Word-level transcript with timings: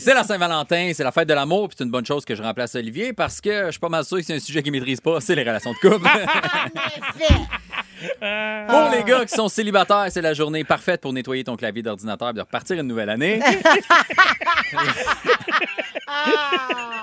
c'est 0.00 0.14
la 0.14 0.24
Saint-Valentin, 0.24 0.92
c'est 0.94 1.04
la 1.04 1.12
fête 1.12 1.28
de 1.28 1.34
l'amour, 1.34 1.68
puis 1.68 1.76
c'est 1.78 1.84
une 1.84 1.90
bonne 1.90 2.06
chose 2.06 2.24
que 2.24 2.34
je 2.34 2.42
remplace 2.42 2.74
Olivier 2.74 3.12
parce 3.12 3.40
que 3.40 3.66
je 3.66 3.72
suis 3.72 3.80
pas 3.80 3.88
mal 3.88 4.04
sûr 4.04 4.18
que 4.18 4.22
c'est 4.22 4.34
un 4.34 4.40
sujet 4.40 4.62
qu'il 4.62 4.72
maîtrise 4.72 5.00
pas, 5.00 5.20
c'est 5.20 5.34
les 5.34 5.42
relations 5.42 5.72
de 5.72 5.78
couple. 5.78 6.08
pour 8.68 8.88
les 8.90 9.04
gars 9.04 9.24
qui 9.26 9.34
sont 9.34 9.48
célibataires, 9.48 10.06
c'est 10.10 10.22
la 10.22 10.34
journée 10.34 10.64
parfaite 10.64 11.00
pour 11.00 11.12
nettoyer 11.12 11.44
ton 11.44 11.56
clavier 11.56 11.82
d'ordinateur 11.82 12.30
et 12.30 12.32
de 12.32 12.40
repartir 12.40 12.80
une 12.80 12.86
nouvelle 12.86 13.10
année. 13.10 13.40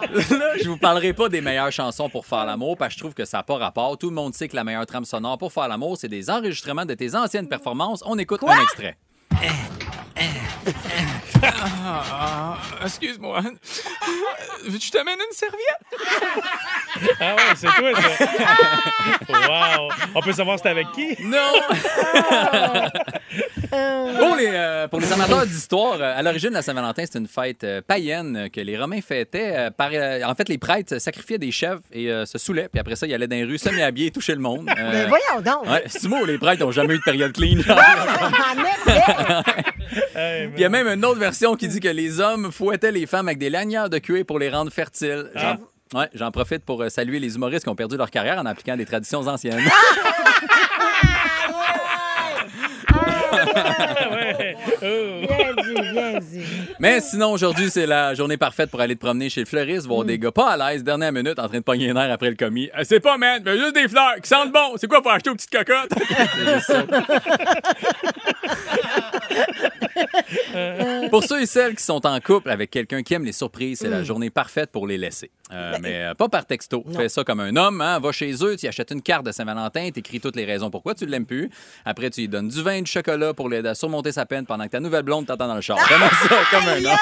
Là, 0.10 0.58
je 0.62 0.70
vous 0.70 0.78
parlerai 0.78 1.14
pas 1.14 1.30
des 1.30 1.42
meilleures 1.42 1.72
chansons 1.72 2.10
pour 2.10 2.26
faire 2.26 2.46
l'amour 2.46 2.78
parce 2.78 2.90
que 2.90 2.94
je 2.96 3.00
trouve 3.00 3.14
que 3.14 3.26
ça 3.26 3.38
n'a 3.38 3.44
pas 3.44 3.58
rapport. 3.58 3.98
Tout 3.98 4.10
le 4.10 4.16
monde 4.16 4.34
sait 4.34 4.48
que 4.48 4.56
la 4.56 4.64
meilleure 4.64 4.86
trame 4.86 5.06
sonore 5.06 5.38
pour 5.38 5.52
faire 5.52 5.68
l'amour, 5.68 5.98
c'est 5.98 6.08
des 6.08 6.30
enregistrements 6.30 6.86
de 6.86 6.94
tes 6.94 7.16
anciennes 7.16 7.48
performances. 7.48 8.04
On 8.06 8.18
écoute 8.18 8.42
un 8.48 8.62
extrait. 8.62 8.98
Excuse-moi. 12.84 13.42
Tu 14.80 14.90
t'amènes 14.92 15.20
une 15.20 15.34
serviette? 15.36 15.86
Ah 17.20 17.36
ouais, 17.36 17.56
c'est 17.56 17.68
toi, 17.68 17.92
ça. 17.94 18.10
wow. 19.30 19.90
On 20.16 20.22
peut 20.22 20.34
savoir 20.34 20.58
c'était 20.58 20.70
avec 20.70 20.92
qui? 20.94 21.16
Non! 21.24 21.62
pour, 24.20 24.36
les, 24.38 24.50
euh, 24.52 24.88
pour 24.88 25.00
les 25.00 25.12
amateurs 25.12 25.46
d'histoire, 25.46 25.98
euh, 26.00 26.18
à 26.18 26.22
l'origine, 26.22 26.52
la 26.52 26.62
Saint-Valentin, 26.62 27.04
c'est 27.12 27.18
une 27.20 27.28
fête 27.28 27.64
euh, 27.64 27.82
païenne 27.86 28.50
que 28.52 28.62
les 28.62 28.78
Romains 28.78 29.02
fêtaient. 29.02 29.70
par, 29.78 29.90
en 29.90 30.36
fait, 30.36 30.50
les 30.50 30.58
prêtres 30.58 31.00
sacrifiaaient 31.00 31.38
des 31.38 31.52
chèvres 31.52 31.82
et 31.92 32.12
euh, 32.12 32.26
se 32.26 32.38
saoulaient, 32.38 32.70
puis 32.70 32.80
après 32.80 32.96
ça, 32.96 33.06
ils 33.08 33.14
allaient 33.14 33.28
dans 33.28 33.36
les 33.36 33.44
rues 33.44 33.58
semi-habillés 33.58 34.08
et 34.08 34.12
toucher 34.12 34.34
le 34.34 34.40
monde. 34.42 34.70
Euh, 34.70 34.74
Ben 34.76 35.08
voyons 35.10 35.42
donc! 35.44 35.70
ouais, 35.70 35.84
c'est 35.88 36.08
mot, 36.08 36.24
les 36.26 36.38
prêtres 36.38 36.64
n'ont 36.64 36.72
jamais 36.72 36.96
eu 36.96 36.98
de 36.98 37.04
période 37.04 37.34
clean. 37.34 37.58
Il 40.56 40.60
y 40.60 40.66
a 40.66 40.70
même 40.70 40.88
une 40.88 41.06
autre 41.06 41.20
version 41.20 41.56
qui 41.56 41.68
dit 41.68 41.80
que 41.80 41.88
les 41.88 42.20
hommes 42.20 42.52
fouettaient 42.52 42.92
les 42.92 43.06
femmes 43.06 43.28
avec 43.28 43.38
des 43.40 43.50
lanières 43.50 43.90
de 43.90 43.98
cuir 44.00 44.26
pour 44.26 44.40
les 44.40 44.50
rendre 44.50 44.72
fertiles. 44.72 45.30
J'en 45.36 45.58
ouais, 46.00 46.10
j'en 46.14 46.32
profite 46.32 46.66
pour 46.66 46.84
saluer 46.90 47.20
les 47.20 47.36
humoristes 47.36 47.64
qui 47.64 47.70
ont 47.70 47.76
perdu 47.76 47.98
leur 47.98 48.10
carrière 48.12 48.38
en 48.40 48.46
appliquant 48.46 48.76
des 48.76 48.86
traditions 48.86 49.26
anciennes. 49.28 49.62
ouais. 53.80 54.56
Oh. 54.82 55.26
Bien 55.28 55.54
dit, 55.64 55.92
bien 55.92 56.20
dit. 56.20 56.46
Mais 56.80 57.00
sinon, 57.02 57.32
aujourd'hui, 57.32 57.70
c'est 57.70 57.86
la 57.86 58.14
journée 58.14 58.38
parfaite 58.38 58.70
pour 58.70 58.82
aller 58.82 58.96
te 58.96 59.00
promener 59.00 59.30
chez 59.30 59.42
le 59.42 59.46
fleuriste, 59.46 59.88
voir 59.88 60.06
des 60.06 60.20
gars 60.20 60.32
pas 60.32 60.52
à 60.52 60.72
l'aise, 60.72 60.84
dernière 60.84 61.12
minute, 61.12 61.40
en 61.40 61.48
train 61.48 61.58
de 61.58 61.64
pogner 61.64 61.90
un 61.90 61.96
air 61.96 62.12
après 62.12 62.30
le 62.30 62.36
commis. 62.36 62.70
Euh, 62.78 62.84
c'est 62.84 63.00
pas, 63.00 63.18
man, 63.18 63.42
mais 63.44 63.58
juste 63.58 63.74
des 63.74 63.88
fleurs 63.88 64.16
qui 64.22 64.30
sentent 64.30 64.52
bon. 64.52 64.76
C'est 64.78 64.88
quoi 64.88 65.02
pour 65.02 65.12
acheter 65.12 65.30
aux 65.30 65.36
petites 65.36 65.50
cocottes? 65.50 65.92
C'est 66.36 66.54
juste 66.54 66.68
ça. 66.68 66.84
pour 71.10 71.24
ceux 71.24 71.42
et 71.42 71.46
celles 71.46 71.76
qui 71.76 71.84
sont 71.84 72.06
en 72.06 72.20
couple 72.20 72.50
avec 72.50 72.72
quelqu'un 72.72 73.04
qui 73.04 73.14
aime 73.14 73.26
les 73.26 73.32
surprises, 73.32 73.80
c'est 73.80 73.90
la 73.90 74.04
journée 74.04 74.30
parfaite 74.30 74.72
pour 74.72 74.88
les 74.88 74.98
laisser. 74.98 75.32
Euh, 75.52 75.78
mais 75.82 76.04
euh, 76.04 76.14
pas 76.14 76.30
par 76.30 76.46
texto. 76.46 76.84
Fais 76.96 77.10
ça 77.10 77.24
comme 77.24 77.40
un 77.40 77.56
homme, 77.56 77.82
hein? 77.82 78.00
va 78.00 78.12
chez 78.12 78.34
eux, 78.44 78.56
tu 78.58 78.68
achètes 78.68 78.92
une 78.92 79.02
carte 79.02 79.26
de 79.26 79.32
Saint-Valentin, 79.32 79.90
t'écris 79.92 80.20
toutes 80.20 80.36
les 80.36 80.46
raisons 80.46 80.70
pourquoi 80.70 80.94
tu 80.94 81.06
l'aimes 81.06 81.26
plus. 81.26 81.50
Après, 81.86 82.10
tu 82.10 82.22
lui 82.22 82.28
donnes 82.28 82.50
du 82.50 82.62
vin, 82.62 82.82
du 82.82 82.92
chocolat 82.92 83.34
pour 83.34 83.50
l'aider 83.50 83.70
à 83.70 83.76
surmonter 83.76 84.12
sa 84.12 84.26
peine 84.26 84.46
pendant 84.46 84.67
que 84.68 84.72
ta 84.72 84.80
nouvelle 84.80 85.04
blonde 85.04 85.26
t'attend 85.26 85.48
dans 85.48 85.56
le 85.56 85.62
char. 85.62 85.78
Vraiment 85.78 86.10
ça, 86.10 86.36
comme 86.52 86.68
un 86.68 86.86
homme. 86.86 86.98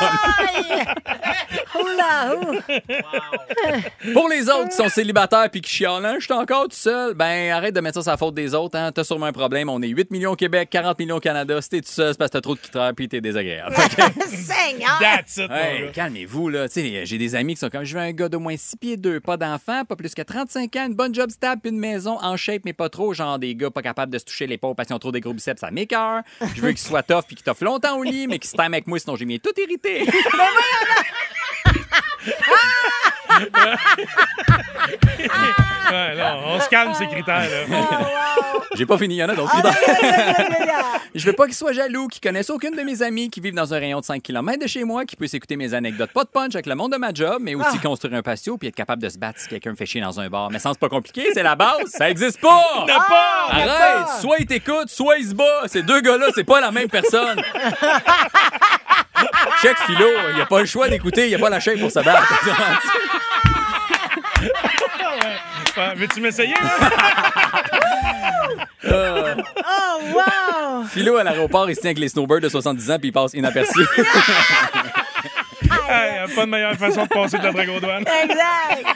Pour 4.13 4.29
les 4.29 4.49
autres 4.49 4.69
qui 4.69 4.75
sont 4.75 4.89
célibataires 4.89 5.49
puis 5.51 5.61
qui 5.61 5.69
chialent, 5.71 6.05
Hein, 6.05 6.15
je 6.19 6.25
suis 6.25 6.33
encore 6.33 6.63
tout 6.67 6.75
seul, 6.75 7.13
ben 7.13 7.51
arrête 7.51 7.73
de 7.73 7.79
mettre 7.79 7.95
ça 7.95 8.03
sur 8.03 8.11
la 8.11 8.17
faute 8.17 8.35
des 8.35 8.53
autres. 8.53 8.77
Hein. 8.77 8.91
T'as 8.91 9.03
sûrement 9.03 9.25
un 9.27 9.31
problème. 9.31 9.69
On 9.69 9.81
est 9.81 9.87
8 9.87 10.11
millions 10.11 10.31
au 10.31 10.35
Québec, 10.35 10.69
40 10.69 10.99
millions 10.99 11.15
au 11.15 11.19
Canada. 11.19 11.61
Si 11.61 11.69
t'es 11.69 11.81
tout 11.81 11.89
seul, 11.89 12.13
c'est 12.13 12.17
parce 12.17 12.29
que 12.29 12.37
t'as 12.37 12.41
trop 12.41 12.53
de 12.53 12.59
critères 12.59 12.91
puis 12.95 13.07
t'es 13.07 13.21
désagréable. 13.21 13.75
Seigneur! 14.27 14.99
That's 14.99 15.37
it, 15.37 15.49
Hey, 15.49 15.91
calmez-vous, 15.91 16.49
là. 16.49 16.67
Tu 16.67 16.81
sais, 16.81 17.05
j'ai 17.05 17.17
des 17.17 17.35
amis 17.35 17.53
qui 17.55 17.61
sont 17.61 17.69
comme, 17.69 17.83
je 17.83 17.95
veux 17.95 18.01
un 18.03 18.11
gars 18.11 18.29
d'au 18.29 18.39
moins 18.39 18.57
6 18.57 18.75
pieds 18.77 18.97
2, 18.97 19.19
pas 19.19 19.37
d'enfant, 19.37 19.85
pas 19.85 19.95
plus 19.95 20.13
que 20.13 20.21
35 20.21 20.75
ans, 20.75 20.85
une 20.87 20.95
bonne 20.95 21.15
job 21.15 21.29
stable, 21.29 21.61
puis 21.61 21.71
une 21.71 21.79
maison 21.79 22.17
en 22.21 22.37
shape, 22.37 22.61
mais 22.65 22.73
pas 22.73 22.89
trop. 22.89 23.13
Genre 23.13 23.39
des 23.39 23.55
gars 23.55 23.71
pas 23.71 23.81
capables 23.81 24.11
de 24.11 24.19
se 24.19 24.25
toucher 24.25 24.47
les 24.47 24.57
pauvres 24.57 24.75
parce 24.75 24.87
qu'ils 24.87 24.95
ont 24.95 24.99
trop 24.99 25.11
des 25.11 25.21
gros 25.21 25.33
biceps, 25.33 25.61
ça 25.61 25.71
m'écœure. 25.71 26.21
Je 26.55 26.61
veux 26.61 26.69
qu'ils 26.69 26.79
soient 26.79 27.03
tough 27.03 27.23
puis 27.25 27.35
qu'ils 27.35 27.45
t'offrent 27.55 27.65
longtemps 27.65 27.97
au 27.97 28.03
lit, 28.03 28.27
mais 28.27 28.39
qu'ils 28.39 28.49
se 28.49 28.55
t'aiment 28.55 28.73
avec 28.73 28.87
moi, 28.87 28.99
sinon 28.99 29.15
j'ai 29.15 29.25
mis 29.25 29.39
tout 29.39 29.53
irrité. 29.57 30.05
Ouais, 35.91 36.23
on 36.45 36.59
se 36.59 36.69
calme 36.69 36.93
ces 36.93 37.07
critères. 37.07 37.41
Là. 37.41 37.77
j'ai 38.75 38.85
pas 38.85 38.97
fini, 38.97 39.15
il 39.15 39.19
y 39.19 39.23
en 39.23 39.29
a 39.29 39.35
d'autres. 39.35 39.55
Je 41.15 41.25
veux 41.25 41.33
pas 41.33 41.45
qu'ils 41.45 41.55
soient 41.55 41.71
jaloux, 41.71 42.07
qu'ils 42.07 42.21
connaissent 42.21 42.49
aucune 42.49 42.75
de 42.75 42.81
mes 42.81 43.01
amies 43.01 43.29
qui 43.29 43.39
vivent 43.39 43.55
dans 43.55 43.73
un 43.73 43.79
rayon 43.79 43.99
de 43.99 44.05
5 44.05 44.21
km 44.21 44.61
de 44.61 44.67
chez 44.67 44.83
moi, 44.83 45.05
qui 45.05 45.15
puissent 45.15 45.33
écouter 45.33 45.55
mes 45.55 45.73
anecdotes 45.73 46.11
pas 46.11 46.23
de 46.23 46.29
punch 46.29 46.53
avec 46.55 46.65
le 46.65 46.75
monde 46.75 46.91
de 46.91 46.97
ma 46.97 47.13
job, 47.13 47.37
mais 47.41 47.55
aussi 47.55 47.79
construire 47.79 48.13
un 48.15 48.21
patio 48.21 48.57
puis 48.57 48.67
être 48.67 48.75
capable 48.75 49.01
de 49.01 49.09
se 49.09 49.17
battre 49.17 49.39
si 49.39 49.47
quelqu'un 49.47 49.71
me 49.71 49.75
fait 49.75 49.85
chier 49.85 50.01
dans 50.01 50.19
un 50.19 50.29
bar. 50.29 50.49
Mais 50.51 50.59
sans 50.59 50.73
c'est 50.73 50.79
pas 50.79 50.89
compliqué, 50.89 51.27
c'est 51.33 51.43
la 51.43 51.55
base, 51.55 51.87
ça 51.87 52.09
existe 52.09 52.41
pas! 52.41 52.85
pas! 52.87 53.47
Arrête! 53.49 54.21
Soit 54.21 54.37
il 54.39 54.45
t'écoute, 54.45 54.89
soit 54.89 55.17
il 55.17 55.29
se 55.29 55.33
bat. 55.33 55.63
Ces 55.67 55.83
deux 55.83 56.01
gars-là, 56.01 56.27
c'est 56.35 56.43
pas 56.43 56.59
la 56.59 56.71
même 56.71 56.89
personne. 56.89 57.41
Check 59.61 59.77
philo, 59.85 60.07
il 60.35 60.41
a 60.41 60.45
pas 60.45 60.59
le 60.59 60.65
choix 60.65 60.89
d'écouter, 60.89 61.29
il 61.29 61.35
a 61.35 61.39
pas 61.39 61.49
la 61.49 61.59
chaîne 61.59 61.79
pour 61.79 61.91
se 61.91 61.99
battre. 61.99 62.33
Ouais, 65.77 65.95
Veux-tu 65.95 66.21
m'essayer? 66.21 66.53
là? 66.53 66.89
Oh, 69.67 69.99
wow! 70.13 70.83
philo 70.87 71.17
à 71.17 71.23
l'aéroport, 71.23 71.69
il 71.69 71.75
se 71.75 71.81
tient 71.81 71.89
avec 71.89 71.99
les 71.99 72.09
snowbirds 72.09 72.41
de 72.41 72.49
70 72.49 72.91
ans 72.91 72.99
puis 72.99 73.09
il 73.09 73.11
passe 73.11 73.33
inaperçu. 73.33 73.79
Hey, 75.87 76.15
y 76.15 76.17
a 76.17 76.27
pas 76.35 76.45
de 76.45 76.49
meilleure 76.49 76.75
façon 76.75 77.03
de 77.03 77.07
passer 77.07 77.37
de 77.37 77.43
la 77.43 77.51
dragon-douane. 77.51 78.05
Exact! 78.23 78.87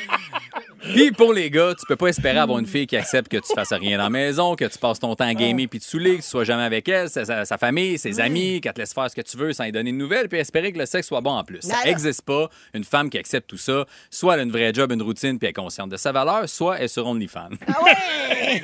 Puis 0.93 1.11
pour 1.11 1.33
les 1.33 1.49
gars, 1.49 1.73
tu 1.77 1.85
peux 1.87 1.95
pas 1.95 2.07
espérer 2.07 2.37
avoir 2.39 2.59
une 2.59 2.65
fille 2.65 2.87
qui 2.87 2.97
accepte 2.97 3.29
que 3.29 3.37
tu 3.37 3.53
fasses 3.53 3.73
rien 3.73 3.97
dans 3.97 4.05
la 4.05 4.09
maison, 4.09 4.55
que 4.55 4.65
tu 4.65 4.77
passes 4.77 4.99
ton 4.99 5.15
temps 5.15 5.25
à 5.27 5.33
gamer 5.33 5.67
puis 5.67 5.79
te 5.79 5.85
saouler, 5.85 6.17
que 6.17 6.21
tu 6.21 6.27
sois 6.27 6.43
jamais 6.43 6.63
avec 6.63 6.87
elle, 6.89 7.09
sa, 7.09 7.25
sa- 7.25 7.45
sa 7.45 7.57
famille, 7.57 7.97
ses 7.97 8.19
amis, 8.19 8.59
qu'elle 8.61 8.73
te 8.73 8.79
laisse 8.79 8.93
faire 8.93 9.09
ce 9.09 9.15
que 9.15 9.21
tu 9.21 9.37
veux 9.37 9.53
sans 9.53 9.63
lui 9.65 9.71
donner 9.71 9.91
de 9.91 9.97
nouvelles, 9.97 10.27
puis 10.29 10.39
espérer 10.39 10.71
que 10.73 10.77
le 10.79 10.85
sexe 10.85 11.07
soit 11.07 11.21
bon 11.21 11.31
en 11.31 11.43
plus. 11.43 11.61
Ça 11.61 11.73
Voilà. 11.75 11.91
existe 11.91 12.21
pas 12.23 12.49
une 12.73 12.83
femme 12.83 13.09
qui 13.09 13.17
accepte 13.17 13.49
tout 13.49 13.57
ça. 13.57 13.85
Soit 14.09 14.33
elle 14.35 14.39
a 14.41 14.43
une 14.43 14.51
vraie 14.51 14.73
job, 14.73 14.91
une 14.91 15.01
routine, 15.01 15.37
puis 15.37 15.45
elle 15.47 15.51
est 15.51 15.53
consciente 15.53 15.89
de 15.89 15.97
sa 15.97 16.11
valeur, 16.11 16.47
soit 16.49 16.77
elle 16.77 16.85
est 16.85 16.87
sur 16.87 17.05
OnlyFans. 17.07 17.49
Ah 17.67 17.83
ouais! 17.83 18.61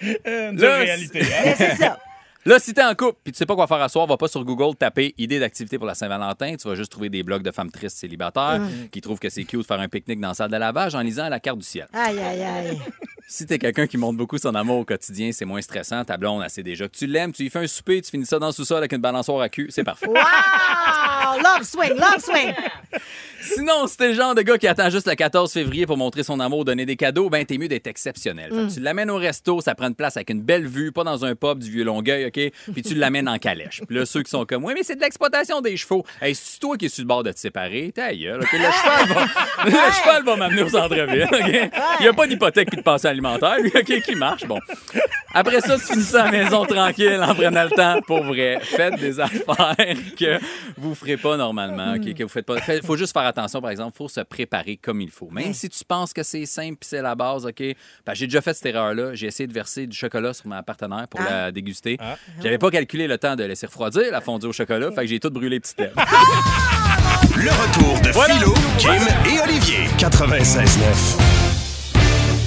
Une 0.24 0.56
dure 0.56 0.68
Là, 0.68 0.76
réalité. 0.78 1.20
Mais 1.20 1.54
c'est 1.56 1.76
ça. 1.76 1.98
Là, 2.48 2.58
si 2.58 2.72
t'es 2.72 2.82
en 2.82 2.94
couple 2.94 3.18
puis 3.22 3.30
tu 3.30 3.36
sais 3.36 3.44
pas 3.44 3.54
quoi 3.54 3.66
faire 3.66 3.82
à 3.82 3.90
soir, 3.90 4.06
va 4.06 4.16
pas 4.16 4.26
sur 4.26 4.42
Google 4.42 4.74
taper 4.74 5.14
idée 5.18 5.38
d'activité 5.38 5.76
pour 5.76 5.86
la 5.86 5.94
Saint-Valentin. 5.94 6.56
Tu 6.56 6.66
vas 6.66 6.74
juste 6.76 6.90
trouver 6.90 7.10
des 7.10 7.22
blogs 7.22 7.42
de 7.42 7.50
femmes 7.50 7.70
tristes 7.70 7.98
célibataires 7.98 8.62
qui 8.90 9.02
trouvent 9.02 9.18
que 9.18 9.28
c'est 9.28 9.44
cute 9.44 9.60
de 9.60 9.66
faire 9.66 9.78
un 9.78 9.88
pique-nique 9.88 10.18
dans 10.18 10.28
la 10.28 10.34
salle 10.34 10.50
de 10.50 10.56
lavage 10.56 10.94
en 10.94 11.02
lisant 11.02 11.28
la 11.28 11.40
carte 11.40 11.58
du 11.58 11.66
ciel. 11.66 11.88
Aïe, 11.92 12.18
aïe, 12.18 12.42
aïe. 12.42 12.78
Si 13.30 13.44
t'es 13.44 13.58
quelqu'un 13.58 13.86
qui 13.86 13.98
montre 13.98 14.16
beaucoup 14.16 14.38
son 14.38 14.54
amour 14.54 14.78
au 14.78 14.84
quotidien, 14.86 15.32
c'est 15.32 15.44
moins 15.44 15.60
stressant. 15.60 16.02
Ta 16.02 16.16
blonde, 16.16 16.40
elle 16.42 16.48
sait 16.48 16.62
déjà 16.62 16.88
que 16.88 16.96
tu 16.96 17.06
l'aimes. 17.06 17.30
Tu 17.30 17.42
lui 17.42 17.50
fais 17.50 17.58
un 17.58 17.66
souper, 17.66 18.00
tu 18.00 18.10
finis 18.10 18.24
ça 18.24 18.38
dans 18.38 18.46
le 18.46 18.52
sous-sol 18.52 18.78
avec 18.78 18.90
une 18.92 19.02
balançoire 19.02 19.42
à 19.42 19.50
cul. 19.50 19.66
C'est 19.68 19.84
parfait. 19.84 20.06
Wow! 20.06 20.14
Love 21.42 21.62
swing, 21.62 21.94
love 21.94 22.24
swing! 22.24 22.54
Sinon, 23.42 23.86
si 23.86 23.98
t'es 23.98 24.08
le 24.08 24.14
genre 24.14 24.34
de 24.34 24.40
gars 24.40 24.56
qui 24.56 24.66
attend 24.66 24.88
juste 24.88 25.06
le 25.06 25.14
14 25.14 25.52
février 25.52 25.84
pour 25.84 25.98
montrer 25.98 26.22
son 26.22 26.40
amour, 26.40 26.64
donner 26.64 26.86
des 26.86 26.96
cadeaux, 26.96 27.28
ben 27.28 27.44
t'es 27.44 27.58
mieux 27.58 27.68
d'être 27.68 27.86
exceptionnel. 27.86 28.50
Fait 28.50 28.66
que 28.66 28.74
tu 28.74 28.80
l'amènes 28.80 29.10
au 29.10 29.16
resto, 29.16 29.60
ça 29.60 29.74
prend 29.74 29.88
une 29.88 29.94
place 29.94 30.16
avec 30.16 30.30
une 30.30 30.40
belle 30.40 30.66
vue, 30.66 30.90
pas 30.90 31.04
dans 31.04 31.24
un 31.26 31.34
pub 31.34 31.58
du 31.58 31.70
vieux 31.70 31.84
Longueuil, 31.84 32.26
OK? 32.26 32.72
Puis 32.72 32.82
tu 32.82 32.94
l'amènes 32.94 33.28
en 33.28 33.38
calèche. 33.38 33.82
Puis 33.86 33.96
là, 33.96 34.06
ceux 34.06 34.22
qui 34.22 34.30
sont 34.30 34.46
comme, 34.46 34.64
oui, 34.64 34.72
mais 34.74 34.82
c'est 34.82 34.96
de 34.96 35.00
l'exploitation 35.02 35.60
des 35.60 35.76
chevaux. 35.76 36.04
Hey, 36.22 36.34
c'est 36.34 36.58
toi 36.60 36.78
qui 36.78 36.86
es 36.86 36.88
sur 36.88 37.02
le 37.02 37.08
bord 37.08 37.22
de 37.22 37.30
te 37.32 37.38
séparer, 37.38 37.92
ta 37.94 38.14
gueule, 38.14 38.40
OK? 38.40 38.52
Le 38.52 38.58
cheval 38.58 39.08
va, 39.08 39.64
le 39.66 39.92
cheval 39.92 40.24
va 40.24 40.36
m'amener 40.36 40.62
au 40.62 40.68
centre-ville, 40.70 41.28
OK? 41.30 41.70
Il 42.00 42.02
n'y 42.02 42.08
a 42.08 42.12
pas 42.14 42.26
d'hypothèque 42.26 42.68
puis 42.68 42.78
de 42.78 42.82
pensée 42.82 43.08
alimentaire, 43.18 43.56
lui, 43.60 43.70
OK, 43.74 44.02
qui 44.02 44.14
marche, 44.14 44.44
bon. 44.46 44.58
Après 45.34 45.60
ça, 45.60 45.76
tu 45.76 45.84
finis 45.84 46.02
ça 46.04 46.22
à 46.24 46.30
la 46.30 46.44
maison 46.44 46.64
tranquille 46.64 47.20
en 47.22 47.34
prenant 47.34 47.64
le 47.64 47.70
temps 47.70 48.00
pour 48.06 48.22
vrai. 48.24 48.58
Faites 48.62 48.96
des 48.98 49.20
affaires 49.20 49.76
que 50.18 50.38
vous 50.76 50.94
ferez 50.94 51.16
pas 51.16 51.36
normalement, 51.36 51.94
ok, 51.94 52.14
que 52.14 52.22
vous 52.22 52.28
faites 52.28 52.46
pas. 52.46 52.56
Il 52.68 52.82
faut 52.82 52.96
juste 52.96 53.12
faire 53.12 53.26
attention, 53.26 53.60
par 53.60 53.70
exemple, 53.70 53.96
faut 53.96 54.08
se 54.08 54.20
préparer 54.20 54.76
comme 54.76 55.00
il 55.00 55.10
faut. 55.10 55.28
Même 55.30 55.52
si 55.54 55.68
tu 55.68 55.84
penses 55.84 56.12
que 56.12 56.22
c'est 56.22 56.46
simple 56.46 56.78
c'est 56.80 57.02
la 57.02 57.14
base, 57.14 57.44
ok. 57.46 57.62
Ben, 58.06 58.14
j'ai 58.14 58.26
déjà 58.26 58.40
fait 58.40 58.54
cette 58.54 58.66
erreur-là. 58.66 59.14
J'ai 59.14 59.26
essayé 59.26 59.46
de 59.46 59.52
verser 59.52 59.86
du 59.86 59.96
chocolat 59.96 60.32
sur 60.32 60.46
ma 60.46 60.62
partenaire 60.62 61.06
pour 61.08 61.20
Ah. 61.20 61.30
la 61.30 61.52
déguster. 61.52 61.98
J'avais 62.42 62.58
pas 62.58 62.70
calculé 62.70 63.06
le 63.06 63.18
temps 63.18 63.36
de 63.36 63.44
laisser 63.44 63.66
refroidir 63.66 64.10
la 64.10 64.20
fondue 64.20 64.46
au 64.46 64.52
chocolat, 64.52 64.90
fait 64.92 65.02
que 65.02 65.06
j'ai 65.08 65.20
tout 65.20 65.30
brûlé 65.30 65.60
petites 65.60 65.78
lèvres. 65.80 65.94
Le 67.36 67.50
retour 67.50 68.00
de 68.00 68.08
Philo, 68.12 68.54
Kim 68.78 69.06
et 69.32 69.40
Olivier. 69.40 69.86
96.9. 69.98 71.37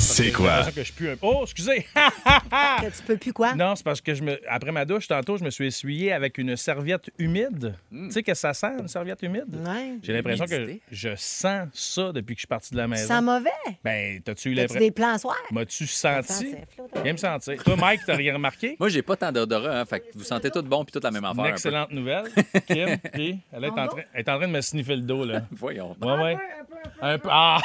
C'est 0.02 0.32
quoi? 0.32 0.48
l'impression 0.66 0.72
que 0.82 0.84
je 0.84 0.94
pue 0.94 1.10
un- 1.10 1.16
Oh, 1.22 1.42
excusez! 1.44 1.86
Que 1.94 2.86
tu 2.98 3.04
peux 3.06 3.18
plus 3.18 3.34
quoi? 3.34 3.54
non, 3.56 3.76
c'est 3.76 3.84
parce 3.84 4.02
que 4.02 4.14
je 4.16 4.24
me... 4.24 4.40
après 4.50 4.72
ma 4.72 4.84
douche, 4.84 5.08
tantôt, 5.08 5.38
je 5.38 5.44
me 5.44 5.50
suis 5.50 5.68
essuyé 5.68 6.12
avec 6.12 6.38
une 6.38 6.56
serviette 6.58 7.12
humide. 7.20 7.76
Tu 7.92 8.12
sais 8.12 8.24
que 8.24 8.34
ça 8.34 8.54
sent, 8.54 8.72
une 8.80 8.88
serviette 8.88 9.22
humide? 9.22 9.46
Ouais. 9.66 9.98
J'ai 10.02 10.14
l'impression 10.14 10.46
que 10.46 10.78
je 10.92 11.10
sens 11.16 11.68
ça 11.74 12.12
depuis 12.12 12.34
que 12.36 12.40
je 12.40 12.42
suis 12.42 12.48
parti 12.48 12.72
de 12.72 12.78
la 12.78 12.88
maison. 12.88 13.08
sens 13.08 13.24
mauvais? 13.24 13.50
Ben, 13.84 14.20
t'as-tu 14.22 14.50
eu 14.50 14.54
l'impression? 14.54 14.80
des 14.80 14.92
plans 14.92 15.18
soirs? 15.18 15.38
M'as-tu 15.52 15.86
senti? 15.88 16.56
Viens 17.04 17.14
me 17.14 17.18
sentir. 17.18 17.64
Toi, 17.64 17.76
Mike, 17.76 18.02
t'as 18.06 18.16
rien 18.16 18.34
remarqué? 18.34 18.76
Moi, 18.80 18.90
j'ai 18.90 19.02
pas 19.04 19.16
tant 19.16 19.32
d'odorat, 19.32 19.82
hein, 19.82 19.86
fait 19.86 20.00
que 20.00 20.06
vous 20.16 20.24
sentez 20.24 20.50
tout 20.50 20.64
bon 20.64 20.84
puis 20.84 20.92
toute 20.92 21.04
la 21.04 21.12
même 21.12 21.24
Une 21.24 21.30
affaire. 21.30 21.44
un 21.44 21.48
peu. 21.48 21.52
excellente 21.54 21.92
nouvelle. 21.92 22.26
Kim, 22.68 22.98
puis 23.14 23.40
elle 23.54 23.64
est, 23.64 23.70
en 23.70 23.88
train, 23.88 24.02
elle 24.14 24.20
est 24.22 24.30
en 24.30 24.38
train 24.38 24.48
de 24.48 24.54
me 24.54 24.62
sniffer 24.62 24.96
le 24.96 25.04
dos, 25.04 25.26
là. 25.26 25.44
Voyons. 25.52 25.96
Ouais, 26.02 26.24
ouais. 26.24 26.38
Un 27.02 27.18
peu. 27.20 27.30
Ah! 27.32 27.60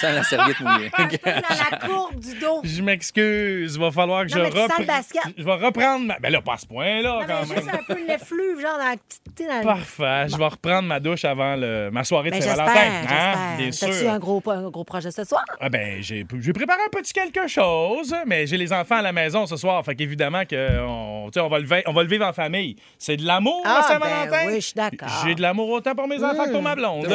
Sans 0.00 0.12
la 0.12 0.22
serviette 0.24 0.58
mouillée. 0.60 0.90
Un 0.96 1.06
peu 1.06 1.16
dans 1.24 1.32
la 1.70 1.81
courbe 1.88 2.20
du 2.20 2.38
dos. 2.38 2.60
Je 2.64 2.82
m'excuse. 2.82 3.74
Il 3.74 3.80
va 3.80 3.90
falloir 3.90 4.26
que 4.26 4.30
Non, 4.32 4.38
je 4.38 4.42
mais 4.42 4.50
tu 4.50 4.56
sens 4.56 4.68
le 4.78 4.84
repre- 4.84 4.86
basket. 4.86 5.22
Je 5.36 5.42
vais 5.44 5.52
reprendre 5.54 6.06
ma. 6.06 6.18
Ben 6.18 6.32
là, 6.32 6.40
pas 6.40 6.54
à 6.54 6.58
ce 6.58 6.66
point-là, 6.66 7.12
Non, 7.12 7.20
mais 7.20 7.26
quand 7.26 7.44
juste 7.54 7.66
même. 7.66 7.74
un 7.88 7.94
peu 7.94 8.06
l'effluve, 8.06 8.60
genre 8.60 8.78
dans 8.78 8.84
la 8.84 8.96
petite... 8.96 9.48
dans 9.48 9.62
Parfait. 9.62 10.26
Je 10.28 10.36
vais 10.36 10.46
reprendre 10.46 10.88
ma 10.88 11.00
douche 11.00 11.24
avant 11.24 11.56
le... 11.56 11.90
ma 11.90 12.04
soirée 12.04 12.30
de 12.30 12.36
Ben, 12.36 12.42
Saint-Valentin. 12.42 12.80
Hein? 13.08 13.56
Bien 13.58 13.72
sûr. 13.72 14.10
un 14.10 14.18
gros, 14.18 14.42
un 14.46 14.70
gros 14.70 14.84
projet 14.84 15.10
ce 15.10 15.24
soir? 15.24 15.44
Ah 15.60 15.68
ben, 15.68 16.02
j'ai 16.02 16.24
préparé 16.24 16.80
un 16.86 16.90
petit 16.96 17.12
quelque 17.12 17.46
chose, 17.48 18.14
mais 18.26 18.46
j'ai 18.46 18.56
les 18.56 18.72
enfants 18.72 18.96
à 18.96 19.02
la 19.02 19.12
maison 19.12 19.46
ce 19.46 19.56
soir. 19.56 19.84
Fait 19.84 19.94
qu'évidemment 19.94 20.44
que 20.44 20.80
on, 20.80 21.26
tu 21.32 21.38
sais, 21.38 21.40
on, 21.40 21.48
va 21.48 21.58
le 21.58 21.66
vi- 21.66 21.82
on 21.86 21.92
va 21.92 22.02
le 22.02 22.08
vivre 22.08 22.26
en 22.26 22.32
famille. 22.32 22.76
C'est 22.98 23.16
de 23.16 23.26
l'amour, 23.26 23.62
Ah, 23.64 23.80
la 23.82 23.88
Saint-Valentin? 23.94 24.30
ben 24.30 24.46
oui, 24.48 24.54
je 24.56 24.60
suis 24.66 24.74
d'accord. 24.74 25.08
J'ai 25.24 25.34
de 25.34 25.42
l'amour 25.42 25.68
autant 25.70 25.94
pour 25.94 26.08
mes 26.08 26.22
enfants 26.22 26.44
que 26.46 26.52
pour 26.52 26.62
ma 26.62 26.74
blonde. 26.74 27.06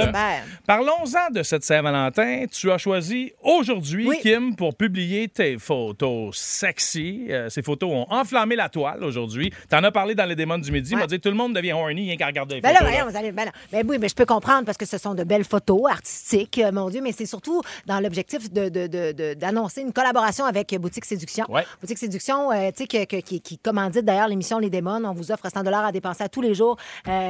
Parlons-en 0.65 1.31
de 1.31 1.43
cette 1.43 1.63
Saint-Valentin. 1.63 2.45
Tu 2.51 2.71
as 2.71 2.77
choisi 2.77 3.31
aujourd'hui, 3.41 4.07
Oui. 4.07 4.17
Kim, 4.21 4.55
pour 4.57 4.75
publier 4.75 5.29
tes 5.29 5.57
photos 5.57 6.35
sexy. 6.37 7.27
Euh, 7.29 7.49
ces 7.49 7.61
photos 7.61 7.89
ont 7.91 8.07
enflammé 8.09 8.55
la 8.55 8.67
toile 8.69 9.03
aujourd'hui. 9.03 9.53
T'en 9.69 9.83
as 9.83 9.91
parlé 9.91 10.15
dans 10.15 10.25
les 10.25 10.35
démons 10.35 10.57
du 10.57 10.71
midi. 10.71 10.93
Ouais. 10.95 11.01
m'a 11.01 11.07
dit 11.07 11.19
tout 11.19 11.29
le 11.29 11.35
monde 11.35 11.53
devient 11.55 11.71
horny 11.73 12.01
rien 12.07 12.17
qu'à 12.17 12.25
regarder 12.27 12.55
les 12.55 12.61
Ben 12.61 12.69
là, 12.71 12.79
photos. 12.79 12.91
là. 12.91 12.97
voyons, 13.03 13.11
vous 13.11 13.17
allez- 13.17 13.31
ben 13.31 13.45
là. 13.45 13.51
Ben 13.71 13.85
oui, 13.87 13.97
mais 13.99 14.09
je 14.09 14.15
peux 14.15 14.25
comprendre 14.25 14.65
parce 14.65 14.77
que 14.77 14.85
ce 14.85 14.97
sont 14.97 15.13
de 15.13 15.23
belles 15.23 15.43
photos 15.45 15.89
artistiques, 15.89 16.57
euh, 16.59 16.71
mon 16.71 16.89
Dieu, 16.89 17.01
mais 17.01 17.11
c'est 17.11 17.25
surtout 17.25 17.61
dans 17.85 17.99
l'objectif 17.99 18.51
de- 18.51 18.69
de- 18.69 18.87
de- 18.87 19.11
de- 19.13 19.33
d'annoncer 19.35 19.81
une 19.81 19.93
collaboration 19.93 20.45
avec 20.45 20.75
Boutique 20.79 21.05
Séduction. 21.05 21.45
Ouais. 21.49 21.63
Boutique 21.79 21.97
Séduction, 21.99 22.51
euh, 22.51 22.69
tu 22.75 22.83
sais, 22.83 22.87
que- 22.87 23.05
que- 23.05 23.21
qui, 23.21 23.39
qui 23.41 23.57
commandite 23.59 24.03
d'ailleurs 24.03 24.27
l'émission 24.27 24.59
Les 24.59 24.69
Démons. 24.69 25.05
On 25.05 25.13
vous 25.13 25.31
offre 25.31 25.47
100 25.49 25.65
à 25.85 25.91
dépenser 25.91 26.23
à 26.23 26.29
tous 26.29 26.41
les 26.41 26.53
jours 26.55 26.77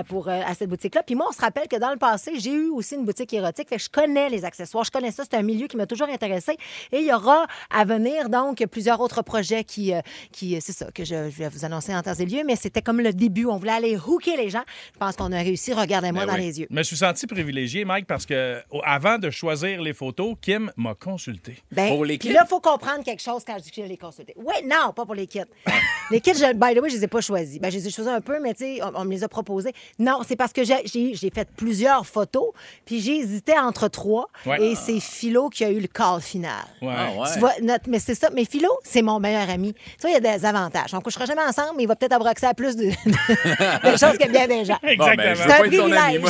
pour, 0.07 0.29
à 0.29 0.53
cette 0.56 0.69
boutique-là. 0.69 1.03
Puis 1.03 1.15
moi, 1.15 1.27
on 1.29 1.33
se 1.33 1.41
rappelle 1.41 1.68
que 1.68 1.75
dans 1.77 1.91
le 1.91 1.97
passé, 1.97 2.33
j'ai 2.39 2.51
eu 2.53 2.69
aussi 2.69 2.95
une 2.95 3.03
boutique 3.06 3.33
érotique. 3.33 3.68
Fait 3.69 3.77
je 3.79 3.89
connais 3.89 4.29
les 4.29 4.45
accessoires, 4.45 4.83
je 4.83 4.91
connais 4.91 5.12
ça. 5.12 5.24
C'est 5.29 5.38
un 5.38 5.41
milieu 5.44 5.68
qui 5.68 5.75
m'a 5.77 5.85
toujours 5.85 6.07
intéressé. 6.09 6.53
Et 6.91 7.00
il 7.00 7.06
y 7.06 7.12
aura 7.17 7.47
à 7.69 7.85
venir 7.85 8.29
donc 8.29 8.65
plusieurs 8.71 8.99
autres 9.01 9.21
projets 9.21 9.63
qui, 9.63 9.93
euh, 9.93 10.01
qui 10.31 10.59
c'est 10.61 10.71
ça, 10.73 10.91
que 10.91 11.03
je, 11.03 11.29
je 11.29 11.37
vais 11.37 11.49
vous 11.49 11.65
annoncer 11.65 11.93
en 11.95 12.01
temps 12.01 12.13
et 12.13 12.25
lieu. 12.25 12.43
Mais 12.45 12.55
c'était 12.55 12.81
comme 12.81 13.01
le 13.01 13.13
début. 13.13 13.45
On 13.45 13.57
voulait 13.57 13.71
aller 13.71 13.97
hooker 13.97 14.37
les 14.37 14.49
gens. 14.49 14.63
Je 14.93 14.99
pense 14.99 15.15
qu'on 15.15 15.31
a 15.31 15.37
réussi. 15.39 15.73
Regardez-moi 15.73 16.25
Ben 16.25 16.31
dans 16.33 16.37
oui. 16.39 16.45
les 16.45 16.59
yeux. 16.61 16.67
Je 16.69 16.75
me 16.75 16.83
suis 16.83 16.97
senti 16.97 17.27
privilégié, 17.27 17.85
Mike, 17.85 18.07
parce 18.07 18.25
que 18.25 18.61
avant 18.83 19.17
de 19.17 19.29
choisir 19.29 19.81
les 19.81 19.93
photos, 19.93 20.35
Kim 20.41 20.71
m'a 20.77 20.95
consulté. 20.95 21.57
Ben, 21.71 21.89
Pour 21.89 22.05
les 22.05 22.17
puis 22.17 22.29
kits? 22.29 22.33
là, 22.33 22.43
il 22.45 22.47
faut 22.49 22.59
comprendre 22.59 23.03
quelque 23.03 23.21
chose 23.21 23.43
quand 23.45 23.57
je 23.57 23.63
dis 23.63 23.71
que 23.71 23.81
je 23.81 23.87
les 23.87 23.97
consulter. 23.97 24.33
Oui, 24.37 24.53
non, 24.65 24.93
pas 24.93 25.05
pour 25.05 25.15
les 25.15 25.27
kits. 25.27 25.39
les 26.11 26.21
kits, 26.21 26.33
je, 26.33 26.53
by 26.53 26.75
the 26.75 26.81
way, 26.81 26.89
je 26.89 26.95
les 26.97 27.03
ai 27.03 27.07
pas 27.07 27.21
choisis. 27.21 27.59
Ben, 27.59 27.69
je 27.71 27.77
les 27.77 27.87
ai 27.87 27.91
choisis 27.91 28.11
un 28.11 28.21
peu, 28.21 28.39
mais 28.41 28.53
tu 28.53 28.63
sais, 28.63 28.79
on, 28.83 28.91
on 29.01 29.05
me 29.05 29.11
les 29.11 29.23
a 29.23 29.27
proposés. 29.27 29.73
Non, 29.99 30.19
c'est 30.27 30.35
parce 30.35 30.53
que 30.53 30.63
j'ai- 30.63 30.85
fait 31.33 31.49
plusieurs 31.57 32.05
photos, 32.05 32.51
puis 32.85 33.01
j'ai 33.01 33.17
hésité 33.17 33.57
entre 33.59 33.87
trois, 33.89 34.29
Ouais. 34.45 34.61
et 34.63 34.75
c'est 34.75 34.99
Philo 34.99 35.49
qui 35.49 35.63
a 35.65 35.69
eu 35.71 35.79
le 35.79 35.87
call 35.87 36.21
final. 36.21 36.63
Ouais. 36.81 36.93
Ah 36.97 37.11
ouais. 37.21 37.27
Tu 37.33 37.39
vois, 37.39 37.53
notre- 37.61 37.89
mais 37.89 37.99
c'est 37.99 38.15
ça. 38.15 38.29
Mais 38.33 38.45
Philo, 38.45 38.69
c'est 38.83 39.01
mon 39.01 39.19
meilleur 39.19 39.49
ami. 39.49 39.73
Tu 39.73 39.81
vois, 40.01 40.11
il 40.11 40.13
y 40.13 40.17
a 40.27 40.38
des 40.38 40.45
avantages. 40.45 40.94
On 40.94 41.01
couchera 41.01 41.25
jamais 41.25 41.41
ensemble, 41.44 41.71
mais 41.77 41.83
il 41.83 41.88
va 41.88 41.95
peut-être 41.95 42.13
abroxer 42.13 42.45
à 42.47 42.53
plus 42.53 42.75
de, 42.75 42.85
de 42.85 42.91
choses 43.97 44.17
que 44.17 44.29
bien 44.29 44.47
des 44.47 44.65
gens. 44.65 44.77
Bon, 44.97 45.05
ben, 45.15 45.19
Exactement. 45.19 45.35
C'est 45.35 45.53
un 45.53 45.59
privilège. 45.59 46.21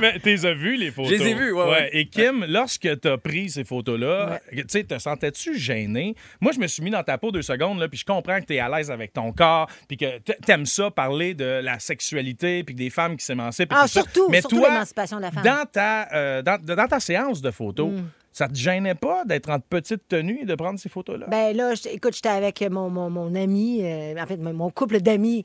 Mais 0.00 0.18
t'es 0.20 0.44
as 0.46 0.52
vu 0.54 0.76
les 0.76 0.90
photos? 0.92 1.10
Je 1.12 1.16
les 1.16 1.28
ai 1.30 1.34
vues, 1.34 1.52
ouais, 1.52 1.70
ouais. 1.70 1.90
Et 1.92 2.06
Kim, 2.06 2.44
lorsque 2.48 2.88
t'as 3.00 3.16
pris 3.16 3.50
ces 3.50 3.64
photos-là, 3.64 4.38
tu 4.52 4.62
sais, 4.68 4.84
te 4.84 4.96
sentais-tu 4.98 5.58
gêné? 5.58 6.14
Moi, 6.40 6.52
je 6.52 6.60
me 6.60 6.66
suis 6.68 6.82
mis 6.82 6.90
dans 6.90 7.02
ta 7.02 7.18
peau 7.18 7.32
deux 7.32 7.42
secondes, 7.42 7.80
là, 7.80 7.88
puis 7.88 7.98
je 7.98 8.04
comprends 8.04 8.38
que 8.40 8.44
t'es 8.46 8.60
à 8.60 8.68
l'aise 8.68 8.90
avec 8.92 9.12
ton 9.12 9.32
corps, 9.32 9.68
puis 9.88 9.96
que 9.96 10.18
t'aimes 10.46 10.66
ça, 10.66 10.90
parler 10.90 11.34
de 11.34 11.60
la 11.62 11.78
sexualité, 11.80 12.62
puis 12.62 12.74
des 12.76 12.90
femmes 12.90 13.16
qui 13.16 13.24
s'émancipent. 13.24 13.72
Ah, 13.74 13.82
tout 13.82 13.88
ça. 13.88 14.00
surtout, 14.02 14.28
Mais 14.30 14.40
surtout 14.40 14.58
toi, 14.60 14.68
l'émancipation 14.70 15.16
de 15.16 15.22
la 15.22 15.30
femme. 15.32 15.42
Dans 15.42 15.64
ta, 15.70 16.08
euh, 16.14 16.42
dans, 16.42 16.58
dans 16.62 16.86
ta 16.86 17.00
séance 17.00 17.17
de 17.42 17.50
photos, 17.50 17.90
Mm. 17.92 18.04
ça 18.32 18.48
te 18.48 18.54
gênait 18.54 18.94
pas 18.94 19.24
d'être 19.24 19.50
en 19.50 19.58
petite 19.60 20.06
tenue 20.08 20.40
et 20.42 20.44
de 20.44 20.54
prendre 20.54 20.78
ces 20.78 20.88
photos-là? 20.88 21.26
Ben 21.28 21.56
là, 21.56 21.74
écoute, 21.90 22.14
j'étais 22.14 22.28
avec 22.28 22.60
mon, 22.70 22.88
mon, 22.90 23.10
mon 23.10 23.34
ami, 23.34 23.80
euh, 23.82 24.14
en 24.20 24.26
fait, 24.26 24.36
mon 24.36 24.70
couple 24.70 25.00
d'amis 25.00 25.44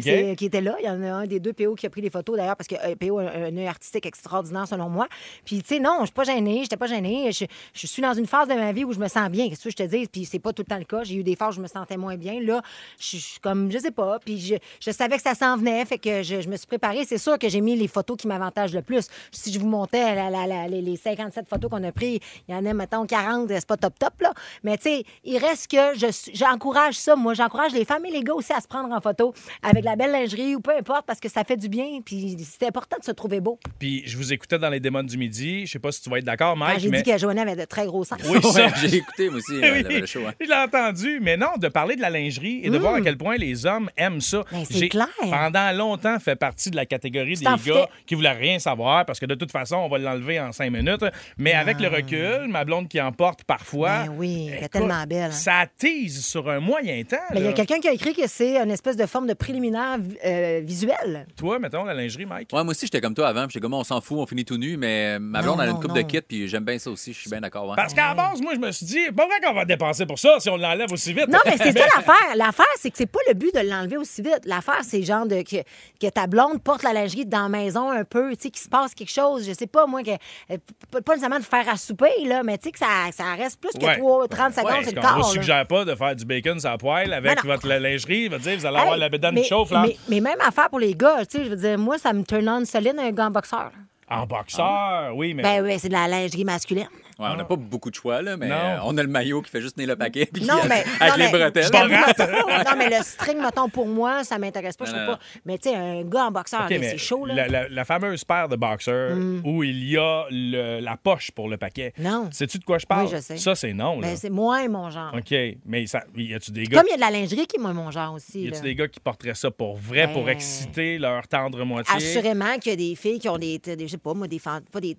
c'est- 0.00 0.36
qui 0.36 0.44
était 0.46 0.60
là. 0.60 0.76
Il 0.80 0.86
y 0.86 0.88
en 0.88 1.02
a 1.02 1.10
un 1.12 1.26
des 1.26 1.40
deux 1.40 1.52
PO 1.52 1.74
qui 1.74 1.86
a 1.86 1.90
pris 1.90 2.00
les 2.00 2.10
photos, 2.10 2.36
d'ailleurs, 2.36 2.56
parce 2.56 2.68
que 2.68 2.76
euh, 2.76 2.94
PO 2.94 3.18
a 3.18 3.22
un, 3.24 3.44
un 3.46 3.56
œil 3.56 3.66
artistique 3.66 4.06
extraordinaire, 4.06 4.68
selon 4.68 4.88
moi. 4.88 5.08
Puis, 5.44 5.60
tu 5.62 5.74
sais, 5.74 5.80
non, 5.80 5.96
je 6.00 6.04
suis 6.06 6.12
pas 6.14 6.22
gênée, 6.24 6.60
j'étais 6.62 6.76
pas 6.76 6.86
gênée. 6.86 7.32
Je, 7.32 7.44
je 7.74 7.86
suis 7.86 8.00
dans 8.02 8.14
une 8.14 8.26
phase 8.26 8.48
de 8.48 8.54
ma 8.54 8.72
vie 8.72 8.84
où 8.84 8.92
je 8.92 8.98
me 9.00 9.08
sens 9.08 9.28
bien, 9.28 9.48
qu'est-ce 9.48 9.64
que 9.64 9.70
je 9.70 9.76
te 9.76 9.82
dis? 9.82 10.06
Puis, 10.06 10.24
c'est 10.24 10.38
pas 10.38 10.52
tout 10.52 10.62
le 10.62 10.66
temps 10.70 10.78
le 10.78 10.84
cas. 10.84 11.02
J'ai 11.02 11.16
eu 11.16 11.24
des 11.24 11.34
phases 11.36 11.54
où 11.54 11.56
je 11.56 11.60
me 11.62 11.66
sentais 11.66 11.96
moins 11.96 12.16
bien. 12.16 12.40
Là, 12.40 12.62
je 12.98 13.16
suis 13.16 13.40
comme, 13.40 13.70
je 13.72 13.78
sais 13.78 13.90
pas. 13.90 14.18
Puis, 14.24 14.38
je, 14.38 14.54
je 14.80 14.90
savais 14.92 15.16
que 15.16 15.22
ça 15.22 15.34
s'en 15.34 15.56
venait, 15.56 15.84
fait 15.84 15.98
que 15.98 16.22
je, 16.22 16.40
je 16.40 16.48
me 16.48 16.56
suis 16.56 16.66
préparée. 16.68 17.04
C'est 17.04 17.18
sûr 17.18 17.38
que 17.38 17.48
j'ai 17.48 17.60
mis 17.60 17.74
les 17.76 17.88
photos 17.88 18.16
qui 18.16 18.28
m'avantagent 18.28 18.74
le 18.74 18.82
plus. 18.82 19.08
Si 19.32 19.52
je 19.52 19.58
vous 19.58 19.66
montais 19.66 20.14
la- 20.14 20.30
la- 20.30 20.46
la- 20.46 20.68
les, 20.68 20.80
les 20.80 20.96
57 20.96 21.48
photos 21.48 21.68
qu'on 21.70 21.82
a 21.82 21.90
prises, 21.92 22.20
il 22.48 22.54
y 22.54 22.56
en 22.56 22.64
a, 22.66 22.72
mettons, 22.72 23.04
40, 23.04 23.48
c'est 23.48 23.66
pas 23.66 23.76
top 23.76 23.98
top, 23.98 24.12
là. 24.20 24.32
Mais, 24.62 24.76
tu 24.78 24.84
sais, 24.84 25.04
il 25.24 25.38
reste 25.38 25.68
que 25.70 25.94
j'encourage 26.32 26.94
ça. 26.94 27.16
Moi, 27.16 27.34
j'encourage 27.34 27.72
les 27.72 27.84
femmes 27.84 28.04
et 28.06 28.10
les 28.10 28.22
gars 28.22 28.34
aussi 28.34 28.52
à 28.52 28.60
se 28.60 28.68
prendre 28.68 28.94
en 28.94 29.00
photo 29.00 29.32
avec 29.62 29.84
la 29.84 29.96
belle 29.96 30.12
lingerie 30.12 30.54
ou 30.54 30.60
peu 30.60 30.76
importe 30.76 31.06
parce 31.06 31.20
que 31.20 31.28
ça 31.28 31.44
fait 31.44 31.56
du 31.56 31.68
bien. 31.68 32.00
Puis, 32.04 32.36
c'est 32.58 32.66
important 32.66 32.96
de 32.98 33.04
se 33.04 33.12
trouver 33.12 33.40
beau. 33.40 33.58
Puis 33.78 34.02
je 34.06 34.16
vous 34.16 34.32
écoutais 34.32 34.58
dans 34.58 34.68
les 34.70 34.80
démons 34.80 35.02
du 35.02 35.16
midi. 35.16 35.66
Je 35.66 35.72
sais 35.72 35.78
pas 35.78 35.92
si 35.92 36.02
tu 36.02 36.10
vas 36.10 36.18
être 36.18 36.24
d'accord, 36.24 36.54
Quand 36.54 36.56
Mike, 36.56 36.80
j'ai 36.80 36.88
mais... 36.88 37.02
dit 37.02 37.10
que 37.10 37.18
Joanna 37.18 37.42
avait 37.42 37.56
de 37.56 37.64
très 37.64 37.86
gros 37.86 38.04
seins. 38.04 38.16
Oui, 38.28 38.40
ça. 38.52 38.68
J'ai 38.76 38.96
écouté, 38.96 39.28
moi 39.28 39.38
aussi, 39.38 39.54
euh, 39.62 39.82
Oui, 39.88 40.00
le, 40.00 40.06
show. 40.06 40.20
hein. 40.26 40.32
Je 40.40 40.46
l'ai 40.46 40.54
entendu, 40.54 41.18
mais 41.22 41.36
non, 41.36 41.56
de 41.58 41.68
parler 41.68 41.96
de 41.96 42.00
la 42.00 42.10
lingerie 42.10 42.60
et 42.62 42.70
de 42.70 42.78
voir 42.78 42.94
à 42.94 43.00
quel 43.00 43.16
point 43.16 43.36
les 43.36 43.66
hommes 43.66 43.90
aiment 43.96 44.20
ça. 44.20 44.38
Mm. 44.38 44.44
Ben, 44.52 44.64
c'est 44.68 44.78
J'ai, 44.78 44.88
clair. 44.88 45.08
Pendant 45.20 45.72
longtemps, 45.76 46.18
fait 46.18 46.36
partie 46.36 46.70
de 46.70 46.76
la 46.76 46.86
catégorie 46.86 47.34
des 47.36 47.44
gars 47.44 47.56
foutais. 47.56 47.84
qui 48.06 48.14
voulaient 48.14 48.32
rien 48.32 48.58
savoir 48.58 49.04
parce 49.06 49.18
que 49.20 49.26
de 49.26 49.34
toute 49.34 49.50
façon, 49.52 49.76
on 49.76 49.88
va 49.88 49.98
l'enlever 49.98 50.40
en 50.40 50.52
cinq 50.52 50.70
minutes. 50.70 51.04
Mais 51.38 51.52
avec 51.52 51.80
le 51.80 51.88
recul, 51.88 52.46
ma 52.48 52.64
blonde 52.64 52.88
qui 52.88 53.00
en 53.00 53.12
porte 53.12 53.44
parfois. 53.44 53.90
Ah. 53.90 54.04
Ben 54.06 54.14
oui, 54.16 54.50
elle 54.56 54.64
est 54.64 54.68
tellement 54.68 55.04
belle, 55.06 55.30
hein. 55.30 55.30
Ça 55.30 55.64
tease 55.78 56.24
sur 56.24 56.48
un 56.50 56.60
moyen 56.60 57.02
temps. 57.04 57.16
Mais 57.32 57.40
il 57.40 57.46
y 57.46 57.48
a 57.48 57.52
quelqu'un 57.52 57.78
qui 57.80 57.88
a 57.88 57.92
écrit 57.92 58.14
que 58.14 58.26
c'est 58.26 58.56
une 58.58 58.70
espèce 58.70 58.96
de 58.96 59.06
forme 59.06 59.26
de 59.26 59.29
préliminaire 59.34 59.98
euh, 60.24 60.60
visuel. 60.62 61.26
Toi, 61.36 61.58
mettons, 61.58 61.84
la 61.84 61.94
lingerie, 61.94 62.26
Mike? 62.26 62.48
Ouais, 62.52 62.62
moi 62.64 62.70
aussi, 62.72 62.86
j'étais 62.86 63.00
comme 63.00 63.14
toi 63.14 63.28
avant. 63.28 63.42
puis 63.42 63.52
J'étais 63.54 63.62
comme, 63.62 63.74
on 63.74 63.84
s'en 63.84 64.00
fout, 64.00 64.18
on 64.18 64.26
finit 64.26 64.44
tout 64.44 64.56
nu. 64.56 64.76
Mais 64.76 65.18
ma 65.18 65.38
Non, 65.40 65.44
blonde, 65.44 65.60
elle 65.62 65.68
a 65.68 65.72
une 65.72 65.80
coupe 65.80 65.94
de 65.94 66.02
kit, 66.02 66.20
puis 66.20 66.48
j'aime 66.48 66.64
bien 66.64 66.78
ça 66.78 66.90
aussi. 66.90 67.12
Je 67.12 67.20
suis 67.20 67.30
bien 67.30 67.40
d'accord. 67.40 67.72
Parce 67.76 67.94
qu'à 67.94 68.08
la 68.08 68.14
base, 68.14 68.40
moi, 68.40 68.52
je 68.54 68.58
me 68.60 68.70
suis 68.72 68.86
dit, 68.86 69.10
pas 69.16 69.26
vrai 69.26 69.36
qu'on 69.44 69.54
va 69.54 69.64
dépenser 69.64 70.06
pour 70.06 70.18
ça 70.18 70.36
si 70.38 70.48
on 70.50 70.56
l'enlève 70.56 70.92
aussi 70.92 71.12
vite. 71.12 71.28
Non, 71.28 71.38
mais 71.44 71.56
c'est 71.56 71.72
ça 71.78 71.86
l'affaire. 71.96 72.36
L'affaire, 72.36 72.64
c'est 72.76 72.90
que 72.90 72.96
c'est 72.96 73.06
pas 73.10 73.20
le 73.28 73.34
but 73.34 73.54
de 73.54 73.60
l'enlever 73.60 73.96
aussi 73.96 74.22
vite. 74.22 74.40
L'affaire, 74.44 74.80
c'est 74.82 75.02
genre 75.02 75.26
de 75.26 75.42
que, 75.42 75.56
que 76.00 76.10
ta 76.10 76.26
blonde 76.26 76.62
porte 76.62 76.82
la 76.82 76.92
lingerie 76.92 77.26
dans 77.26 77.42
la 77.42 77.48
maison 77.48 77.90
un 77.90 78.04
peu, 78.04 78.30
tu 78.36 78.42
sais, 78.42 78.50
qu'il 78.50 78.62
se 78.62 78.68
passe 78.68 78.94
quelque 78.94 79.10
chose. 79.12 79.46
Je 79.46 79.52
sais 79.52 79.66
pas, 79.66 79.86
moi, 79.86 80.02
que, 80.02 80.10
euh, 80.10 80.56
pas 81.04 81.12
nécessairement 81.14 81.38
de 81.38 81.44
faire 81.44 81.68
à 81.68 81.76
souper, 81.76 82.10
là, 82.26 82.42
mais 82.42 82.58
tu 82.58 82.64
sais, 82.64 82.72
que 82.72 82.78
ça, 82.78 82.86
ça 83.12 83.34
reste 83.34 83.60
plus 83.60 83.70
que 83.78 83.84
Ouais. 83.84 83.96
3, 83.98 84.28
30 84.28 84.54
secondes, 84.54 84.70
Ouais, 84.70 84.78
c'est 84.84 84.94
le 84.94 85.00
corps. 85.00 85.30
suggère 85.32 85.66
pas 85.66 85.84
de 85.84 85.94
faire 85.94 86.14
du 86.14 86.24
bacon 86.24 86.60
sur 86.60 86.70
la 86.70 86.78
poêle 86.78 87.12
avec 87.12 87.44
votre 87.44 87.66
lingerie. 87.68 88.24
Il 88.24 88.30
va 88.30 88.38
dire, 88.38 88.56
vous 88.58 88.66
allez 88.66 88.76
avoir 88.76 88.94
Hey, 88.94 89.00
la 89.00 89.08
mais, 89.32 89.44
chauffe, 89.44 89.70
là. 89.70 89.82
mais, 89.86 89.96
mais 90.08 90.20
même 90.20 90.40
affaire 90.40 90.68
pour 90.68 90.78
les 90.78 90.94
gars, 90.94 91.24
tu 91.26 91.38
sais, 91.38 91.44
je 91.44 91.50
veux 91.50 91.56
dire, 91.56 91.78
moi, 91.78 91.98
ça 91.98 92.12
me 92.12 92.22
turn 92.22 92.48
on 92.48 92.64
solide 92.64 92.96
un 92.98 93.10
gant 93.12 93.30
boxeur. 93.30 93.70
En 94.08 94.26
boxeur, 94.26 95.12
oui, 95.14 95.34
mais. 95.34 95.42
Ben 95.42 95.62
oui, 95.62 95.78
c'est 95.78 95.88
de 95.88 95.94
la 95.94 96.08
lingerie 96.08 96.44
masculine. 96.44 96.88
Ouais, 97.20 97.28
on 97.32 97.36
n'a 97.36 97.44
pas 97.44 97.56
beaucoup 97.56 97.90
de 97.90 97.94
choix, 97.94 98.22
là, 98.22 98.36
mais 98.36 98.48
Non. 98.48 98.54
euh, 98.54 98.76
on 98.84 98.96
a 98.98 99.02
le 99.02 99.08
maillot 99.08 99.42
qui 99.42 99.50
fait 99.50 99.60
juste 99.60 99.76
tenir 99.76 99.88
le 99.88 99.96
paquet. 99.96 100.26
Puis 100.32 100.44
Non, 100.44 100.54
mais- 100.68 100.84
avec 101.00 101.00
non, 101.00 101.16
les 101.16 101.24
mais- 101.24 101.38
bretelles. 101.38 101.70
non, 101.70 102.76
mais 102.78 102.88
le 102.98 103.02
string, 103.04 103.38
mettons, 103.40 103.68
pour 103.68 103.86
moi, 103.86 104.24
ça 104.24 104.38
m'intéresse 104.38 104.76
pas. 104.76 104.86
Je 104.86 104.92
Non, 104.92 104.96
sais 104.98 105.06
non, 105.06 105.12
pas. 105.14 105.18
Mais 105.44 105.58
tu 105.58 105.68
sais, 105.70 105.76
un 105.76 106.02
gars 106.04 106.26
en 106.26 106.30
boxeur, 106.30 106.66
c'est 106.68 106.98
chaud, 106.98 107.26
là. 107.26 107.34
Mm. 107.34 107.36
La, 107.36 107.48
la- 107.48 107.68
la 107.68 107.84
fameuse 107.84 108.24
paire 108.24 108.48
de 108.48 108.56
boxers 108.56 109.16
où 109.44 109.62
il 109.62 109.84
y 109.90 109.96
a 109.98 110.24
le- 110.30 110.80
la 110.80 110.96
poche 110.96 111.30
pour 111.30 111.48
le 111.48 111.56
paquet. 111.56 111.92
Non. 111.98 112.28
Sais-tu 112.32 112.58
de 112.58 112.64
quoi 112.64 112.78
je 112.78 112.86
parle? 112.86 113.06
Oui, 113.06 113.12
je 113.12 113.20
sais. 113.20 113.36
Ça, 113.36 113.54
c'est 113.54 113.72
non. 113.72 113.98
Ben, 113.98 114.16
c'est 114.16 114.30
moins 114.30 114.66
mon 114.68 114.90
genre. 114.90 115.12
OK. 115.14 115.34
Mais 115.66 115.86
ça, 115.86 116.02
y 116.16 116.34
a-tu 116.34 116.50
des 116.52 116.64
gars, 116.64 116.78
Comme 116.78 116.86
il 116.88 116.90
y 116.90 116.94
a 116.94 116.96
de 116.96 117.00
la 117.00 117.10
lingerie 117.10 117.46
qui 117.46 117.56
est 117.56 117.60
moins 117.60 117.72
mon 117.72 117.90
genre 117.90 118.14
aussi. 118.14 118.42
y 118.42 118.48
a-tu 118.48 118.62
des 118.62 118.74
gars 118.74 118.88
qui 118.88 119.00
porteraient 119.00 119.34
ça 119.34 119.50
pour 119.50 119.76
vrai, 119.76 120.10
pour 120.12 120.24
Ben, 120.24 120.32
exciter 120.32 120.98
leur 120.98 121.26
tendre 121.28 121.64
moitié? 121.64 121.94
Assurément 121.94 122.56
qu'il 122.58 122.70
y 122.70 122.72
a 122.72 122.76
des 122.76 122.94
filles 122.94 123.18
qui 123.18 123.28
ont 123.28 123.38
des, 123.38 123.58
des- 123.58 123.76
je 123.86 123.92
sais 123.92 123.98
pas, 123.98 124.14
moi, 124.14 124.26
des, 124.26 124.38
pas 124.40 124.80
des- 124.80 124.96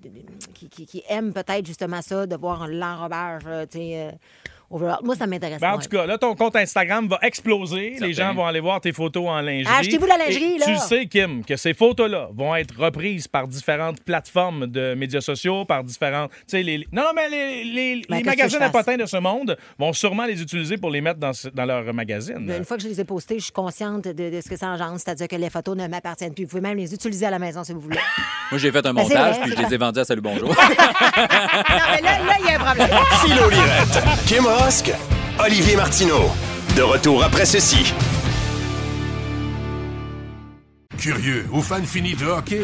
qui, 0.53 0.69
qui- 0.69 0.85
qui 0.85 1.03
aiment 1.09 1.33
peut-être 1.33 1.65
justement 1.65 2.01
ça, 2.11 2.27
de 2.27 2.35
voir 2.35 2.67
l'enrobage, 2.67 3.43
euh, 3.47 3.65
tu 3.65 3.77
sais, 3.77 4.09
euh, 4.09 4.11
overall. 4.71 4.99
Moi, 5.03 5.15
ça 5.15 5.27
m'intéresse 5.27 5.59
Ben, 5.59 5.73
en 5.73 5.79
tout 5.79 5.89
cas, 5.89 6.05
là, 6.05 6.17
ton 6.17 6.35
compte 6.35 6.55
Instagram 6.55 7.07
va 7.07 7.19
exploser. 7.21 7.95
Les 7.99 8.13
gens 8.13 8.33
vont 8.33 8.45
aller 8.45 8.59
voir 8.59 8.81
tes 8.81 8.91
photos 8.93 9.27
en 9.27 9.41
lingerie. 9.41 9.73
Achetez-vous 9.79 10.05
la 10.05 10.17
lingerie, 10.17 10.55
Et 10.55 10.59
là. 10.59 10.65
Tu 10.67 10.77
sais, 10.77 11.05
Kim, 11.07 11.43
que 11.45 11.55
ces 11.55 11.73
photos-là 11.73 12.29
vont 12.33 12.55
être 12.55 12.73
reprises 12.79 13.27
par 13.27 13.47
différentes 13.47 14.01
plateformes 14.03 14.67
de 14.67 14.93
médias 14.95 15.21
sociaux, 15.21 15.65
par 15.65 15.83
différentes. 15.83 16.31
Tu 16.31 16.37
sais, 16.47 16.63
les... 16.63 16.87
Non, 16.91 17.03
non, 17.03 17.09
mais 17.15 17.29
les, 17.29 17.63
les- 17.63 18.01
Ben, 18.09 18.17
les 18.17 18.23
magazines 18.23 18.61
à 18.61 18.69
potins 18.69 18.97
de 18.97 19.05
ce 19.05 19.17
monde 19.17 19.57
vont 19.77 19.93
sûrement 19.93 20.25
les 20.25 20.41
utiliser 20.41 20.77
pour 20.77 20.89
les 20.89 21.01
mettre 21.01 21.19
dans, 21.19 21.33
ce- 21.33 21.49
dans 21.49 21.65
leur 21.65 21.93
magazine. 21.93 22.45
Ben, 22.45 22.57
Une 22.59 22.65
fois 22.65 22.77
que 22.77 22.83
je 22.83 22.87
les 22.87 22.99
ai 23.01 23.03
postés, 23.05 23.37
je 23.39 23.43
suis 23.45 23.51
consciente 23.51 24.03
de, 24.05 24.29
de 24.29 24.41
ce 24.41 24.49
que 24.49 24.57
ça 24.57 24.67
engendre, 24.67 24.99
c'est-à-dire 24.99 25.27
que 25.27 25.35
les 25.35 25.49
photos 25.49 25.75
ne 25.75 25.87
m'appartiennent 25.87 26.33
plus. 26.33 26.43
Vous 26.43 26.49
pouvez 26.49 26.61
même 26.61 26.77
les 26.77 26.93
utiliser 26.93 27.25
à 27.25 27.29
la 27.31 27.39
maison 27.39 27.63
si 27.63 27.73
vous 27.73 27.79
voulez. 27.81 27.97
Moi, 28.51 28.57
j'ai 28.59 28.71
fait 28.71 28.85
un 28.85 28.93
Ben, 28.93 29.03
montage, 29.03 29.37
vrai, 29.37 29.45
puis 29.47 29.53
je 29.57 29.65
les 29.67 29.73
ai 29.73 29.77
vendus 29.77 29.99
à 29.99 30.05
Salut 30.05 30.21
Bonjour. 30.21 30.49
non, 30.49 30.55
mais 31.95 32.01
là, 32.01 32.19
là, 32.19 32.33
il 32.39 32.45
y 32.45 32.49
a 32.49 32.55
un 32.55 32.63
problème. 32.63 32.89
Philo 33.21 33.49
Lirette, 33.49 34.03
Kim 34.27 34.45
Olivier 35.43 35.75
Martineau. 35.75 36.29
De 36.77 36.83
retour 36.83 37.23
après 37.23 37.45
ceci. 37.45 37.93
Curieux 40.99 41.47
ou 41.51 41.61
fan 41.61 41.83
fini 41.83 42.13
de 42.13 42.25
hockey? 42.27 42.61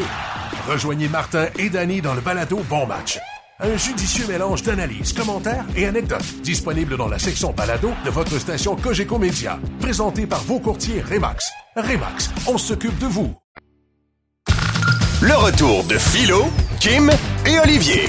Rejoignez 0.68 1.08
Martin 1.08 1.46
et 1.58 1.68
Danny 1.68 2.00
dans 2.00 2.14
le 2.14 2.20
balado 2.20 2.60
Bon 2.70 2.86
Match. 2.86 3.18
Un 3.58 3.76
judicieux 3.76 4.26
mélange 4.28 4.62
d'analyses, 4.62 5.12
commentaires 5.12 5.64
et 5.74 5.86
anecdotes 5.86 6.40
disponible 6.42 6.96
dans 6.96 7.08
la 7.08 7.18
section 7.18 7.52
balado 7.52 7.90
de 8.04 8.10
votre 8.10 8.38
station 8.38 8.76
Cogeco 8.76 9.18
Média. 9.18 9.58
Présenté 9.80 10.24
par 10.26 10.40
vos 10.44 10.60
courtiers 10.60 11.02
Remax. 11.02 11.50
Remax, 11.74 12.30
on 12.46 12.58
s'occupe 12.58 12.98
de 12.98 13.06
vous. 13.06 13.34
Le 15.20 15.34
retour 15.34 15.82
de 15.84 15.98
Philo, 15.98 16.46
Kim 16.78 17.10
et 17.44 17.58
Olivier. 17.58 18.08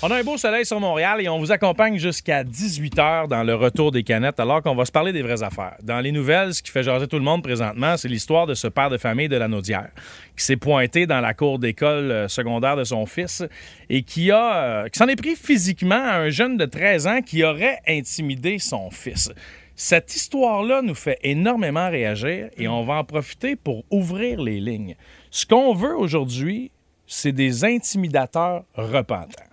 On 0.00 0.12
a 0.12 0.16
un 0.16 0.22
beau 0.22 0.36
soleil 0.36 0.64
sur 0.64 0.78
Montréal 0.78 1.20
et 1.20 1.28
on 1.28 1.40
vous 1.40 1.50
accompagne 1.50 1.98
jusqu'à 1.98 2.44
18h 2.44 3.26
dans 3.26 3.42
le 3.42 3.56
retour 3.56 3.90
des 3.90 4.04
canettes 4.04 4.38
alors 4.38 4.62
qu'on 4.62 4.76
va 4.76 4.84
se 4.84 4.92
parler 4.92 5.12
des 5.12 5.22
vraies 5.22 5.42
affaires. 5.42 5.74
Dans 5.82 5.98
les 5.98 6.12
nouvelles, 6.12 6.54
ce 6.54 6.62
qui 6.62 6.70
fait 6.70 6.84
jaser 6.84 7.08
tout 7.08 7.16
le 7.16 7.24
monde 7.24 7.42
présentement, 7.42 7.96
c'est 7.96 8.06
l'histoire 8.06 8.46
de 8.46 8.54
ce 8.54 8.68
père 8.68 8.90
de 8.90 8.96
famille 8.96 9.28
de 9.28 9.36
la 9.36 9.48
Naudière 9.48 9.90
qui 10.36 10.44
s'est 10.44 10.56
pointé 10.56 11.08
dans 11.08 11.20
la 11.20 11.34
cour 11.34 11.58
d'école 11.58 12.12
euh, 12.12 12.28
secondaire 12.28 12.76
de 12.76 12.84
son 12.84 13.06
fils 13.06 13.42
et 13.90 14.04
qui 14.04 14.30
a 14.30 14.56
euh, 14.56 14.88
qui 14.88 15.00
s'en 15.00 15.08
est 15.08 15.16
pris 15.16 15.34
physiquement 15.34 15.96
à 16.00 16.18
un 16.18 16.28
jeune 16.30 16.56
de 16.56 16.64
13 16.64 17.06
ans 17.08 17.20
qui 17.20 17.42
aurait 17.42 17.80
intimidé 17.88 18.60
son 18.60 18.92
fils. 18.92 19.32
Cette 19.74 20.14
histoire-là 20.14 20.80
nous 20.80 20.94
fait 20.94 21.18
énormément 21.24 21.90
réagir 21.90 22.50
et 22.56 22.68
on 22.68 22.84
va 22.84 22.94
en 22.94 23.04
profiter 23.04 23.56
pour 23.56 23.84
ouvrir 23.90 24.40
les 24.40 24.60
lignes. 24.60 24.94
Ce 25.32 25.44
qu'on 25.44 25.74
veut 25.74 25.96
aujourd'hui, 25.96 26.70
c'est 27.08 27.32
des 27.32 27.64
intimidateurs 27.64 28.62
repentants. 28.74 29.47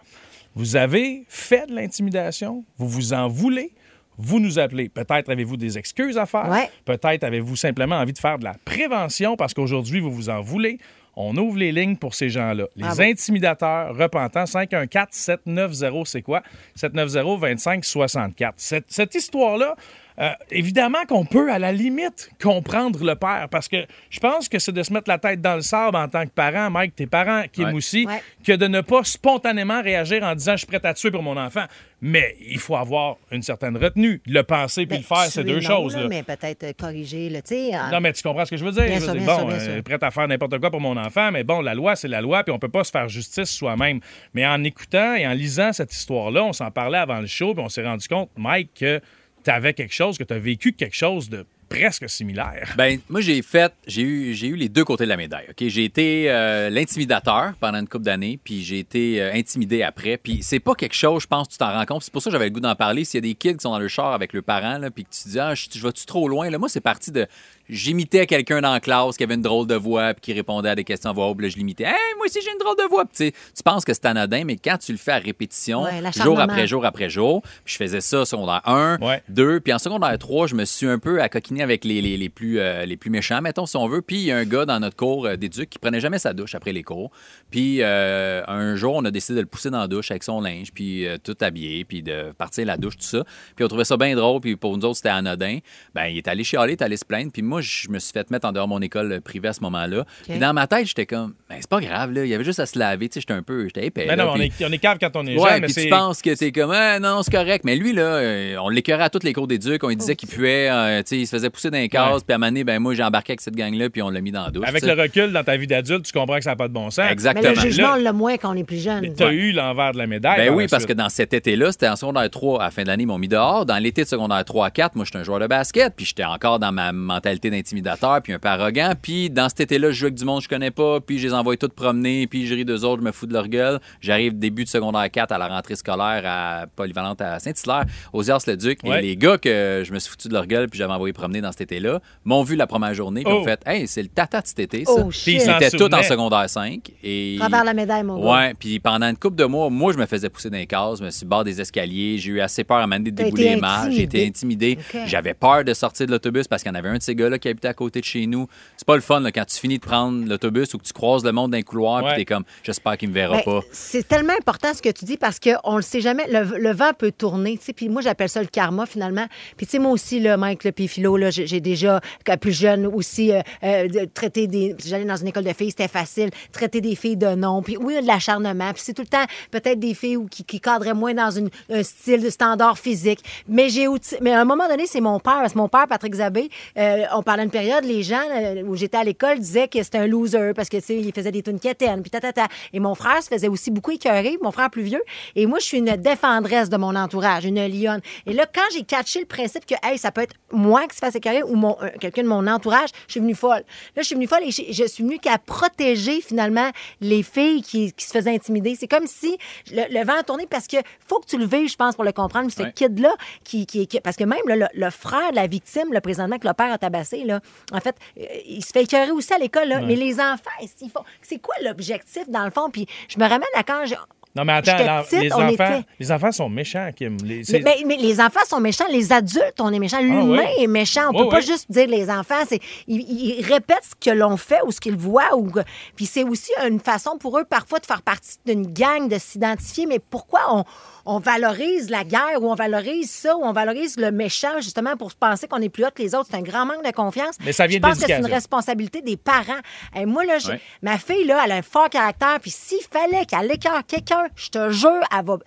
Vous 0.55 0.75
avez 0.77 1.25
fait 1.27 1.67
de 1.67 1.75
l'intimidation, 1.75 2.63
vous 2.77 2.88
vous 2.88 3.13
en 3.13 3.27
voulez, 3.27 3.74
vous 4.17 4.39
nous 4.39 4.57
appelez. 4.59 4.88
Peut-être 4.88 5.29
avez-vous 5.29 5.57
des 5.57 5.77
excuses 5.77 6.17
à 6.17 6.25
faire, 6.25 6.50
Ouais. 6.50 6.69
peut-être 6.85 7.24
avez-vous 7.25 7.55
simplement 7.57 7.95
envie 7.97 8.13
de 8.13 8.17
faire 8.17 8.39
de 8.39 8.45
la 8.45 8.55
prévention 8.63 9.35
parce 9.35 9.53
qu'aujourd'hui, 9.53 10.00
vous 10.00 10.12
vous 10.12 10.29
en 10.29 10.41
voulez. 10.41 10.77
On 11.17 11.35
ouvre 11.38 11.57
les 11.57 11.71
lignes 11.71 11.95
pour 11.95 12.13
ces 12.13 12.29
gens-là. 12.29 12.65
Les 12.75 12.83
Bravo. 12.83 13.01
intimidateurs 13.01 13.95
repentants, 13.95 14.43
514-790, 14.45 16.05
c'est 16.05 16.21
quoi? 16.21 16.41
790-2564. 16.77 18.53
Cette, 18.57 18.85
cette 18.91 19.15
histoire-là, 19.15 19.75
euh, 20.19 20.29
évidemment 20.51 21.03
qu'on 21.07 21.25
peut, 21.25 21.51
à 21.51 21.60
la 21.60 21.72
limite, 21.72 22.29
comprendre 22.41 23.03
le 23.03 23.15
père, 23.15 23.48
parce 23.51 23.67
que 23.67 23.86
je 24.10 24.19
pense 24.19 24.48
que 24.48 24.60
c'est 24.60 24.72
de 24.72 24.81
se 24.84 24.93
mettre 24.93 25.10
la 25.10 25.17
tête 25.17 25.41
dans 25.41 25.55
le 25.55 25.62
sable 25.62 25.98
en 25.98 26.07
tant 26.07 26.24
que 26.25 26.29
parent, 26.31 26.69
Mike, 26.69 26.95
tes 26.95 27.07
parents, 27.07 27.43
Kim 27.51 27.65
Ouais. 27.65 27.74
aussi, 27.74 28.05
Ouais. 28.07 28.22
que 28.45 28.53
de 28.53 28.67
ne 28.67 28.81
pas 28.81 29.03
spontanément 29.03 29.81
réagir 29.81 30.24
en 30.24 30.34
disant 30.36 30.51
«je 30.53 30.60
suis 30.60 30.67
prêt 30.67 30.79
à 30.86 30.93
tuer 30.93 31.12
pour 31.12 31.24
mon 31.24 31.36
enfant». 31.38 31.65
Mais 32.01 32.36
il 32.41 32.60
faut 32.60 32.75
avoir 32.75 33.15
une 33.31 33.41
certaine 33.41 33.75
retenue. 33.77 34.22
Le 34.27 34.43
penser 34.43 34.86
puis 34.86 34.98
Ben, 34.98 35.01
le 35.01 35.03
faire, 35.07 35.25
c'est 35.31 35.43
deux 35.43 35.55
non, 35.55 35.62
choses. 35.62 35.95
là, 35.95 36.03
là. 36.03 36.07
Mais 36.10 36.24
peut-être 36.24 36.63
euh, 36.63 36.74
corriger, 36.77 37.29
tu 37.34 37.41
sais. 37.55 37.75
en- 37.75 37.89
Non, 37.89 38.00
mais 38.00 38.13
tu 38.13 38.22
comprends 38.22 38.45
ce 38.45 38.51
que 38.51 38.57
je 38.57 38.65
veux 38.65 38.72
dire? 38.74 38.84
Bien 38.86 38.95
Je 39.00 39.03
sûr, 39.05 39.13
veux 39.13 39.19
bien 39.19 39.25
dire, 39.25 39.36
sûr, 39.36 39.45
bon, 39.45 39.51
bien 39.51 39.60
euh, 39.69 39.81
prêt 39.81 39.98
à 40.01 40.12
faire 40.12 40.27
n'importe 40.27 40.60
quoi 40.60 40.69
pour 40.69 40.81
mon 40.81 40.95
enfant, 40.98 41.31
mais 41.31 41.43
bon, 41.43 41.62
la 41.62 41.74
loi, 41.74 41.95
c'est 41.95 42.10
la 42.10 42.22
loi, 42.22 42.43
puis 42.43 42.53
on 42.53 42.60
peut 42.60 42.69
pas 42.69 42.84
se 42.84 42.91
faire 42.91 43.07
justice 43.10 43.50
soi-même. 43.50 44.01
Mais 44.34 44.45
en 44.45 44.63
écoutant 44.63 45.15
et 45.15 45.25
en 45.25 45.31
lisant 45.34 45.74
cette 45.74 45.93
histoire-là, 45.93 46.43
on 46.43 46.53
s'en 46.53 46.69
parlait 46.69 47.00
avant 47.00 47.19
le 47.22 47.27
show, 47.27 47.53
puis 47.55 47.63
on 47.63 47.69
s'est 47.69 47.84
rendu 47.84 48.07
compte, 48.07 48.29
Mike, 48.38 48.72
que 48.79 49.01
tu 49.46 49.52
avais 49.52 49.74
quelque 49.74 49.94
chose, 49.94 50.18
que 50.18 50.24
tu 50.24 50.34
as 50.34 50.40
vécu 50.40 50.74
quelque 50.74 50.96
chose 50.96 51.30
de 51.30 51.46
presque 51.79 52.10
similaire. 52.10 52.74
Ben, 52.77 53.00
moi, 53.10 53.22
j'ai 53.22 53.41
fait, 53.41 53.72
j'ai 53.88 54.01
eu, 54.01 54.34
j'ai 54.34 54.48
eu 54.48 54.55
les 54.55 54.70
deux 54.70 54.84
côtés 54.84 55.03
de 55.05 55.10
la 55.10 55.17
médaille. 55.17 55.46
Ok, 55.50 55.67
j'ai 55.67 55.84
été 55.84 56.25
euh, 56.29 56.70
l'intimidateur 56.70 57.53
pendant 57.60 57.79
une 57.79 57.88
couple 57.88 58.05
d'années, 58.05 58.39
puis 58.44 58.63
j'ai 58.63 58.79
été 58.79 59.22
euh, 59.22 59.34
intimidé 59.34 59.84
après. 59.84 60.17
Puis 60.17 60.39
c'est 60.41 60.60
pas 60.60 60.75
quelque 60.75 60.96
chose, 60.96 61.24
je 61.24 61.27
pense, 61.27 61.50
tu 61.50 61.58
t'en 61.58 61.72
rends 61.74 61.86
compte. 61.86 62.03
C'est 62.03 62.12
pour 62.13 62.22
ça 62.22 62.29
que 62.29 62.34
j'avais 62.34 62.46
le 62.46 62.51
goût 62.51 62.60
d'en 62.60 62.75
parler. 62.75 63.03
S'il 63.05 63.17
y 63.17 63.24
a 63.25 63.29
des 63.29 63.36
kids 63.36 63.53
qui 63.55 63.62
sont 63.62 63.72
dans 63.72 63.79
le 63.79 63.88
char 63.88 64.13
avec 64.13 64.34
leurs 64.34 64.44
parents, 64.44 64.77
là, 64.77 64.89
puis 64.91 65.03
que 65.03 65.10
tu 65.10 65.24
te 65.24 65.29
dis, 65.29 65.39
ah, 65.39 65.53
je, 65.55 65.65
je 65.74 65.82
vais-tu 65.84 66.05
trop 66.05 66.27
loin? 66.29 66.50
Là, 66.50 66.58
moi, 66.58 66.70
c'est 66.70 66.82
parti 66.82 67.12
de, 67.12 67.27
j'imitais 67.70 68.25
quelqu'un 68.27 68.62
dans 68.62 68.72
la 68.74 68.79
classe 68.79 69.17
qui 69.17 69.24
avait 69.24 69.36
une 69.36 69.41
drôle 69.41 69.67
de 69.67 69.75
voix, 69.75 70.13
puis 70.13 70.22
qui 70.22 70.34
répondait 70.34 70.70
à 70.70 70.75
des 70.75 70.84
questions 70.84 71.10
à 71.10 71.13
voix 71.13 71.27
haute, 71.29 71.38
puis 71.38 71.48
là, 71.48 71.51
je 71.51 71.58
l'imitais. 71.58 71.84
Hey, 71.84 71.94
moi 72.17 72.25
aussi, 72.27 72.39
j'ai 72.44 72.51
une 72.51 72.58
drôle 72.60 72.77
de 72.77 72.89
voix. 72.89 73.05
Puis 73.05 73.32
tu 73.32 73.63
penses 73.63 73.84
que 73.86 73.94
c'est 73.94 74.05
anodin, 74.05 74.44
mais 74.46 74.55
quand 74.58 74.77
tu 74.77 74.91
le 74.91 74.98
fais 74.98 75.12
à 75.12 75.17
répétition, 75.20 75.84
Ouais, 75.84 76.01
jour 76.15 76.39
après 76.39 76.67
jour 76.67 76.86
après 76.86 77.10
jour, 77.10 77.41
puis 77.63 77.74
je 77.74 77.77
faisais 77.77 78.01
ça 78.01 78.25
secondaire 78.25 78.62
1, 78.65 79.00
Ouais. 79.01 79.22
2, 79.29 79.60
puis 79.60 79.74
en 79.74 79.79
secondaire 79.79 80.17
3, 80.17 80.48
je 80.48 80.55
me 80.55 80.65
suis 80.65 80.88
un 80.88 81.00
peu 81.00 81.22
accoquiné 81.22 81.63
avec 81.65 81.84
les, 81.84 82.01
les, 82.01 82.17
les 82.17 82.29
plus, 82.29 82.60
euh, 82.60 82.86
les 82.86 82.98
plus 82.98 83.10
méchants, 83.10 83.41
mettons, 83.41 83.65
si 83.65 83.75
on 83.77 83.88
veut. 83.88 84.01
Puis 84.01 84.15
il 84.17 84.24
y 84.24 84.31
a 84.31 84.38
un 84.38 84.45
gars 84.45 84.65
dans 84.65 84.79
notre 84.79 84.95
cours 84.95 85.25
euh, 85.25 85.36
d'éduc 85.36 85.69
qui 85.69 85.79
prenait 85.79 86.00
jamais 86.00 86.19
sa 86.19 86.34
douche 86.34 86.55
après 86.55 86.72
les 86.72 86.84
cours. 86.84 87.12
Puis 87.51 87.79
euh, 87.81 88.41
un 88.48 88.75
jour, 88.75 88.95
on 88.95 89.03
a 89.05 89.12
décidé 89.12 89.36
de 89.36 89.41
le 89.41 89.48
pousser 89.48 89.69
dans 89.69 89.79
la 89.79 89.88
douche 89.88 90.12
avec 90.12 90.24
son 90.24 90.39
linge, 90.41 90.72
puis 90.74 91.05
euh, 91.05 91.17
tout 91.24 91.36
habillé, 91.41 91.84
puis 91.86 92.01
de 92.01 92.31
partir 92.38 92.65
la 92.65 92.77
douche, 92.77 92.98
tout 92.98 93.03
ça. 93.05 93.24
Puis 93.55 93.65
on 93.65 93.67
trouvait 93.67 93.84
ça 93.86 93.98
bien 93.98 94.15
drôle, 94.15 94.39
puis 94.41 94.55
pour 94.55 94.77
nous 94.77 94.86
autres, 94.86 94.98
c'était 94.98 95.10
anodin. 95.10 95.60
Ben, 95.93 96.05
il 96.05 96.17
est 96.17 96.27
allé 96.27 96.43
chialer, 96.43 96.74
il 96.74 96.75
est 96.77 96.84
allé 96.84 96.98
se 96.98 97.05
plaindre, 97.05 97.31
puis 97.31 97.41
moi, 97.41 97.62
je 97.62 97.89
me 97.89 98.00
suis 98.00 98.13
fait 98.13 98.29
mettre 98.31 98.48
en 98.48 98.51
dehors 98.51 98.67
de 98.67 98.69
mon 98.69 98.81
école 98.81 99.19
privée 99.22 99.50
à 99.50 99.53
ce 99.53 99.62
moment-là. 99.62 100.05
Puis 100.27 100.39
dans 100.39 100.53
ma 100.53 100.67
tête, 100.67 100.88
j'étais 100.88 101.05
comme, 101.05 101.34
ben, 101.50 101.57
c'est 101.60 101.69
pas 101.69 101.81
grave, 101.81 102.12
là, 102.12 102.24
il 102.25 102.29
y 102.29 102.34
avait 102.34 102.43
juste 102.43 102.60
à 102.60 102.65
se 102.65 102.77
laver, 102.79 103.10
tu 103.10 103.15
sais, 103.15 103.22
j'étais 103.22 103.34
un 103.34 103.43
peu, 103.43 103.65
j'étais 103.65 103.88
épais. 103.88 104.05
Ben 104.07 104.15
là, 104.15 104.25
non, 104.25 104.31
on 104.31 104.36
puis- 104.36 104.51
est, 104.60 104.65
on 104.65 104.72
est 104.72 104.77
cave 104.77 104.98
quand 105.00 105.15
on 105.15 105.25
est 105.25 105.36
Ouais, 105.38 105.50
jeune, 105.51 105.62
mais 105.62 105.67
puis 105.67 105.84
tu 105.84 105.89
penses 105.89 106.22
que 106.22 106.34
t'es 106.36 106.51
comme, 106.51 106.72
ah, 106.72 107.00
non, 107.00 107.24
c'est 107.24 107.31
correct. 107.31 107.63
Mais 107.65 107.75
lui, 107.75 107.93
là, 107.93 108.62
on 108.62 108.69
l'écœurait 108.69 109.03
à 109.03 109.10
toutes 109.10 109.24
les 109.24 109.34
cours 109.34 109.48
d'éduc. 109.48 109.84
On 109.84 109.89
lui 109.89 109.95
disait 109.95 110.15
qu'il 110.15 110.29
puait, 110.29 110.69
euh, 110.69 111.00
tu 111.00 111.10
sais, 111.10 111.17
il 111.19 111.25
se 111.27 111.31
faisait 111.36 111.45
pousser 111.50 111.70
dans 111.70 111.78
les 111.78 111.90
cases. 111.90 112.24
Puis 112.24 112.34
à 112.34 112.36
un 112.36 112.38
moment 112.38 112.48
donné, 112.52 112.64
ben, 112.64 112.80
moi, 112.80 112.94
j'ai 112.94 113.04
embarqué 113.04 113.34
avec 113.34 113.42
cette 113.42 113.56
gang-là, 113.56 113.90
puis 113.90 114.02
on 114.02 114.10
l'a 114.10 114.22
mis 114.22 114.32
dans 114.32 114.46
la 114.46 114.52
douche. 114.52 114.68
Avec 114.68 114.84
le 114.84 114.94
recul 114.94 115.32
dans 115.32 115.44
ta 115.44 115.58
vie 115.58 115.68
d'adulte, 115.68 116.06
tu 116.06 116.12
comprends 116.12 116.38
que 116.38 116.44
ça 116.44 116.52
n'a 116.52 116.56
pas 116.56 116.68
de 116.68 116.74
bon 116.74 116.90
sens. 116.90 117.06
Mais 117.06 117.12
Exactement. 117.12 117.50
le 117.50 117.60
jugement, 117.60 117.94
on 117.94 118.04
l'a 118.04 118.14
moins 118.14 118.38
quand 118.38 118.54
on 118.54 118.58
est 118.58 118.64
plus 118.64 118.82
jeune. 118.82 119.14
Tu 119.16 119.24
as 119.24 119.32
eu 119.32 119.52
l'envers 119.52 119.94
de 119.94 119.98
la 119.98 120.08
médaille. 120.08 120.38
Ben 120.38 120.54
oui, 120.54 120.68
parce 120.70 120.86
que 120.86 120.94
dans 120.94 121.10
cet 121.10 121.34
été-là, 121.34 121.72
c'était 121.72 121.88
en 121.88 121.96
secondaire 121.96 122.30
3, 122.30 122.62
à 122.62 122.66
la 122.66 122.72
fin 122.72 122.84
de 122.84 122.88
l'année, 122.88 123.04
ils 123.04 123.08
m'ont 123.08 123.18
mis 123.18 123.28
dehors. 123.28 123.66
Dans 123.66 123.78
l'été 123.78 124.04
de 124.04 124.08
secondaire 124.08 124.44
3 124.44 124.68
à 124.68 124.72
4, 124.72 124.96
moi, 124.96 125.06
j'étais 125.06 125.18
un 125.18 125.24
joueur 125.24 125.40
de 125.40 125.48
basket, 125.48 125.94
puis 125.96 126.06
j'étais 126.06 126.25
encore 126.25 126.60
dans 126.60 126.72
ma 126.72 126.92
mentalité 126.92 127.50
d'intimidateur, 127.50 128.22
puis 128.22 128.34
un 128.34 128.40
peu 128.40 128.50
arrogant. 128.50 128.94
Puis 129.02 129.30
dans 129.30 129.50
cet 129.50 129.62
été-là, 129.62 129.92
je 129.92 129.96
joue 129.96 130.06
avec 130.06 130.16
du 130.16 130.25
monde 130.25 130.40
que 130.40 130.46
je 130.46 130.50
connais 130.50 130.72
pas, 130.72 131.00
puis 131.02 131.20
je 131.20 131.28
les 131.28 131.34
envoie 131.34 131.58
tous 131.58 131.70
promener, 131.70 132.28
puis 132.28 132.48
je 132.48 132.54
ris 132.54 132.66
d'eux 132.66 132.84
autres, 132.84 133.02
je 133.02 133.06
me 133.06 133.12
fous 133.12 133.25
de 133.25 133.34
leur 133.34 133.48
gueule. 133.48 133.80
J'arrive 134.02 134.38
début 134.38 134.64
de 134.64 134.70
secondaire 134.70 135.10
4 135.10 135.32
à 135.32 135.38
la 135.38 135.48
rentrée 135.48 135.75
scolaire 135.75 136.24
à 136.25 136.66
Polyvalente 136.75 137.22
à 137.22 137.40
Saint-Hilaire, 137.40 137.86
aux 138.14 138.22
le 138.22 138.56
duc 138.56 138.75
Ouais. 138.84 139.00
Et 139.00 139.02
les 139.02 139.18
gars 139.18 139.38
que 139.38 139.84
je 139.86 139.94
me 139.94 140.00
suis 140.00 140.12
foutu 140.12 140.28
de 140.28 140.34
leur 140.34 140.46
gueule, 140.48 140.68
puis 140.70 140.78
j'avais 140.78 140.94
envoyé 140.94 141.14
promener 141.14 141.35
dans 141.42 141.51
cet 141.51 141.62
été-là, 141.62 142.00
m'ont 142.24 142.44
vu 142.44 142.56
la 142.56 142.68
première 142.68 142.94
journée, 142.94 143.24
puis 143.24 143.34
Oh. 143.34 143.39
ont 143.42 143.44
fait 143.44 143.62
Hey, 143.65 143.88
c'est 143.88 144.01
le 144.04 144.08
tata 144.10 144.42
de 144.42 144.48
cet 144.48 144.60
été, 144.60 144.86
ça. 144.86 144.92
Oh, 144.96 145.06
Puis 145.10 145.18
shit. 145.18 145.42
ils 145.46 145.50
étaient 145.50 145.72
tous 145.77 145.94
en 145.94 146.04
secondaire 146.04 146.50
5. 146.50 146.92
Et... 147.04 147.36
Travers 147.39 147.63
la 147.63 147.74
médaille, 147.74 148.04
mon 148.04 148.20
gars. 148.20 148.32
Ouais, 148.48 148.54
puis 148.60 148.80
pendant 148.80 149.08
une 149.10 149.18
couple 149.18 149.36
de 149.38 149.46
mois, 149.46 149.70
moi, 149.70 149.94
je 149.94 149.98
me 149.98 150.06
faisais 150.06 150.30
pousser 150.30 150.50
dans 150.50 150.58
les 150.58 150.68
cases, 150.68 151.00
je 151.00 151.04
me 151.04 151.10
suis 151.10 151.25
barre 151.25 151.44
des 151.44 151.60
escaliers, 151.62 152.18
j'ai 152.18 152.32
eu 152.32 152.42
assez 152.42 152.63
peur 152.63 152.77
à 152.77 152.88
m'amener 152.88 153.12
de 153.12 153.15
débouler 153.24 153.50
les 153.51 153.56
marches, 153.58 153.94
j'ai 153.94 154.04
été 154.04 154.25
intimidé. 154.25 154.77
J'avais 155.06 155.34
peur 155.34 155.63
de 155.63 155.74
sortir 155.74 156.06
de 156.06 156.12
l'autobus 156.12 156.48
parce 156.48 156.63
qu'il 156.63 156.72
y 156.72 156.75
en 156.75 156.80
avait 156.80 156.89
un 156.89 156.98
de 156.98 157.01
ces 157.04 157.15
gars-là 157.15 157.38
qui 157.39 157.48
habitait 157.50 157.68
à 157.68 157.74
côté 157.74 158.00
de 158.00 158.06
chez 158.06 158.25
nous. 158.27 158.48
C'est 158.77 158.86
pas 158.88 158.96
le 158.96 159.01
fun 159.01 159.20
là, 159.20 159.32
quand 159.32 159.46
tu 159.46 159.58
finis 159.60 159.77
de 159.80 159.84
prendre 159.86 160.27
l'autobus 160.27 160.74
ou 160.74 160.77
que 160.77 160.84
tu 160.84 160.94
croises 160.94 161.24
le 161.24 161.32
monde 161.32 161.51
dans 161.51 161.58
les 161.58 161.63
couloirs, 161.63 162.04
Ouais. 162.04 162.13
puis 162.15 162.25
t'es 162.25 162.34
comme, 162.34 162.44
j'espère 162.63 162.98
qu'il 162.98 163.10
me 163.10 163.13
verra 163.13 163.38
Ben, 163.38 163.44
pas. 163.44 163.60
C'est 163.72 164.08
tellement 164.08 164.34
important 164.38 164.74
ce 164.74 164.82
que 164.82 164.89
tu 164.89 165.06
dis 165.06 165.18
parce 165.18 165.39
qu'on 165.39 165.75
le 165.77 165.82
sait 165.82 166.01
jamais. 166.01 166.24
Le, 166.30 166.58
le 166.60 166.72
vent 166.74 166.92
peut 166.98 167.12
tourner, 167.12 167.58
tu 167.58 167.65
sais. 167.65 167.74
Puis 167.74 167.89
moi, 167.89 168.01
j'appelle 168.01 168.30
ça 168.30 168.42
le 168.42 168.48
karma 168.48 168.86
finalement. 168.86 169.25
Puis 169.58 169.65
tu 169.65 169.72
sais, 169.74 169.80
moi 169.80 169.92
aussi, 169.92 170.20
là, 170.20 170.38
Mike, 170.38 170.63
là, 170.63 170.72
puis 170.72 170.88
Philo, 170.88 171.18
là, 171.18 171.25
j'ai 171.32 171.60
déjà, 171.60 172.01
plus 172.39 172.51
jeune 172.51 172.86
aussi, 172.88 173.32
euh, 173.32 173.41
euh, 173.63 174.05
traiter 174.13 174.48
des. 174.48 174.75
J'allais 174.86 175.05
dans 175.05 175.15
une 175.15 175.27
école 175.27 175.44
de 175.44 175.53
filles, 175.53 175.72
c'était 175.72 175.88
facile. 175.88 176.29
Traiter 176.51 176.82
des 176.82 176.96
filles 176.96 177.17
de 177.17 177.36
nom. 177.36 177.62
Puis 177.62 177.77
oui, 177.77 177.94
il 177.94 177.96
y 177.96 178.00
a 178.00 178.01
de 178.01 178.08
l'acharnement. 178.08 178.74
Puis 178.74 178.84
c'est 178.86 178.94
tout 178.94 179.03
le 179.03 179.08
temps 179.08 179.25
peut-être 179.51 179.79
des 179.79 179.94
filles 179.94 180.17
qui, 180.29 180.44
qui 180.44 180.60
cadraient 180.60 180.94
moins 180.94 181.13
dans 181.13 181.38
un 181.38 181.84
style 181.84 182.22
de 182.24 182.29
standard 182.29 182.77
physique. 182.77 183.20
Mais 183.48 183.70
j'ai 183.70 183.88
Mais 184.22 184.34
à 184.34 184.41
un 184.41 184.46
moment 184.46 184.67
donné, 184.67 184.86
c'est 184.86 185.01
mon 185.01 185.20
père. 185.20 185.39
Parce 185.39 185.53
que 185.53 185.58
mon 185.58 185.70
père, 185.70 185.88
Patrick 185.88 186.15
Zabé, 186.15 186.50
euh, 186.77 187.03
on 187.13 187.24
parlait 187.24 187.44
d'une 187.44 187.51
période, 187.51 187.84
les 187.84 188.03
gens 188.03 188.22
euh, 188.32 188.63
où 188.63 188.75
j'étais 188.75 188.98
à 188.98 189.03
l'école 189.03 189.39
disaient 189.39 189.67
que 189.67 189.82
c'était 189.84 189.98
un 190.00 190.08
loser 190.08 190.53
parce 190.55 190.70
que, 190.70 190.77
il 190.91 191.13
faisait 191.13 191.32
des 191.32 191.41
tunes 191.41 191.60
puis 191.60 192.10
tatata. 192.10 192.48
Et 192.74 192.79
mon 192.79 192.96
frère 192.96 193.22
se 193.22 193.29
faisait 193.29 193.48
aussi 193.48 193.72
beaucoup 193.72 193.91
écœurer, 193.91 194.38
mon 194.41 194.51
frère 194.51 194.70
plus 194.70 194.84
vieux. 194.84 195.01
Et 195.36 195.46
moi, 195.46 195.60
je 195.60 195.65
suis 195.65 195.77
une 195.77 195.96
défendresse 195.96 196.70
de 196.70 196.77
mon 196.77 196.96
entourage, 196.96 197.46
une 197.46 197.65
lionne. 197.67 198.01
Et 198.25 198.34
là, 198.34 198.46
quand 198.51 198.62
j'ai 198.74 198.84
catché 198.84 199.20
le 199.20 199.25
principe 199.25 199.65
que, 199.65 199.75
hey, 199.84 199.98
ça 199.98 200.12
peut 200.12 200.22
être 200.22 200.36
moi 200.51 200.88
qui 200.88 200.96
se 200.96 201.00
fasse 201.00 201.14
ou 201.43 201.55
mon, 201.55 201.77
euh, 201.81 201.89
quelqu'un 202.00 202.24
de 202.24 202.27
mon 202.27 202.45
entourage, 202.48 202.89
je 203.07 203.12
suis 203.13 203.19
venue 203.19 203.36
folle. 203.36 203.63
Là, 203.95 204.01
je 204.01 204.03
suis 204.03 204.15
venue 204.15 204.27
folle 204.27 204.43
et 204.43 204.51
je, 204.51 204.62
je 204.72 204.86
suis 204.86 205.03
venue 205.03 205.19
qu'à 205.19 205.38
protéger, 205.38 206.22
finalement, 206.22 206.69
les 207.01 207.24
filles 207.24 207.62
qui, 207.62 207.93
qui 207.93 208.05
se 208.05 208.12
faisaient 208.12 208.34
intimider. 208.34 208.75
C'est 208.75 208.88
comme 208.88 209.07
si 209.07 209.38
le, 209.72 209.84
le 209.91 210.05
vent 210.05 210.19
a 210.19 210.24
tourné 210.24 210.48
parce 210.48 210.67
que 210.67 210.77
faut 211.07 211.19
que 211.19 211.25
tu 211.27 211.38
le 211.38 211.45
vives, 211.45 211.69
je 211.69 211.75
pense, 211.75 211.95
pour 211.95 212.03
le 212.03 212.12
comprendre. 212.12 212.50
Ce 212.51 212.62
Ouais. 212.62 212.72
kid-là, 212.72 213.13
qui, 213.43 213.65
qui, 213.65 213.88
qui- 213.88 214.00
parce 214.00 214.15
que 214.15 214.24
même 214.24 214.39
là, 214.48 214.55
le, 214.55 214.65
le 214.74 214.89
frère 214.89 215.31
de 215.31 215.36
la 215.36 215.48
victime, 215.48 215.91
le 215.91 216.00
présentement, 216.01 216.38
que 216.38 216.48
le 216.48 216.53
père 216.53 216.72
a 216.72 216.77
tabassé, 216.77 217.24
là, 217.24 217.39
en 217.72 217.79
fait, 217.81 217.95
euh, 218.19 218.24
il 218.48 218.63
se 218.63 218.72
fait 218.72 218.84
écœurer 218.84 219.12
aussi 219.12 219.34
à 219.34 219.38
l'école. 219.38 219.67
là. 219.67 219.81
Mais 219.81 219.95
les 219.95 220.19
enfants, 220.19 220.50
font- 220.93 221.03
c'est 221.22 221.39
quoi 221.39 221.55
l'objectif, 221.63 222.29
dans 222.29 222.45
le 222.45 222.51
fond? 222.51 222.69
Puis 222.72 222.88
je 223.10 223.17
me 223.19 223.24
ramène 223.24 223.43
à 223.55 223.63
quand 223.63 223.86
j'ai- 223.86 223.95
Non, 224.36 224.44
mais 224.44 224.54
attends, 224.54 225.04
petite, 225.04 225.22
les, 225.22 225.32
enfants, 225.34 225.48
était- 225.50 225.84
les 226.00 226.12
enfants 226.12 226.32
sont 226.32 226.50
méchants, 226.50 226.89
Kim. 226.96 227.15
Les- 227.24 227.38
Mais, 227.38 227.44
c'est- 227.44 227.60
mais- 227.62 227.84
mais 227.86 227.96
les 227.98 228.20
enfants 228.20 228.44
sont 228.48 228.60
méchants, 228.60 228.84
les 228.92 229.13
adultes, 229.13 229.60
on 229.60 229.72
est 229.72 229.80
méchants. 229.80 230.01
L'humain 230.01 230.44
oui. 230.58 230.63
est 230.63 230.68
méchant. 230.68 231.10
On 231.13 231.18
Oui, 231.18 231.24
peut 231.24 231.30
pas 231.30 231.42
juste 231.42 231.72
dire 231.72 231.88
les 231.88 232.10
enfants. 232.10 232.44
Ils, 232.88 233.01
ils 233.39 233.46
répètent 233.46 233.84
ce 233.84 234.10
que 234.10 234.13
l'on 234.15 234.36
fait 234.38 234.60
ou 234.65 234.72
ce 234.72 234.80
qu'ils 234.82 234.98
voient. 234.98 235.36
Ou, 235.38 235.50
puis 235.96 236.06
c'est 236.06 236.24
aussi 236.24 236.51
une 236.68 236.80
façon 236.80 237.18
pour 237.18 237.38
eux 237.39 237.46
parfois 237.46 237.80
de 237.80 237.86
faire 237.86 238.01
partie 238.01 238.38
d'une 238.46 238.68
gang, 238.72 239.08
de 239.08 239.18
s'identifier. 239.18 239.86
Mais 239.86 240.00
pourquoi 240.00 240.42
on, 240.51 240.63
on 241.06 241.20
valorise 241.20 241.89
la 241.89 242.04
guerre 242.04 242.42
ou 242.42 242.51
on 242.51 242.56
valorise 242.56 243.10
ça 243.12 243.38
ou 243.38 243.44
on 243.44 243.54
valorise 243.54 243.96
le 243.98 244.12
méchant 244.12 244.60
justement 244.60 244.98
pour 244.98 245.12
se 245.12 245.15
penser 245.15 245.48
qu'on 245.48 245.62
est 245.62 245.70
plus 245.70 245.86
haut 245.86 245.92
que 245.96 246.01
les 246.01 246.13
autres? 246.13 246.27
C'est 246.32 246.38
un 246.38 246.42
grand 246.42 246.65
manque 246.65 246.84
de 246.86 246.92
confiance. 246.92 247.36
Mais 247.46 247.51
ça 247.54 247.68
vient 247.68 247.77
Je 247.77 247.82
pense 247.88 248.00
que 248.00 248.06
c'est 248.06 248.18
une 248.18 248.25
responsabilité 248.25 249.01
des 249.01 249.15
parents. 249.18 249.62
Et 249.96 250.06
moi, 250.06 250.25
là, 250.25 250.39
j'ai- 250.39 250.50
Ouais. 250.50 250.62
ma 250.82 250.98
fille, 250.98 251.25
là, 251.25 251.42
elle 251.46 251.51
a 251.54 251.56
un 251.56 251.62
fort 251.62 251.89
caractère. 251.89 252.38
Puis 252.42 252.51
s'il 252.51 252.80
fallait 252.92 253.25
qu'elle 253.25 253.50
écœure 253.51 253.82
quelqu'un, 253.88 254.25
je 254.36 254.50
te 254.50 254.70
jure, 254.72 255.01
elle 255.17 255.25
va. 255.25 255.38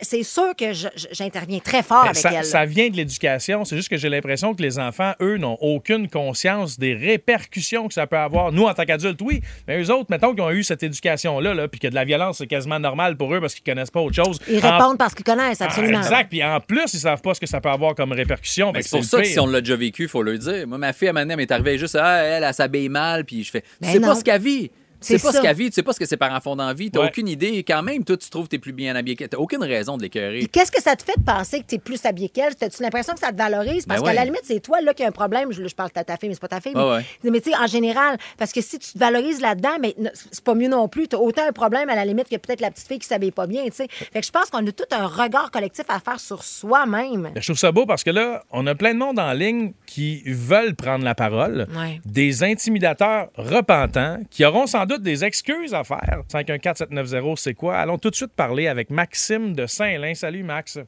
c'est 0.00 0.22
sûr 0.22 0.54
que 0.56 0.66
j'interviens 1.12 1.58
très 1.58 1.82
fort 1.82 2.02
Ben, 2.02 2.10
avec 2.10 2.16
ça, 2.16 2.30
elle. 2.32 2.44
ça 2.44 2.64
vient 2.64 2.88
de 2.88 2.96
l'éducation. 2.96 3.64
C'est 3.64 3.76
juste 3.76 3.88
que 3.88 3.96
j'ai 3.96 4.08
l'impression 4.08 4.54
que 4.54 4.62
les 4.62 4.78
enfants, 4.78 5.12
eux, 5.20 5.36
n'ont 5.36 5.56
aucune 5.60 6.08
conscience 6.08 6.78
des 6.78 6.94
répercussions 6.94 7.88
que 7.88 7.94
ça 7.94 8.06
peut 8.06 8.16
avoir. 8.18 8.52
Nous, 8.52 8.64
en 8.64 8.74
tant 8.74 8.84
qu'adultes, 8.84 9.20
oui. 9.22 9.40
Mais 9.68 9.82
eux 9.82 9.90
autres, 9.92 10.06
mettons 10.10 10.32
qu'ils 10.32 10.42
ont 10.42 10.50
eu 10.50 10.62
cette 10.62 10.82
éducation-là, 10.82 11.54
là, 11.54 11.68
puis 11.68 11.80
que 11.80 11.88
de 11.88 11.94
la 11.94 12.04
violence, 12.04 12.38
c'est 12.38 12.46
quasiment 12.46 12.78
normal 12.80 13.16
pour 13.16 13.34
eux 13.34 13.40
parce 13.40 13.54
qu'ils 13.54 13.64
connaissent 13.64 13.90
pas 13.90 14.00
autre 14.00 14.16
chose. 14.16 14.38
Ils 14.48 14.64
En- 14.64 14.76
répondent 14.78 14.98
parce 14.98 15.14
qu'ils 15.14 15.24
connaissent, 15.24 15.60
Ah, 15.60 15.66
absolument. 15.66 15.98
exact. 16.00 16.28
Puis 16.30 16.42
en 16.44 16.60
plus, 16.60 16.92
ils 16.94 17.00
savent 17.00 17.22
pas 17.22 17.34
ce 17.34 17.40
que 17.40 17.46
ça 17.46 17.60
peut 17.60 17.68
avoir 17.70 17.94
comme 17.94 18.12
répercussion. 18.12 18.72
Mais 18.72 18.82
Fait 18.82 18.88
c'est 18.88 18.96
pour 18.96 19.04
ça 19.04 19.18
que 19.22 19.26
si 19.28 19.38
on 19.40 19.46
l'a 19.46 19.60
déjà 19.60 19.76
vécu, 19.76 20.02
il 20.04 20.08
faut 20.08 20.22
le 20.22 20.38
dire. 20.38 20.66
Moi, 20.66 20.78
ma 20.78 20.92
fille, 20.92 21.08
à 21.08 21.10
un 21.10 21.14
moment 21.14 21.22
donné, 21.24 21.32
elle 21.34 21.38
m'est 21.38 21.52
arrivée 21.52 21.78
juste, 21.78 21.96
ah, 22.00 22.22
elle, 22.22 22.44
elle, 22.44 22.54
s'habille 22.54 22.88
mal, 22.88 23.24
puis 23.24 23.44
je 23.44 23.50
fais, 23.50 23.60
tu 23.62 23.66
Ben 23.80 24.00
pas 24.00 24.14
ce 24.14 24.24
qu'elle 24.24 24.40
vit. 24.42 24.70
Tu 25.00 25.06
sais 25.06 25.18
C'est 25.18 25.22
pas 25.26 25.32
ça. 25.32 25.38
ce 25.38 25.42
qu'elle 25.42 25.56
vit, 25.56 25.70
tu 25.70 25.74
sais 25.74 25.82
pas 25.82 25.92
ce 25.92 25.98
que 25.98 26.06
ses 26.06 26.16
parents 26.16 26.40
font 26.40 26.56
dans 26.56 26.66
la 26.66 26.74
vie, 26.74 26.90
t'as 26.90 27.00
Ouais. 27.00 27.06
aucune 27.08 27.28
idée. 27.28 27.64
Quand 27.64 27.82
même, 27.82 28.04
toi, 28.04 28.16
tu 28.16 28.28
trouves 28.28 28.44
que 28.44 28.50
t'es 28.50 28.58
plus 28.58 28.72
bien 28.72 28.94
habillé 28.96 29.16
qu'elle. 29.16 29.28
T'as 29.30 29.38
aucune 29.38 29.62
raison 29.64 29.96
de 29.96 30.02
l'écœurer. 30.02 30.46
Qu'est-ce 30.52 30.70
que 30.70 30.82
ça 30.82 30.94
te 30.96 31.02
fait 31.02 31.18
de 31.18 31.24
penser 31.24 31.60
que 31.60 31.66
tu 31.66 31.74
es 31.76 31.78
plus 31.78 32.04
habillé 32.04 32.28
qu'elle? 32.28 32.52
As-tu 32.60 32.82
l'impression 32.82 33.14
que 33.14 33.20
ça 33.20 33.32
te 33.32 33.36
valorise? 33.36 33.86
Parce 33.86 34.00
Ben 34.02 34.06
qu'à 34.08 34.12
la 34.14 34.20
ouais. 34.20 34.26
limite, 34.26 34.42
c'est 34.44 34.60
toi 34.60 34.80
là 34.80 34.92
qui 34.94 35.02
as 35.02 35.08
un 35.08 35.12
problème. 35.12 35.52
Je, 35.52 35.66
je 35.66 35.74
parle 35.74 35.90
de 35.94 36.02
ta 36.02 36.16
fille, 36.16 36.28
mais 36.28 36.34
c'est 36.34 36.40
pas 36.40 36.48
ta 36.48 36.60
fille. 36.60 36.72
Ah 36.76 36.98
mais 37.24 37.30
mais 37.30 37.40
tu 37.40 37.50
sais, 37.50 37.56
en 37.56 37.66
général, 37.66 38.18
parce 38.38 38.52
que 38.52 38.60
si 38.60 38.78
tu 38.78 38.92
te 38.92 38.98
valorises 38.98 39.40
là-dedans, 39.40 39.76
mais 39.80 39.94
n- 39.98 40.10
c'est 40.14 40.44
pas 40.44 40.54
mieux 40.54 40.68
non 40.68 40.86
plus. 40.88 41.08
Tu 41.08 41.16
as 41.16 41.20
autant 41.20 41.46
un 41.48 41.52
problème 41.52 41.88
à 41.88 41.94
la 41.94 42.04
limite 42.04 42.28
que 42.28 42.36
peut-être 42.36 42.60
la 42.60 42.70
petite 42.70 42.86
fille 42.86 42.98
qui 42.98 43.06
s'habille 43.06 43.30
pas 43.30 43.46
bien. 43.46 43.64
tu 43.64 43.70
sais. 43.72 43.86
Fait 43.90 44.20
que 44.20 44.26
je 44.26 44.30
pense 44.30 44.50
qu'on 44.50 44.66
a 44.66 44.72
tout 44.72 44.84
un 44.90 45.06
regard 45.06 45.50
collectif 45.50 45.84
à 45.88 45.98
faire 46.00 46.20
sur 46.20 46.42
soi-même. 46.42 47.30
Je 47.36 47.40
trouve 47.46 47.58
ça 47.58 47.72
beau 47.72 47.86
parce 47.86 48.04
que 48.04 48.10
là, 48.10 48.44
on 48.50 48.66
a 48.66 48.74
plein 48.74 48.92
de 48.94 48.98
monde 48.98 49.18
en 49.18 49.32
ligne 49.32 49.72
qui 49.86 50.22
veulent 50.26 50.74
prendre 50.74 51.04
la 51.04 51.14
parole. 51.14 51.66
Ouais. 51.76 52.00
Des 52.04 52.42
intimidateurs 52.44 53.28
repentants 53.36 54.18
qui 54.30 54.44
auront 54.44 54.66
sans 54.66 54.86
doute 54.90 55.02
des 55.02 55.24
excuses 55.24 55.72
à 55.72 55.84
faire. 55.84 56.22
514-790, 56.28 57.36
c'est 57.36 57.54
quoi? 57.54 57.76
Allons 57.76 57.98
tout 57.98 58.10
de 58.10 58.14
suite 58.14 58.32
parler 58.34 58.66
avec 58.66 58.90
Maxime 58.90 59.52
de 59.54 59.66
Saint-Lin. 59.66 60.14
Salut, 60.14 60.42
Max. 60.42 60.78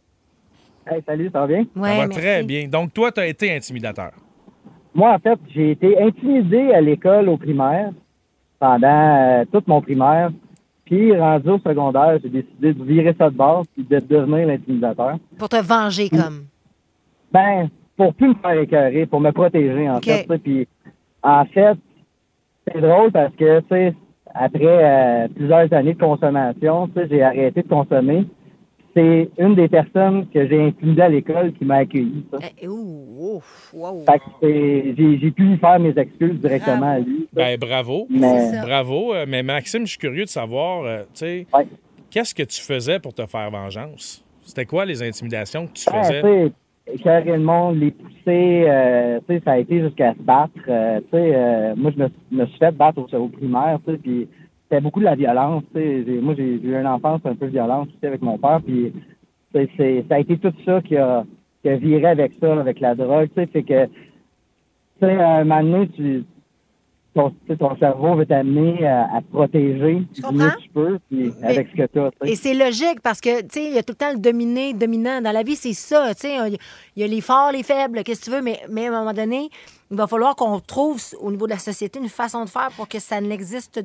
Hey, 0.86 1.00
salut, 1.06 1.30
ça 1.32 1.40
va 1.40 1.46
bien? 1.46 1.64
Ouais, 1.76 1.90
ça 1.90 1.96
va 1.96 2.06
merci. 2.06 2.20
très 2.20 2.42
bien. 2.42 2.68
Donc, 2.68 2.92
toi, 2.92 3.12
tu 3.12 3.20
as 3.20 3.26
été 3.26 3.54
intimidateur. 3.54 4.12
Moi, 4.94 5.14
en 5.14 5.18
fait, 5.18 5.38
j'ai 5.54 5.70
été 5.70 6.02
intimidé 6.02 6.72
à 6.72 6.80
l'école 6.80 7.28
au 7.28 7.36
primaire 7.36 7.90
pendant 8.58 9.40
euh, 9.40 9.44
toute 9.52 9.68
mon 9.68 9.80
primaire. 9.80 10.30
Puis, 10.84 11.16
rendu 11.16 11.50
au 11.50 11.58
secondaire, 11.58 12.18
j'ai 12.22 12.28
décidé 12.28 12.74
de 12.74 12.84
virer 12.84 13.14
ça 13.16 13.30
de 13.30 13.36
base 13.36 13.66
puis 13.72 13.84
de 13.84 14.00
devenir 14.00 14.48
l'intimidateur. 14.48 15.16
Pour 15.38 15.48
te 15.48 15.62
venger 15.62 16.10
comme. 16.10 16.46
Ben, 17.32 17.70
pour 17.96 18.12
plus 18.14 18.28
me 18.28 18.34
faire 18.34 18.58
écœurer, 18.58 19.06
pour 19.06 19.20
me 19.20 19.30
protéger, 19.30 19.88
en 19.88 20.00
fait. 20.00 20.26
Puis, 20.42 20.66
en 21.22 21.44
fait, 21.46 21.78
c'est 22.74 22.80
drôle 22.80 23.12
parce 23.12 23.34
que, 23.36 23.60
tu 23.60 23.66
sais, 23.70 23.94
après 24.34 24.58
euh, 24.64 25.28
plusieurs 25.34 25.72
années 25.72 25.94
de 25.94 25.98
consommation, 26.00 26.88
tu 26.88 26.94
sais, 26.94 27.08
j'ai 27.10 27.22
arrêté 27.22 27.62
de 27.62 27.68
consommer. 27.68 28.24
C'est 28.94 29.30
une 29.38 29.54
des 29.54 29.68
personnes 29.68 30.26
que 30.28 30.46
j'ai 30.46 30.66
intimidées 30.66 31.00
à 31.02 31.08
l'école 31.08 31.54
qui 31.54 31.64
m'a 31.64 31.76
accueilli. 31.76 32.26
ça. 32.30 32.38
Eh, 32.60 32.68
ouh, 32.68 33.36
ouf, 33.36 33.72
wow. 33.74 34.04
Fait 34.04 34.18
que 34.18 34.94
j'ai 34.98 35.18
j'ai 35.18 35.30
pu 35.30 35.44
lui 35.44 35.56
faire 35.56 35.80
mes 35.80 35.96
excuses 35.96 36.38
directement 36.40 36.90
à 36.92 36.98
lui. 36.98 37.26
ça. 37.34 37.42
Ben, 37.42 37.56
bravo. 37.58 38.06
Mais-. 38.10 38.60
Bravo. 38.62 39.14
Euh, 39.14 39.24
Mais 39.26 39.42
Maxime, 39.42 39.86
je 39.86 39.92
suis 39.92 39.98
curieux 39.98 40.24
de 40.24 40.28
savoir, 40.28 40.82
euh, 40.84 40.98
tu 41.04 41.06
sais, 41.14 41.46
Ouais. 41.54 41.66
qu'est-ce 42.10 42.34
que 42.34 42.42
tu 42.42 42.60
faisais 42.60 42.98
pour 42.98 43.14
te 43.14 43.24
faire 43.24 43.50
vengeance? 43.50 44.22
C'était 44.42 44.66
quoi 44.66 44.84
les 44.84 45.02
intimidations 45.02 45.66
que 45.68 45.72
tu 45.72 45.84
Ah, 45.90 46.02
faisais? 46.02 46.52
Sais, 46.98 47.38
monde, 47.38 47.76
les 47.76 47.90
pousser, 47.92 48.64
euh, 48.66 49.20
tu 49.28 49.34
sais, 49.34 49.42
ça 49.44 49.52
a 49.52 49.58
été 49.58 49.80
jusqu'à 49.80 50.14
se 50.14 50.22
battre. 50.22 50.52
euh, 50.68 51.00
tu 51.00 51.06
sais, 51.10 51.32
euh, 51.34 51.74
moi, 51.76 51.90
je 51.96 52.02
me, 52.02 52.08
me 52.30 52.46
suis 52.46 52.58
fait 52.58 52.72
battre 52.76 52.98
au, 52.98 53.16
au 53.16 53.28
primaire, 53.28 53.78
tu 53.86 53.92
sais, 53.92 53.98
puis 53.98 54.28
c'était 54.64 54.80
beaucoup 54.80 55.00
de 55.00 55.04
la 55.04 55.14
violence, 55.14 55.64
tu 55.74 55.80
sais. 55.80 56.20
Moi, 56.20 56.34
j'ai 56.36 56.54
eu 56.62 56.74
une 56.76 56.86
enfance 56.86 57.20
un 57.24 57.34
peu 57.34 57.46
violente 57.46 57.88
aussi 57.88 58.06
avec 58.06 58.22
mon 58.22 58.38
père, 58.38 58.60
puis 58.64 58.92
tu 59.54 59.60
sais, 59.60 59.68
c'est- 59.76 60.04
ça 60.08 60.16
a 60.16 60.18
été 60.20 60.36
tout 60.38 60.52
ça 60.64 60.80
qui 60.82 60.96
a, 60.96 61.24
qui 61.62 61.68
a 61.68 61.76
viré 61.76 62.06
avec 62.06 62.32
ça, 62.40 62.52
avec 62.58 62.80
la 62.80 62.94
drogue, 62.94 63.28
tu 63.28 63.40
sais, 63.40 63.46
fait 63.46 63.62
que, 63.62 63.86
tu 63.86 63.92
sais, 65.00 65.12
un 65.12 65.44
moment 65.44 65.62
donné, 65.62 65.88
tu, 65.88 66.24
ton, 67.14 67.34
ton 67.58 67.76
cerveau 67.76 68.16
veut 68.16 68.26
t'amener 68.26 68.86
à, 68.86 69.16
à 69.16 69.20
te 69.20 69.30
protéger 69.32 69.94
du 70.14 70.22
mieux 70.32 70.50
que 70.50 70.62
tu 70.62 70.68
peux, 70.70 70.98
puis 71.10 71.32
avec 71.42 71.68
ce 71.68 71.82
que 71.82 71.86
tu 71.86 71.98
as. 72.00 72.10
Et 72.24 72.36
c'est 72.36 72.54
logique 72.54 73.00
parce 73.02 73.20
que, 73.20 73.42
tu 73.42 73.48
sais, 73.50 73.64
il 73.66 73.74
y 73.74 73.78
a 73.78 73.82
tout 73.82 73.92
le 73.92 73.96
temps 73.96 74.12
le 74.12 74.18
dominé, 74.18 74.72
dominant. 74.72 75.20
Dans 75.20 75.32
la 75.32 75.42
vie, 75.42 75.56
c'est 75.56 75.74
ça, 75.74 76.14
tu 76.14 76.22
sais. 76.22 76.36
Il 76.96 77.02
y 77.02 77.04
a 77.04 77.06
les 77.06 77.20
forts, 77.20 77.52
les 77.52 77.62
faibles, 77.62 78.02
qu'est-ce 78.02 78.20
que 78.20 78.24
tu 78.26 78.30
veux, 78.30 78.42
mais, 78.42 78.60
mais 78.70 78.86
à 78.86 78.88
un 78.88 78.98
moment 78.98 79.12
donné, 79.12 79.50
il 79.92 79.98
va 79.98 80.06
falloir 80.06 80.34
qu'on 80.34 80.58
trouve 80.58 81.00
au 81.20 81.30
niveau 81.30 81.46
de 81.46 81.52
la 81.52 81.58
société 81.58 81.98
une 81.98 82.08
façon 82.08 82.44
de 82.44 82.48
faire 82.50 82.70
pour 82.76 82.88
que 82.88 82.98
ça 82.98 83.20
n'existe, 83.20 83.80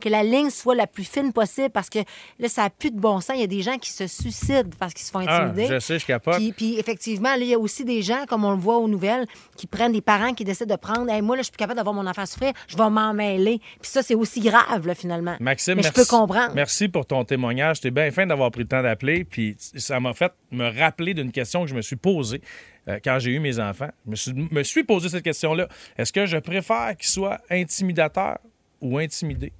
que 0.00 0.08
la 0.08 0.22
ligne 0.24 0.50
soit 0.50 0.74
la 0.74 0.86
plus 0.88 1.04
fine 1.04 1.32
possible 1.32 1.70
parce 1.70 1.88
que 1.88 2.00
là, 2.40 2.48
ça 2.48 2.64
n'a 2.64 2.70
plus 2.70 2.90
de 2.90 2.98
bon 2.98 3.20
sens. 3.20 3.36
Il 3.36 3.40
y 3.40 3.44
a 3.44 3.46
des 3.46 3.62
gens 3.62 3.78
qui 3.78 3.90
se 3.92 4.08
suicident 4.08 4.68
parce 4.78 4.92
qu'ils 4.92 5.06
se 5.06 5.12
font 5.12 5.24
Ah, 5.26 5.44
intimider. 5.44 5.68
je 5.72 5.78
sais, 5.78 5.98
je 6.00 6.06
capote. 6.06 6.36
Puis, 6.36 6.52
puis 6.52 6.78
effectivement, 6.78 7.30
là, 7.30 7.38
il 7.38 7.46
y 7.46 7.54
a 7.54 7.58
aussi 7.58 7.84
des 7.84 8.02
gens, 8.02 8.24
comme 8.28 8.44
on 8.44 8.50
le 8.50 8.58
voit 8.58 8.78
aux 8.78 8.88
nouvelles, 8.88 9.26
qui 9.56 9.68
prennent 9.68 9.92
des 9.92 10.00
parents 10.00 10.34
qui 10.34 10.44
décident 10.44 10.74
de 10.74 10.80
prendre 10.80 11.08
Hey, 11.10 11.22
moi, 11.22 11.36
là, 11.36 11.42
je 11.42 11.44
suis 11.44 11.52
plus 11.52 11.58
capable 11.58 11.76
d'avoir 11.76 11.94
mon 11.94 12.06
enfant 12.08 12.26
souffrir, 12.26 12.52
je 12.66 12.76
vais 12.76 12.90
m'en 12.90 13.14
mêler. 13.14 13.60
Puis 13.80 13.88
ça, 13.90 14.02
c'est 14.02 14.16
aussi 14.16 14.40
grave, 14.40 14.84
là, 14.86 14.94
finalement. 14.96 15.36
Maxime, 15.38 15.76
Mais 15.76 15.82
merci, 15.82 16.00
je 16.00 16.02
peux 16.04 16.08
comprendre. 16.16 16.52
Merci 16.56 16.88
pour 16.88 17.06
ton 17.06 17.24
témoignage. 17.24 17.80
T'es 17.80 17.92
bien 17.92 18.10
fin 18.10 18.26
d'avoir 18.26 18.50
pris 18.50 18.62
le 18.62 18.68
temps 18.68 18.82
d'appeler. 18.82 19.22
Puis 19.24 19.56
ça 19.58 20.00
m'a 20.00 20.12
fait 20.12 20.32
me 20.50 20.68
rappeler 20.76 21.14
d'une 21.14 21.30
question 21.30 21.62
que 21.62 21.68
je 21.70 21.74
me 21.76 21.82
suis 21.82 21.94
posée 21.96 22.40
euh, 22.88 22.98
quand 23.02 23.18
j'ai 23.18 23.32
eu 23.32 23.38
mes 23.40 23.58
enfants. 23.58 23.90
Je 24.06 24.10
me 24.10 24.16
suis, 24.16 24.32
me 24.50 24.62
suis 24.62 24.84
posé 24.84 25.08
cette 25.08 25.24
question-là. 25.24 25.68
Est-ce 25.98 26.12
que 26.12 26.26
je 26.26 26.36
préfère 26.38 26.96
qu'ils 26.96 27.08
soient 27.08 27.38
intimidateurs 27.50 28.38
ou 28.80 28.98
intimidés? 28.98 29.52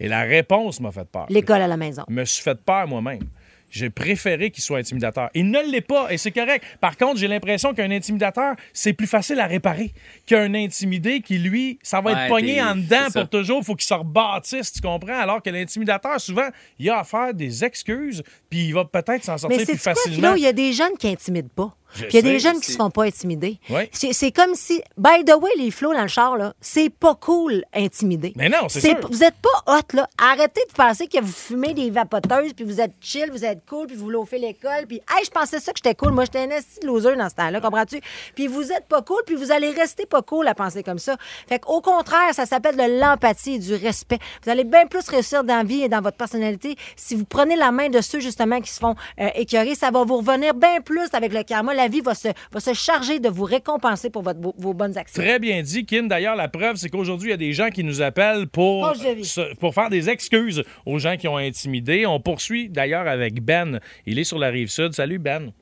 Et 0.00 0.08
la 0.08 0.22
réponse 0.22 0.80
m'a 0.80 0.92
fait 0.92 1.08
peur. 1.08 1.26
L'école 1.28 1.60
à 1.62 1.66
la 1.66 1.76
maison. 1.76 2.04
Je 2.08 2.14
me 2.14 2.24
suis 2.24 2.42
fait 2.42 2.60
peur 2.60 2.86
moi-même. 2.86 3.22
J'ai 3.70 3.90
préféré 3.90 4.50
qu'il 4.50 4.62
soit 4.62 4.78
intimidateur. 4.78 5.28
Il 5.34 5.50
ne 5.50 5.60
l'est 5.70 5.82
pas, 5.82 6.10
et 6.10 6.16
c'est 6.16 6.30
correct. 6.30 6.64
Par 6.80 6.96
contre, 6.96 7.18
j'ai 7.18 7.28
l'impression 7.28 7.74
qu'un 7.74 7.90
intimidateur, 7.90 8.54
c'est 8.72 8.94
plus 8.94 9.06
facile 9.06 9.38
à 9.40 9.46
réparer 9.46 9.92
qu'un 10.24 10.54
intimidé 10.54 11.20
qui, 11.20 11.36
lui, 11.36 11.78
ça 11.82 12.00
va 12.00 12.12
Ouais, 12.12 12.22
être 12.22 12.28
pogné 12.30 12.62
en 12.62 12.76
dedans 12.76 13.10
pour 13.12 13.28
toujours. 13.28 13.58
Il 13.58 13.64
faut 13.64 13.74
qu'il 13.74 13.86
se 13.86 13.92
rebâtisse, 13.92 14.72
tu 14.72 14.80
comprends? 14.80 15.18
Alors 15.18 15.42
que 15.42 15.50
l'intimidateur, 15.50 16.18
souvent, 16.18 16.48
il 16.78 16.88
a 16.88 17.00
à 17.00 17.04
faire 17.04 17.34
des 17.34 17.62
excuses, 17.62 18.22
puis 18.48 18.68
il 18.68 18.72
va 18.72 18.86
peut-être 18.86 19.24
s'en 19.24 19.36
sortir 19.36 19.58
Mais 19.58 19.64
c'est 19.66 19.72
plus 19.72 19.82
quoi, 19.82 19.94
facilement. 19.94 20.28
Philo, 20.28 20.36
il 20.36 20.42
y 20.44 20.46
a 20.46 20.52
des 20.54 20.72
jeunes 20.72 20.96
qui 20.98 21.08
intimident 21.08 21.50
pas. 21.54 21.74
Puis 21.94 22.06
il 22.10 22.14
y 22.14 22.18
a 22.18 22.22
des 22.22 22.38
jeunes 22.38 22.60
qui 22.60 22.70
se 22.72 22.76
font 22.76 22.90
pas 22.90 23.04
intimider. 23.04 23.58
Oui. 23.70 23.88
C'est 23.92 24.30
comme 24.32 24.54
si, 24.54 24.82
by 24.96 25.24
the 25.24 25.34
way, 25.40 25.50
les 25.56 25.70
flots 25.70 25.94
dans 25.94 26.02
le 26.02 26.08
char, 26.08 26.36
là, 26.36 26.52
c'est 26.60 26.90
pas 26.90 27.14
cool 27.14 27.64
intimider. 27.74 28.32
Mais 28.36 28.48
non, 28.48 28.68
c'est 28.68 28.80
C'est- 28.80 28.88
sûr. 29.00 29.08
Vous 29.10 29.24
êtes 29.24 29.34
pas 29.36 29.72
hot, 29.78 29.96
là. 29.96 30.08
Arrêtez 30.18 30.60
de 30.68 30.74
penser 30.74 31.06
que 31.06 31.20
vous 31.20 31.32
fumez 31.32 31.74
des 31.74 31.90
vapoteuses, 31.90 32.52
puis 32.54 32.64
vous 32.64 32.80
êtes 32.80 32.92
chill, 33.00 33.30
vous 33.30 33.44
êtes 33.44 33.64
cool, 33.66 33.86
puis 33.86 33.96
vous 33.96 34.10
loafez 34.10 34.38
l'école, 34.38 34.86
puis 34.86 34.96
hey, 35.16 35.24
je 35.24 35.30
pensais 35.30 35.60
ça 35.60 35.72
que 35.72 35.78
j'étais 35.78 35.94
cool. 35.94 36.12
Moi, 36.12 36.24
j'étais 36.24 36.40
un 36.40 36.50
esti 36.50 36.80
de 36.80 36.86
loser 36.86 37.16
dans 37.16 37.28
ce 37.28 37.34
temps-là, 37.36 37.60
comprends-tu? 37.60 38.00
Puis 38.34 38.46
vous 38.46 38.70
êtes 38.72 38.86
pas 38.86 39.02
cool, 39.02 39.22
puis 39.26 39.34
vous 39.34 39.50
allez 39.50 39.70
rester 39.70 40.04
pas 40.06 40.22
cool 40.22 40.46
à 40.48 40.54
penser 40.54 40.82
comme 40.82 40.98
ça. 40.98 41.16
Fait 41.48 41.58
qu'au 41.58 41.80
contraire, 41.80 42.34
ça 42.34 42.46
s'appelle 42.46 42.76
de 42.76 43.00
l'empathie 43.00 43.54
et 43.54 43.58
du 43.58 43.74
respect. 43.74 44.18
Vous 44.44 44.50
allez 44.50 44.64
bien 44.64 44.86
plus 44.86 45.08
réussir 45.08 45.42
dans 45.44 45.56
la 45.56 45.64
vie 45.64 45.82
et 45.82 45.88
dans 45.88 46.00
votre 46.00 46.16
personnalité 46.16 46.76
si 46.96 47.14
vous 47.14 47.24
prenez 47.24 47.56
la 47.56 47.72
main 47.72 47.88
de 47.88 48.00
ceux, 48.00 48.20
justement, 48.20 48.60
qui 48.60 48.70
se 48.70 48.78
font 48.78 48.94
euh, 49.20 49.28
écœurer. 49.34 49.74
Ça 49.74 49.90
va 49.90 50.04
vous 50.04 50.18
revenir 50.18 50.54
bien 50.54 50.80
plus 50.80 51.08
avec 51.12 51.32
le 51.32 51.42
karma. 51.42 51.74
La 51.78 51.88
vie 51.88 52.00
va 52.00 52.14
se, 52.14 52.28
va 52.52 52.60
se 52.60 52.74
charger 52.74 53.20
de 53.20 53.28
vous 53.28 53.44
récompenser 53.44 54.10
pour 54.10 54.22
votre, 54.22 54.40
vos, 54.40 54.54
vos 54.58 54.74
bonnes 54.74 54.98
actions. 54.98 55.22
Très 55.22 55.38
bien 55.38 55.62
dit, 55.62 55.86
Kim. 55.86 56.08
D'ailleurs, 56.08 56.34
la 56.36 56.48
preuve, 56.48 56.74
c'est 56.76 56.88
qu'aujourd'hui, 56.88 57.28
il 57.28 57.30
y 57.30 57.34
a 57.34 57.36
des 57.38 57.52
gens 57.52 57.70
qui 57.70 57.84
nous 57.84 58.02
appellent 58.02 58.48
pour, 58.48 58.94
se- 58.94 59.54
pour 59.56 59.72
faire 59.74 59.88
des 59.88 60.10
excuses 60.10 60.64
aux 60.84 60.98
gens 60.98 61.16
qui 61.16 61.28
ont 61.28 61.36
intimidé. 61.36 62.04
On 62.04 62.18
poursuit 62.20 62.68
d'ailleurs 62.68 63.06
avec 63.06 63.40
Ben. 63.42 63.78
Il 64.06 64.18
est 64.18 64.24
sur 64.24 64.38
la 64.38 64.48
rive 64.48 64.68
sud. 64.68 64.92
Salut, 64.92 65.18
Ben. 65.18 65.52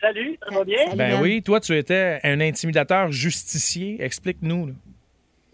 Salut, 0.00 0.38
ça 0.48 0.54
va 0.54 0.64
bien? 0.64 0.84
Salut, 0.84 0.96
Ben 0.96 1.10
Ben. 1.16 1.22
oui, 1.22 1.42
toi, 1.42 1.58
tu 1.60 1.76
étais 1.76 2.20
un 2.22 2.40
intimidateur 2.40 3.10
justicier. 3.10 3.96
Explique-nous. 4.00 4.66
là. 4.66 4.72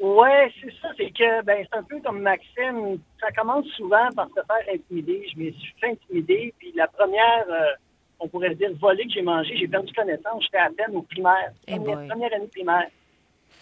Ouais, 0.00 0.52
c'est 0.60 0.70
ça. 0.82 0.88
C'est 0.98 1.10
que, 1.12 1.42
ben, 1.44 1.64
c'est 1.70 1.78
un 1.78 1.82
peu 1.82 1.98
comme 2.00 2.20
Maxime. 2.20 2.98
Ça 3.20 3.30
commence 3.32 3.66
souvent 3.76 4.10
par 4.14 4.26
se 4.28 4.34
faire 4.34 4.74
intimider. 4.74 5.22
Je 5.34 5.40
me 5.40 5.50
suis 5.52 5.72
fait 5.80 5.90
intimider. 5.92 6.52
Puis 6.58 6.72
la 6.76 6.88
première, 6.88 7.44
euh, 7.48 7.72
on 8.20 8.28
pourrait 8.28 8.54
dire, 8.54 8.70
volée 8.80 9.04
que 9.06 9.12
j'ai 9.12 9.22
mangée, 9.22 9.56
j'ai 9.56 9.68
perdu 9.68 9.92
connaissance. 9.92 10.42
J'étais 10.44 10.58
à 10.58 10.70
peine 10.70 10.94
au 10.96 11.02
primaire. 11.02 11.52
Eh 11.68 11.74
première, 11.76 12.32
année 12.34 12.48
primaire. 12.52 12.86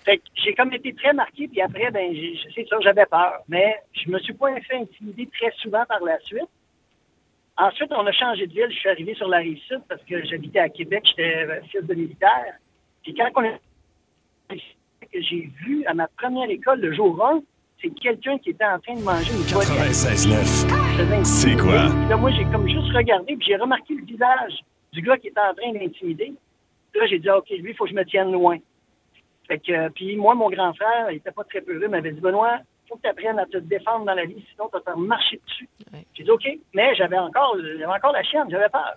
Fait 0.05 0.19
que 0.19 0.23
j'ai 0.35 0.55
comme 0.55 0.73
été 0.73 0.93
très 0.95 1.13
marqué. 1.13 1.49
Puis 1.49 1.61
après, 1.61 1.91
ben, 1.91 2.13
j'ai- 2.15 2.39
c'est 2.55 2.69
ça, 2.69 2.77
j'avais 2.81 3.07
peur. 3.07 3.41
Mais 3.49 3.77
je 3.93 4.11
me 4.11 4.19
suis 4.21 4.33
pas 4.35 4.49
fait 4.61 4.77
intimider 4.77 5.29
très 5.39 5.51
souvent 5.59 5.85
par 5.87 6.01
la 6.03 6.19
suite. 6.21 6.49
Ensuite, 7.57 7.91
on 7.93 8.07
a 8.07 8.13
changé 8.13 8.47
de 8.47 8.53
ville. 8.53 8.69
Je 8.71 8.77
suis 8.79 8.89
arrivé 8.89 9.15
sur 9.15 9.29
la 9.29 9.39
rive 9.39 9.59
sud 9.69 9.81
parce 9.89 10.03
que 10.05 10.25
j'habitais 10.25 10.59
à 10.61 10.69
Québec. 10.69 11.05
J'étais 11.07 11.45
euh, 11.45 11.61
fils 11.71 11.85
de 11.85 11.95
militaire. 11.95 12.55
Puis 13.03 13.15
quand 13.15 13.29
on 13.37 13.43
est 13.45 13.61
que 15.13 15.21
j'ai 15.21 15.51
vu 15.67 15.85
à 15.87 15.93
ma 15.95 16.07
première 16.09 16.49
école 16.49 16.81
le 16.81 16.93
jour 16.95 17.23
1, 17.25 17.41
c'est 17.83 17.91
quelqu'un 17.91 18.39
qui 18.39 18.51
était 18.51 18.65
en 18.65 18.79
train 18.79 18.95
de 18.95 19.03
manger 19.03 19.31
une 19.33 19.43
volée. 19.53 19.67
96.9. 19.67 21.25
C'est 21.25 21.57
quoi? 21.57 21.91
Puis 21.91 22.09
Là, 22.09 22.17
moi, 22.17 22.31
j'ai 22.31 22.45
comme 22.47 22.67
juste 22.69 22.82
regardé, 22.95 23.37
puis 23.37 23.47
j'ai 23.47 23.57
remarqué 23.57 23.95
le 23.95 24.05
visage 24.05 24.61
du 24.93 25.03
gars 25.03 25.17
qui 25.19 25.29
était 25.29 25.41
en 25.41 25.55
train 25.55 25.73
d'intimider. 25.73 26.33
Puis 26.93 27.01
Là, 27.01 27.07
j'ai 27.07 27.19
dit, 27.19 27.31
OK, 27.31 27.49
lui, 27.51 27.71
il 27.71 27.75
faut 27.75 27.85
que 27.85 27.91
je 27.91 27.95
me 27.97 28.05
tienne 28.05 28.31
loin. 28.33 28.59
Fait 29.49 29.59
que, 29.59 29.73
euh, 29.73 29.89
puis 29.95 30.17
moi, 30.17 30.35
mon 30.35 30.51
grand 30.51 30.73
frère, 30.75 31.11
il 31.11 31.17
était 31.17 31.31
pas 31.33 31.45
très 31.45 31.61
peureux, 31.61 31.83
il 31.85 31.89
m'avait 31.89 32.13
dit, 32.13 32.21
Benoît, 32.21 32.59
faut 32.89 32.97
que 32.97 33.03
tu 33.03 33.09
apprennes 33.09 33.39
à 33.39 33.47
te 33.47 33.57
défendre 33.59 34.05
dans 34.05 34.15
la 34.15 34.25
vie, 34.25 34.45
sinon 34.53 34.67
tu 34.67 34.73
vas 34.73 34.81
te 34.81 34.85
faire 34.85 34.97
marcher 34.99 35.41
dessus. 35.47 35.69
Ouais. 35.93 36.05
J'ai 36.15 36.25
dit, 36.25 36.31
OK, 36.31 36.47
mais 36.75 36.95
j'avais 36.95 37.19
encore, 37.19 37.57
j'avais 37.61 37.85
encore 37.87 38.13
la 38.13 38.23
chienne, 38.23 38.47
j'avais 38.51 38.69
peur. 38.69 38.95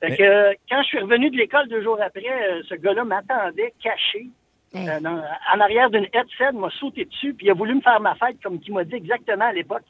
Fait 0.00 0.10
Mais- 0.10 0.16
que, 0.16 0.22
euh, 0.22 0.52
quand 0.70 0.80
je 0.82 0.86
suis 0.88 0.98
revenu 1.00 1.30
de 1.30 1.36
l'école 1.36 1.68
deux 1.68 1.82
jours 1.82 1.98
après, 2.00 2.24
euh, 2.50 2.62
ce 2.68 2.74
gars-là 2.76 3.04
m'attendait 3.04 3.72
caché 3.82 4.28
euh, 4.76 5.00
dans- 5.00 5.22
en 5.54 5.60
arrière 5.60 5.90
d'une 5.90 6.06
headset, 6.12 6.52
m'a 6.52 6.70
sauté 6.70 7.04
dessus, 7.06 7.32
puis 7.34 7.46
il 7.46 7.50
a 7.50 7.54
voulu 7.54 7.74
me 7.74 7.80
faire 7.80 8.00
ma 8.00 8.14
fête, 8.16 8.36
comme 8.42 8.60
il 8.64 8.74
m'a 8.74 8.84
dit 8.84 8.94
exactement 8.96 9.46
à 9.46 9.52
l'époque. 9.52 9.82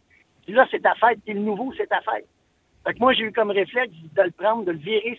Puis 0.45 0.55
là, 0.55 0.67
c'est 0.71 0.81
ta 0.81 0.95
fête, 0.95 1.19
t'es 1.27 1.35
le 1.35 1.41
nouveau, 1.41 1.73
c'est 1.77 1.89
ta 1.89 2.01
fête. 2.01 2.27
Fait 2.89 2.95
que 2.95 3.01
moi, 3.01 3.13
j'ai 3.13 3.25
eu 3.25 3.33
comme 3.33 3.51
réflexe 3.51 3.93
de 4.17 4.23
le 4.23 4.31
prendre, 4.31 4.65
de 4.65 4.73
le 4.73 4.79
virer 4.79 5.19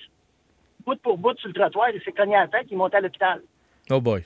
bout 0.88 1.00
pour 1.04 1.20
bout 1.20 1.38
sur 1.38 1.50
le 1.50 1.54
trottoir, 1.54 1.92
il 1.92 2.02
s'est 2.02 2.12
cogné 2.12 2.36
à 2.36 2.42
la 2.42 2.48
tête, 2.48 2.66
il 2.68 2.74
est 2.74 2.78
monté 2.78 2.98
à 2.98 3.02
l'hôpital. 3.02 3.44
Oh 3.92 4.02
boy. 4.02 4.24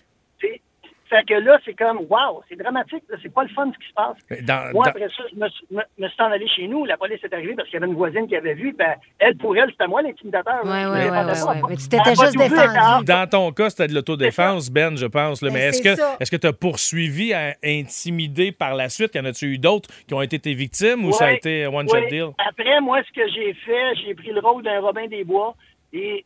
Fait 1.09 1.23
que 1.27 1.33
là, 1.35 1.59
c'est 1.65 1.73
comme, 1.75 1.99
wow, 2.09 2.41
c'est 2.49 2.55
dramatique, 2.55 3.03
là, 3.09 3.17
c'est 3.21 3.31
pas 3.33 3.43
le 3.43 3.49
fun 3.49 3.71
ce 3.73 3.77
qui 3.77 3.87
se 3.89 3.93
passe. 3.93 4.17
Dans- 4.43 4.71
Moi, 4.73 4.85
dans- 4.85 4.91
après 4.91 5.07
ça, 5.09 5.23
je 5.31 5.37
me, 5.39 5.47
suis- 5.49 5.67
me, 5.69 5.81
me 5.99 6.07
suis 6.07 6.21
en 6.21 6.31
allé 6.31 6.47
chez 6.47 6.67
nous. 6.67 6.85
La 6.85 6.97
police 6.97 7.19
est 7.23 7.33
arrivée 7.33 7.53
parce 7.55 7.67
qu'il 7.69 7.79
y 7.79 7.83
avait 7.83 7.91
une 7.91 7.97
voisine 7.97 8.27
qui 8.27 8.35
avait 8.35 8.53
vu. 8.55 8.73
Ben, 8.73 8.95
elle, 9.19 9.35
pour 9.37 9.55
elle, 9.55 9.69
c'était 9.71 9.87
moi 9.87 10.01
l'intimidateur. 10.01 10.63
Ouais, 10.63 10.83
pas. 10.83 11.25
ouais. 11.25 11.61
Mais 11.69 11.75
tu 11.75 11.87
t'étais 11.89 12.15
juste 12.15 12.37
défendu. 12.37 13.05
Dans 13.05 13.29
ton 13.29 13.51
cas, 13.51 13.69
c'était 13.69 13.87
de 13.87 13.93
l'autodéfense, 13.93 14.69
Ben, 14.71 14.97
je 14.97 15.05
pense. 15.05 15.41
là. 15.41 15.49
Mais 15.51 15.59
Ben, 15.59 15.69
est-ce 15.69 15.81
que 15.81 16.21
est-ce 16.21 16.31
que 16.31 16.37
tu 16.37 16.47
as 16.47 16.53
poursuivi 16.53 17.33
à 17.33 17.53
intimider 17.63 18.51
par 18.51 18.73
la 18.75 18.89
suite? 18.89 19.13
Y 19.15 19.19
en 19.19 19.25
a-tu 19.25 19.45
eu 19.47 19.57
d'autres 19.57 19.89
qui 20.07 20.13
ont 20.13 20.21
été 20.21 20.39
tes 20.39 20.53
victimes 20.53 21.05
ou 21.05 21.11
ça 21.11 21.25
a 21.27 21.31
été 21.33 21.67
one 21.67 21.87
shot 21.87 21.95
ouais. 21.95 22.07
deal? 22.09 22.27
Après, 22.49 22.79
moi, 22.81 23.01
ce 23.03 23.11
que 23.13 23.27
j'ai 23.29 23.53
fait, 23.53 23.95
j'ai 24.03 24.15
pris 24.15 24.31
le 24.31 24.39
rôle 24.39 24.63
d'un 24.63 24.79
Robin 24.79 25.07
des 25.07 25.23
Bois. 25.23 25.55
Et 25.91 26.25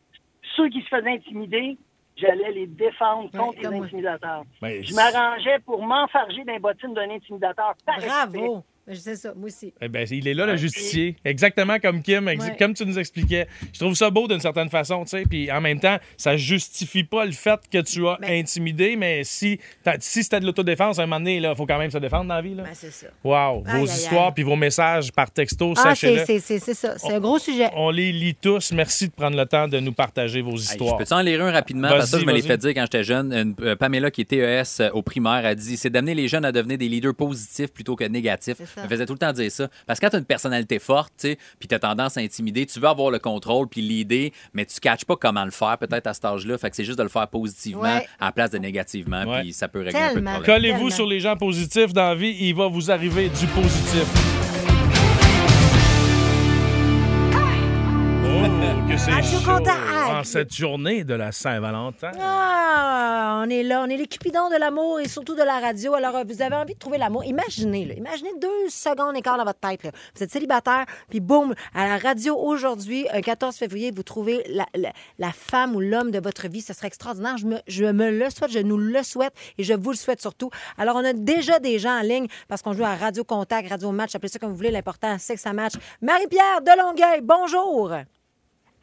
ceux 0.56 0.68
qui 0.70 0.80
se 0.82 0.88
faisaient 0.88 1.10
intimider, 1.10 1.76
j'allais 2.20 2.52
les 2.52 2.66
défendre 2.66 3.30
Ouais, 3.32 3.38
contre 3.38 3.60
les 3.60 3.66
intimidateurs. 3.78 4.44
Ben, 4.60 4.82
Je 4.84 4.94
m'arrangeais 4.94 5.58
pour 5.64 5.82
m'enfarger 5.84 6.44
d'un 6.44 6.58
bottine 6.58 6.94
d'un 6.94 7.10
intimidateur. 7.10 7.74
par. 7.86 7.98
Bravo. 7.98 8.62
Sais 8.94 9.16
ça, 9.16 9.32
moi 9.36 9.46
aussi. 9.48 9.72
Eh 9.80 9.88
ben, 9.88 10.06
il 10.10 10.26
est 10.28 10.34
là, 10.34 10.46
le 10.46 10.56
justicier. 10.56 11.16
Exactement 11.24 11.78
comme 11.78 12.02
Kim, 12.02 12.28
ex- 12.28 12.44
Ouais. 12.44 12.56
comme 12.58 12.74
tu 12.74 12.84
nous 12.86 12.98
expliquais. 12.98 13.46
Je 13.72 13.78
trouve 13.80 13.94
ça 13.94 14.10
beau 14.10 14.26
d'une 14.28 14.40
certaine 14.40 14.68
façon, 14.68 15.04
tu 15.04 15.10
sais. 15.10 15.24
Puis 15.28 15.50
en 15.52 15.60
même 15.60 15.80
temps, 15.80 15.98
ça 16.16 16.36
justifie 16.36 17.04
pas 17.04 17.24
le 17.24 17.32
fait 17.32 17.60
que 17.70 17.78
tu 17.82 18.06
as 18.06 18.16
Ben- 18.20 18.30
intimidé, 18.40 18.96
mais 18.96 19.24
si, 19.24 19.58
si 20.00 20.22
c'était 20.22 20.40
de 20.40 20.46
l'autodéfense, 20.46 20.98
à 20.98 21.02
un 21.02 21.06
moment 21.06 21.20
donné, 21.20 21.36
il 21.36 21.54
faut 21.56 21.66
quand 21.66 21.78
même 21.78 21.90
se 21.90 21.98
défendre 21.98 22.26
dans 22.28 22.34
la 22.34 22.42
vie. 22.42 22.54
Là. 22.54 22.64
Ben, 22.64 22.70
c'est 22.74 22.90
ça. 22.92 23.06
Wow. 23.24 23.64
Aïe, 23.66 23.80
Vos 23.80 23.88
aïe, 23.90 23.96
histoires 23.96 24.34
puis 24.34 24.42
vos 24.44 24.56
messages 24.56 25.12
par 25.12 25.30
texto, 25.30 25.72
Ah, 25.76 25.94
c'est 25.94 26.06
sachez-le. 26.24 26.40
c'est- 26.40 26.74
ça. 26.74 26.96
C'est 26.98 27.12
un 27.12 27.20
gros 27.20 27.38
sujet. 27.38 27.68
On 27.74 27.90
les 27.90 28.12
lit 28.12 28.34
tous. 28.34 28.72
Merci 28.72 29.08
de 29.08 29.12
prendre 29.12 29.36
le 29.36 29.46
temps 29.46 29.68
de 29.68 29.80
nous 29.80 29.92
partager 29.92 30.40
vos 30.42 30.56
histoires. 30.56 30.98
je 31.00 31.04
peux 31.04 31.14
en 31.14 31.20
lire 31.20 31.42
un 31.42 31.50
rapidement? 31.50 31.88
Parce 31.88 32.10
que 32.10 32.18
je 32.20 32.24
me 32.26 32.32
l'ai 32.32 32.42
fait 32.42 32.56
dire 32.58 32.70
quand 32.74 32.82
j'étais 32.82 33.04
jeune. 33.04 33.32
Une, 33.32 33.54
euh, 33.60 33.76
Pamela, 33.76 34.10
qui 34.10 34.22
est 34.22 34.24
TES 34.24 34.80
euh, 34.80 34.90
au 34.92 35.02
primaire, 35.02 35.44
a 35.44 35.54
dit 35.54 35.76
c'est 35.76 35.90
d'amener 35.90 36.14
les 36.14 36.28
jeunes 36.28 36.44
à 36.44 36.52
devenir 36.52 36.78
des 36.78 36.88
leaders 36.88 37.14
positifs 37.14 37.72
plutôt 37.72 37.96
que 37.96 38.04
négatifs. 38.04 38.56
Ça. 38.78 38.84
Elle 38.84 38.84
me 38.84 38.88
faisait 38.94 39.06
tout 39.06 39.12
le 39.12 39.18
temps 39.18 39.32
dire 39.32 39.50
ça. 39.50 39.68
Parce 39.86 39.98
que 40.00 40.06
quand 40.06 40.10
tu 40.10 40.16
as 40.16 40.18
une 40.20 40.24
personnalité 40.24 40.78
forte, 40.78 41.12
tu 41.18 41.28
sais, 41.30 41.38
puis 41.58 41.68
tu 41.68 41.74
as 41.74 41.78
tendance 41.78 42.16
à 42.16 42.20
intimider, 42.20 42.66
tu 42.66 42.80
veux 42.80 42.88
avoir 42.88 43.10
le 43.10 43.18
contrôle 43.18 43.68
puis 43.68 43.80
l'idée, 43.80 44.32
mais 44.54 44.64
tu 44.66 44.74
ne 44.76 44.80
catches 44.80 45.04
pas 45.04 45.16
comment 45.16 45.44
le 45.44 45.50
faire 45.50 45.76
peut-être 45.78 46.06
à 46.06 46.14
cet 46.14 46.24
âge-là. 46.24 46.58
Fait 46.58 46.70
que 46.70 46.76
c'est 46.76 46.84
juste 46.84 46.98
de 46.98 47.02
le 47.02 47.08
faire 47.08 47.28
positivement 47.28 47.82
Ouais. 47.82 48.06
à 48.20 48.26
la 48.26 48.32
place 48.32 48.50
de 48.50 48.58
négativement, 48.58 49.24
puis 49.40 49.52
ça 49.52 49.68
peut 49.68 49.80
régler 49.82 49.98
un 50.00 50.08
peu 50.14 50.18
le 50.20 50.24
problème. 50.24 50.42
Collez-vous 50.44 50.90
sur 50.90 51.06
les 51.06 51.20
gens 51.20 51.36
positifs 51.36 51.92
dans 51.92 52.08
la 52.08 52.14
vie, 52.14 52.36
il 52.40 52.54
va 52.54 52.68
vous 52.68 52.90
arriver 52.90 53.28
du 53.28 53.46
positif. 53.48 54.37
C'est 58.98 59.10
Radio 59.12 59.38
chaud 59.38 59.44
Contact. 59.58 59.78
en 60.10 60.24
cette 60.24 60.52
journée 60.54 61.04
de 61.04 61.14
la 61.14 61.30
Saint-Valentin. 61.32 62.10
Ah, 62.20 63.42
on 63.44 63.48
est 63.50 63.62
là, 63.62 63.82
on 63.82 63.88
est 63.88 63.96
les 63.96 64.06
cupidons 64.06 64.48
de 64.50 64.56
l'amour 64.58 65.00
et 65.00 65.08
surtout 65.08 65.34
de 65.36 65.42
la 65.42 65.60
radio. 65.60 65.94
Alors, 65.94 66.16
euh, 66.16 66.24
vous 66.26 66.42
avez 66.42 66.56
envie 66.56 66.74
de 66.74 66.78
trouver 66.78 66.98
l'amour. 66.98 67.24
Imaginez, 67.24 67.84
là, 67.84 67.94
imaginez 67.94 68.30
deux 68.40 68.68
secondes 68.68 69.16
et 69.16 69.20
quart 69.22 69.38
dans 69.38 69.44
votre 69.44 69.60
tête. 69.60 69.84
là. 69.84 69.90
Vous 70.16 70.22
êtes 70.22 70.30
célibataire, 70.32 70.84
puis 71.08 71.20
boum, 71.20 71.54
à 71.74 71.86
la 71.86 71.98
radio 71.98 72.36
aujourd'hui, 72.36 73.06
un 73.12 73.20
14 73.20 73.56
février, 73.56 73.90
vous 73.90 74.02
trouvez 74.02 74.42
la, 74.48 74.66
la- 74.74 74.92
la 75.18 75.32
femme 75.32 75.76
ou 75.76 75.80
l'homme 75.80 76.10
de 76.10 76.18
votre 76.18 76.48
vie. 76.48 76.60
Ce 76.60 76.72
serait 76.72 76.88
extraordinaire. 76.88 77.36
Je 77.38 77.46
me, 77.46 77.58
je 77.68 77.84
me 77.84 78.10
le 78.10 78.30
souhaite, 78.30 78.50
je 78.50 78.58
nous 78.58 78.78
le 78.78 79.02
souhaite 79.02 79.32
et 79.58 79.62
je 79.62 79.74
vous 79.74 79.90
le 79.90 79.96
souhaite 79.96 80.20
surtout. 80.20 80.50
Alors, 80.76 80.96
on 80.96 81.04
a 81.04 81.12
déjà 81.12 81.60
des 81.60 81.78
gens 81.78 81.98
en 81.98 82.02
ligne 82.02 82.26
parce 82.48 82.62
qu'on 82.62 82.72
joue 82.72 82.84
à 82.84 82.94
Radio 82.96 83.22
Contact, 83.24 83.68
Radio 83.70 83.92
Match, 83.92 84.14
appelez 84.14 84.28
ça 84.30 84.38
comme 84.38 84.50
vous 84.50 84.56
voulez. 84.56 84.70
L'important, 84.70 85.16
c'est 85.18 85.34
que 85.36 85.40
ça 85.40 85.52
match. 85.52 85.74
Marie-Pierre 86.02 86.62
de 86.62 86.76
Longueuil, 86.78 87.20
bonjour. 87.22 87.92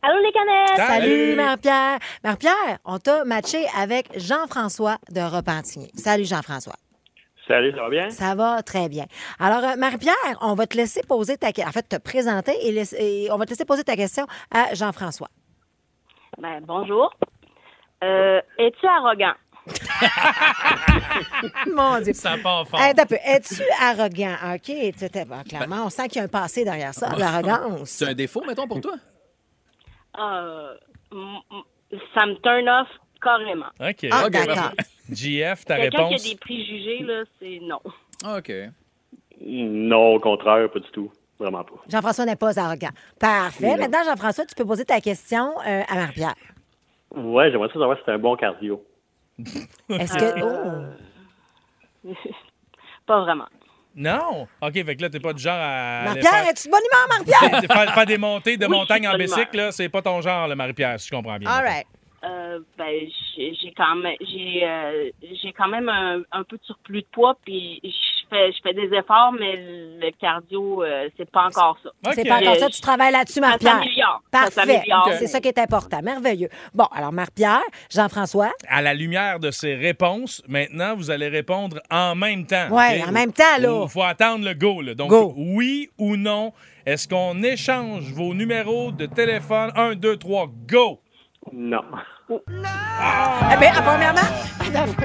Allô 0.07 0.21
les 0.21 0.31
canettes! 0.31 0.75
Salut, 0.75 1.35
Marie-Pierre. 1.35 1.97
Marie-Pierre, 2.23 2.77
on 2.85 2.99
t'a 2.99 3.25
matché 3.25 3.65
avec 3.75 4.07
Jean-François 4.15 4.99
de 5.11 5.19
Repentigny. 5.19 5.89
Salut, 5.95 6.25
Jean-François. 6.25 6.75
Salut, 7.47 7.71
ça 7.71 7.81
va 7.81 7.89
bien? 7.89 8.11
Ça 8.11 8.35
va 8.35 8.61
très 8.61 8.87
bien. 8.87 9.05
Alors, 9.39 9.63
euh, 9.63 9.75
Marie-Pierre, 9.77 10.37
on 10.41 10.53
va 10.53 10.67
te 10.67 10.77
laisser 10.77 11.01
poser 11.07 11.37
ta 11.37 11.47
question. 11.47 11.69
En 11.69 11.71
fait, 11.71 11.89
te 11.89 11.95
présenter 11.95 12.53
et, 12.61 13.31
on 13.31 13.37
va 13.37 13.45
te 13.45 13.49
laisser 13.49 13.65
poser 13.65 13.83
ta 13.83 13.95
question 13.95 14.27
à 14.53 14.75
Jean-François. 14.75 15.29
Ben, 16.37 16.61
bonjour. 16.61 17.11
Euh, 18.03 18.41
Es-tu 18.59 18.85
arrogant? 18.85 19.33
Mon 21.73 21.99
Dieu. 22.01 22.13
Ça 22.13 22.35
part 22.43 22.67
fort. 22.67 22.79
Hey, 22.79 22.91
attends 22.91 23.01
un 23.01 23.05
peu. 23.07 23.17
Es-tu 23.25 23.63
arrogant? 23.81 24.35
OK. 24.53 24.71
Bon, 25.27 25.41
clairement, 25.49 25.85
on 25.85 25.89
sent 25.89 26.09
qu'il 26.09 26.17
y 26.17 26.21
a 26.21 26.25
un 26.25 26.27
passé 26.27 26.63
derrière 26.63 26.93
ça, 26.93 27.09
l'arrogance. 27.17 27.89
C'est 27.89 28.09
un 28.09 28.13
défaut, 28.13 28.43
mettons, 28.45 28.67
pour 28.67 28.81
toi? 28.81 28.93
Euh, 30.19 30.75
ça 32.13 32.25
me 32.25 32.35
turn 32.41 32.67
off 32.69 32.87
carrément. 33.21 33.71
OK. 33.79 34.07
Ah, 34.11 34.29
d'accord. 34.29 34.71
JF, 35.11 35.65
ta 35.65 35.77
Quelqu'un 35.77 36.09
qui 36.09 36.15
a 36.15 36.29
des 36.33 36.37
préjugés, 36.37 36.99
là, 37.03 37.23
c'est 37.39 37.59
non. 37.61 37.79
OK. 38.37 38.51
Non, 39.41 40.15
au 40.15 40.19
contraire, 40.19 40.69
pas 40.71 40.79
du 40.79 40.89
tout. 40.91 41.11
Vraiment 41.37 41.63
pas. 41.63 41.75
Jean-François 41.89 42.25
n'est 42.25 42.37
pas 42.37 42.57
arrogant. 42.59 42.91
Parfait. 43.19 43.75
Maintenant, 43.77 44.03
Jean-François, 44.05 44.45
tu 44.45 44.55
peux 44.55 44.65
poser 44.65 44.85
ta 44.85 45.01
question 45.01 45.51
euh, 45.67 45.81
à 45.87 45.95
Marie-Pierre. 45.95 46.35
Ouais, 47.13 47.51
j'aimerais 47.51 47.67
ça 47.67 47.73
savoir 47.73 47.97
si 47.97 48.01
c'était 48.01 48.13
un 48.13 48.19
bon 48.19 48.35
cardio. 48.35 48.83
Est-ce 49.89 50.17
que. 50.17 50.41
Oh! 52.05 52.11
Pas 53.05 53.21
vraiment. 53.21 53.47
Non. 53.95 54.47
OK, 54.61 54.73
fait 54.73 54.95
que 54.95 55.01
là, 55.01 55.09
t'es 55.09 55.19
pas 55.19 55.33
du 55.33 55.41
genre 55.41 55.57
à. 55.57 56.03
Marie-Pierre, 56.05 56.47
es-tu 56.49 56.67
de 56.67 56.71
bonne 56.71 56.81
humeur, 56.91 57.07
Marie-Pierre? 57.09 57.61
faire, 57.85 57.93
faire 57.93 58.05
des 58.05 58.17
montées 58.17 58.57
de 58.57 58.65
Oui, 58.65 58.71
montagne 58.71 59.07
en 59.07 59.17
bicycle, 59.17 59.55
là, 59.57 59.71
c'est 59.71 59.89
pas 59.89 60.01
ton 60.01 60.21
genre, 60.21 60.47
le 60.47 60.55
Marie-Pierre, 60.55 60.99
si 60.99 61.07
je 61.07 61.15
comprends 61.15 61.37
bien. 61.37 61.49
All 61.49 61.63
right. 61.63 61.85
Euh, 62.25 62.59
ben, 62.77 63.07
j'ai 63.37 63.73
quand 63.75 63.95
même, 63.95 64.15
j'ai, 64.21 64.61
euh, 64.63 65.09
j'ai 65.43 65.53
quand 65.53 65.67
même 65.67 65.89
un, 65.89 66.21
un 66.31 66.43
peu 66.43 66.57
de 66.57 66.63
surplus 66.63 67.01
de 67.01 67.07
poids, 67.11 67.37
puis 67.45 67.79
je 67.83 67.89
fais, 68.29 68.51
je 68.51 68.57
fais 68.63 68.73
des 68.73 68.95
efforts, 68.95 69.33
mais 69.39 69.55
le 69.57 70.11
cardio, 70.19 70.83
euh, 70.83 71.09
c'est 71.17 71.29
pas 71.29 71.45
encore 71.45 71.77
ça. 71.83 71.89
C'est 72.13 72.27
pas 72.27 72.37
encore 72.39 72.55
ça, 72.55 72.69
tu 72.69 72.81
travailles 72.81 73.11
là-dessus. 73.11 73.41
Ça 73.41 73.57
Parfait. 74.31 74.81
C'est 75.19 75.27
ça 75.27 75.39
qui 75.39 75.49
est 75.49 75.59
important. 75.59 76.01
Merveilleux. 76.01 76.49
Bon, 76.73 76.85
alors, 76.91 77.11
Marie-Pierre, 77.11 77.61
Jean-François? 77.93 78.51
À 78.67 78.81
la 78.81 78.93
lumière 78.93 79.39
de 79.39 79.51
ces 79.51 79.75
réponses, 79.75 80.41
maintenant, 80.47 80.95
vous 80.95 81.11
allez 81.11 81.27
répondre 81.27 81.79
en 81.91 82.15
même 82.15 82.45
temps. 82.45 82.69
Ouais, 82.69 83.01
OK? 83.01 83.09
en 83.09 83.11
même 83.11 83.33
temps, 83.33 83.57
là. 83.59 83.81
Il 83.83 83.89
faut 83.89 84.03
attendre 84.03 84.45
le 84.45 84.53
go. 84.53 84.81
là. 84.81 84.95
Donc, 84.95 85.09
Go. 85.09 85.33
oui 85.35 85.89
ou 85.97 86.15
non, 86.15 86.53
est-ce 86.85 87.07
qu'on 87.07 87.41
échange 87.43 88.11
vos 88.13 88.33
numéros 88.33 88.91
de 88.91 89.05
téléphone? 89.05 89.71
1, 89.75 89.95
2, 89.95 90.17
3, 90.17 90.47
go! 90.67 90.99
Non. 91.53 91.81
Eh 92.29 93.57
bien, 93.59 93.71
premièrement, 93.73 94.21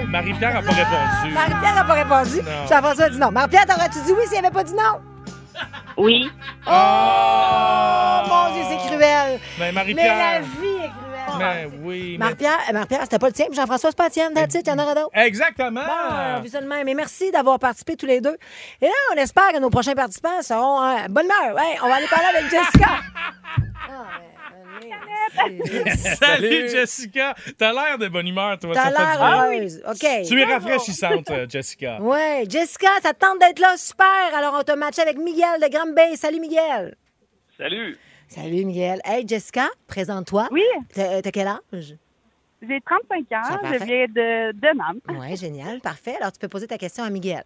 Marie-Pierre 0.09 0.55
n'a 0.55 0.63
pas 0.63 0.73
répondu. 0.73 1.35
Marie-Pierre 1.35 1.75
n'a 1.75 1.85
pas 1.85 1.93
répondu. 1.95 2.37
Non. 2.43 2.67
Jean-François 2.69 3.05
a 3.05 3.11
dit 3.11 3.19
non. 3.19 3.31
Marie-Pierre, 3.31 3.67
t'aurais-tu 3.67 3.99
dit 4.01 4.13
oui 4.13 4.27
s'il 4.27 4.39
avait 4.39 4.51
pas 4.51 4.65
dit 4.65 4.75
non? 4.75 5.01
Oui. 5.97 6.31
Oh, 6.67 8.21
mon 8.29 8.53
Dieu, 8.55 8.63
c'est 8.71 8.89
cruel. 8.89 9.39
Mais 9.59 9.73
Mais 9.73 9.73
la 9.73 9.85
vie 9.85 9.93
est 9.93 9.95
cruelle. 9.95 10.45
Mais 11.39 11.71
oui, 11.83 12.13
mais. 12.13 12.19
Marie-Pierre, 12.25 12.59
euh, 12.69 12.73
Marie-Pierre, 12.73 13.01
c'était 13.03 13.19
pas 13.19 13.27
le 13.27 13.33
tien, 13.33 13.47
Jean-François, 13.53 13.91
c'est 13.91 13.97
pas 13.97 14.07
le 14.07 14.11
tien. 14.11 14.31
That's 14.35 14.55
it, 14.55 14.67
il 14.67 14.71
y 14.71 14.73
en 14.73 14.79
aura 14.79 14.95
d'autres. 14.95 15.11
Exactement. 15.15 15.83
Bon, 15.85 15.93
on 16.11 16.37
a 16.37 16.41
vu 16.41 16.49
ça 16.49 16.61
de 16.61 16.67
même. 16.67 16.85
Mais 16.87 16.95
merci 16.95 17.31
d'avoir 17.31 17.59
participé 17.59 17.97
tous 17.97 18.07
les 18.07 18.21
deux. 18.21 18.37
Et 18.81 18.87
là, 18.87 18.93
on 19.13 19.17
espère 19.17 19.53
que 19.53 19.59
nos 19.59 19.71
prochains 19.71 19.95
participants 19.95 20.41
seront 20.43 20.83
euh, 20.83 21.07
bonne 21.11 21.27
humeur. 21.27 21.55
Ouais, 21.55 21.79
on 21.83 21.89
va 21.89 21.97
aller 21.97 22.07
parler 22.09 22.27
avec 22.37 22.51
Jessica. 22.51 22.89
Salut, 26.19 26.69
Jessica. 26.69 27.35
T'as 27.59 27.73
l'air 27.73 27.99
de 27.99 28.09
bonne 28.09 28.27
humeur, 28.27 28.59
toi. 28.59 28.73
T'as 28.75 28.91
l'air 28.91 29.23
heureuse. 29.23 29.83
OK. 29.89 30.07
Tu 30.27 30.41
es 30.41 30.45
rafraîchissante, 30.45 31.31
euh, 31.31 31.47
Jessica. 31.49 32.01
Ouais, 32.01 32.45
Jessica, 32.49 32.89
ça 33.03 33.13
te 33.13 33.19
tente 33.19 33.39
d'être 33.41 33.59
là? 33.59 33.77
Super. 33.77 34.07
Alors, 34.35 34.57
on 34.59 34.63
t'a 34.63 34.77
matché 34.77 35.03
avec 35.03 35.19
Miguel 35.19 35.61
de 35.61 35.69
Grand 35.71 35.93
Bay. 35.95 36.17
Salut, 36.17 36.41
Miguel. 36.41 36.95
Salut. 37.57 37.97
Salut, 38.29 38.65
Miguel. 38.65 39.01
Hey, 39.05 39.27
Jessica, 39.27 39.69
présente-toi. 39.87 40.49
Oui. 40.51 40.63
T'as 40.95 41.21
t'as 41.23 41.31
quel 41.31 41.49
âge? 41.49 41.97
J'ai 42.63 42.81
35 42.83 43.25
C'est 43.29 43.37
ans, 43.37 43.59
je 43.73 43.85
viens 43.85 44.07
de, 44.07 44.53
de 44.53 44.77
Nam. 44.77 45.01
Oui, 45.09 45.37
génial. 45.37 45.81
Parfait. 45.81 46.17
Alors, 46.21 46.31
tu 46.31 46.39
peux 46.39 46.49
poser 46.49 46.67
ta 46.67 46.77
question 46.79 47.03
à 47.05 47.11
Miguel. 47.11 47.45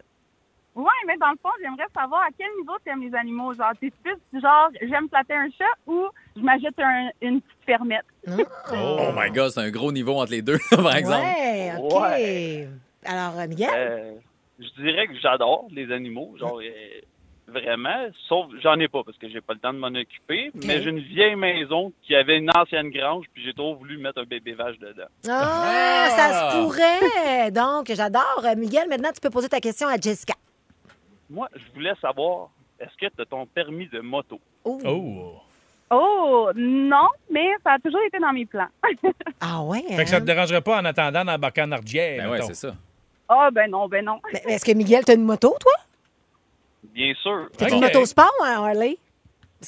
Oui, 0.75 0.91
mais 1.07 1.15
dans 1.17 1.29
le 1.29 1.37
fond, 1.41 1.49
j'aimerais 1.61 1.87
savoir 1.95 2.23
à 2.23 2.27
quel 2.37 2.47
niveau 2.59 2.73
tu 2.83 2.91
aimes 2.91 3.01
les 3.01 3.15
animaux. 3.15 3.53
Genre, 3.53 3.71
t'es 3.79 3.91
plus 4.03 4.15
du 4.33 4.41
genre, 4.41 4.69
j'aime 4.81 5.07
flatter 5.09 5.33
un 5.33 5.47
chat 5.57 5.63
ou 5.87 6.05
je 6.35 6.41
m'ajoute 6.41 6.77
un- 6.79 7.09
une 7.21 7.39
petite 7.41 7.65
fermette. 7.65 8.05
Oh 8.73 9.11
my 9.15 9.29
God, 9.31 9.51
c'est 9.51 9.61
un 9.61 9.71
gros 9.71 9.91
niveau 9.91 10.19
entre 10.19 10.31
les 10.31 10.41
deux, 10.41 10.57
par 10.71 10.95
exemple. 10.97 11.23
Ouais, 11.23 11.71
OK. 11.79 11.93
Ouais. 12.01 12.67
Alors, 13.05 13.39
euh, 13.39 13.47
Miguel? 13.47 13.69
Euh, 13.73 14.11
je 14.59 14.81
dirais 14.83 15.07
que 15.07 15.13
j'adore 15.21 15.65
les 15.71 15.91
animaux, 15.93 16.33
genre 16.37 16.59
euh, 16.59 17.01
vraiment, 17.47 18.07
sauf 18.27 18.47
j'en 18.61 18.77
ai 18.79 18.87
pas 18.87 19.03
parce 19.05 19.17
que 19.17 19.29
j'ai 19.29 19.39
pas 19.41 19.53
le 19.53 19.59
temps 19.59 19.71
de 19.73 19.77
m'en 19.79 19.87
occuper, 19.87 20.51
mais 20.55 20.81
j'ai 20.81 20.89
une 20.89 20.99
vieille 20.99 21.35
maison 21.35 21.93
qui 22.01 22.15
avait 22.15 22.37
une 22.37 22.49
ancienne 22.55 22.89
grange 22.89 23.25
puis 23.33 23.43
j'ai 23.45 23.53
trop 23.53 23.75
voulu 23.75 23.97
mettre 23.97 24.19
un 24.21 24.25
bébé 24.25 24.53
vache 24.53 24.77
dedans. 24.79 25.05
Ah, 25.29 26.07
ça 26.09 26.51
se 26.51 26.57
pourrait. 26.57 27.51
Donc, 27.51 27.91
j'adore. 27.93 28.41
Euh, 28.43 28.55
Miguel, 28.55 28.89
maintenant, 28.89 29.11
tu 29.13 29.21
peux 29.21 29.29
poser 29.29 29.47
ta 29.49 29.59
question 29.59 29.87
à 29.87 29.95
Jessica. 29.97 30.33
Moi, 31.35 31.49
je 31.53 31.73
voulais 31.73 31.91
savoir, 31.99 32.47
est-ce 32.79 32.95
que 32.95 33.13
tu 33.13 33.21
as 33.21 33.25
ton 33.25 33.45
permis 33.45 33.87
de 33.89 33.99
moto? 33.99 34.39
Oh. 34.63 35.33
Oh, 35.91 36.49
non, 36.55 37.09
mais 37.29 37.49
ça 37.61 37.73
a 37.73 37.79
toujours 37.79 37.99
été 38.07 38.19
dans 38.19 38.31
mes 38.31 38.45
plans. 38.45 38.69
Ah 39.41 39.61
ouais? 39.63 39.83
Fait 39.89 40.05
que 40.05 40.09
ça 40.09 40.21
te 40.21 40.25
dérangerait 40.25 40.61
pas 40.61 40.79
en 40.79 40.85
attendant 40.85 41.25
d'embarquer 41.25 41.63
en 41.63 41.71
ardière. 41.73 42.23
Ben 42.23 42.31
ouais, 42.31 42.41
c'est 42.43 42.55
ça. 42.55 42.73
Ah, 43.27 43.49
ben 43.51 43.69
non, 43.69 43.87
ben 43.89 44.05
non. 44.05 44.19
Mais 44.33 44.53
Est-ce 44.53 44.63
que 44.63 44.71
Miguel, 44.71 45.03
t'as 45.03 45.15
une 45.15 45.25
moto, 45.25 45.53
toi? 45.59 45.73
Bien 46.93 47.13
sûr. 47.21 47.49
T'as 47.57 47.69
une 47.69 47.81
moto 47.81 48.05
sport, 48.05 48.31
hein, 48.43 48.63
Harley? 48.63 48.97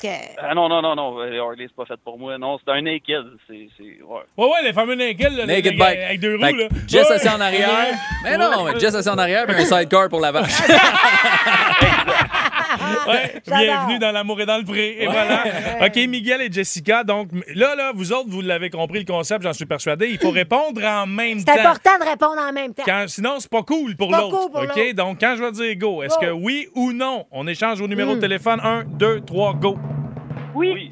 Parce 0.01 0.15
que... 0.15 0.35
Ah 0.37 0.53
non, 0.53 0.69
non, 0.69 0.81
non, 0.81 0.95
non, 0.95 1.19
euh, 1.19 1.39
Harley, 1.41 1.65
c'est 1.67 1.75
pas 1.75 1.85
fait 1.85 1.99
pour 2.03 2.19
moi. 2.19 2.37
Non, 2.37 2.59
c'est 2.63 2.71
un 2.71 2.81
naked. 2.81 3.25
C'est, 3.47 3.67
c'est, 3.77 3.83
ouais. 3.83 4.21
Ouais, 4.37 4.45
ouais, 4.45 4.63
les 4.63 4.73
fameux 4.73 4.95
naked, 4.95 5.33
là, 5.33 5.45
Naked 5.45 5.71
les- 5.73 5.77
bike. 5.77 5.99
avec 5.99 6.19
deux 6.19 6.35
roues. 6.35 6.43
Fait 6.45 6.51
là. 6.53 6.67
Jess 6.87 7.09
Ouais. 7.09 7.15
assis 7.15 7.29
en 7.29 7.41
arrière. 7.41 7.69
Mais 8.23 8.37
non, 8.37 8.63
mais 8.65 8.79
Jess 8.79 8.93
assis 8.95 9.09
en 9.09 9.17
arrière, 9.17 9.45
puis 9.47 9.55
un 9.55 9.65
sidecar 9.65 10.09
pour 10.09 10.19
l'avant. 10.19 10.43
Ouais, 13.07 13.41
bienvenue 13.47 13.99
dans 13.99 14.11
l'amour 14.11 14.41
et 14.41 14.45
dans 14.45 14.57
le 14.57 14.63
pré. 14.65 14.97
Et 14.99 15.05
voilà. 15.07 15.43
OK, 15.85 15.95
Miguel 16.07 16.41
et 16.41 16.51
Jessica. 16.51 17.03
Donc, 17.03 17.29
là, 17.55 17.75
là, 17.75 17.91
vous 17.95 18.11
autres, 18.11 18.29
vous 18.29 18.41
l'avez 18.41 18.69
compris, 18.69 18.99
le 18.99 19.05
concept, 19.05 19.43
j'en 19.43 19.53
suis 19.53 19.65
persuadé. 19.65 20.07
Il 20.09 20.17
faut 20.17 20.31
répondre 20.31 20.83
en 20.83 21.05
même 21.07 21.43
temps. 21.43 21.53
C'est 21.55 21.61
important 21.61 21.97
de 21.99 22.09
répondre 22.09 22.41
en 22.41 22.51
même 22.51 22.73
temps. 22.73 22.83
Quand- 22.85 23.05
sinon, 23.07 23.35
c'est 23.39 23.49
pas 23.49 23.63
cool 23.63 23.95
pour 23.95 24.09
Pas 24.11 24.19
l'autre. 24.21 24.37
cool 24.37 24.51
pour 24.51 24.61
OK? 24.61 24.93
Donc, 24.95 25.19
quand 25.19 25.35
je 25.37 25.43
vais 25.43 25.51
dire 25.51 25.75
go, 25.77 26.03
est-ce 26.03 26.17
que 26.17 26.31
oui 26.31 26.67
ou 26.75 26.91
non, 26.91 27.25
on 27.31 27.47
échange 27.47 27.79
vos 27.79 27.87
numéros 27.87 28.11
Mm. 28.13 28.15
de 28.15 28.21
téléphone? 28.21 28.59
1, 28.63 28.83
2, 28.85 29.21
3, 29.21 29.53
go. 29.53 29.77
Oui. 30.55 30.91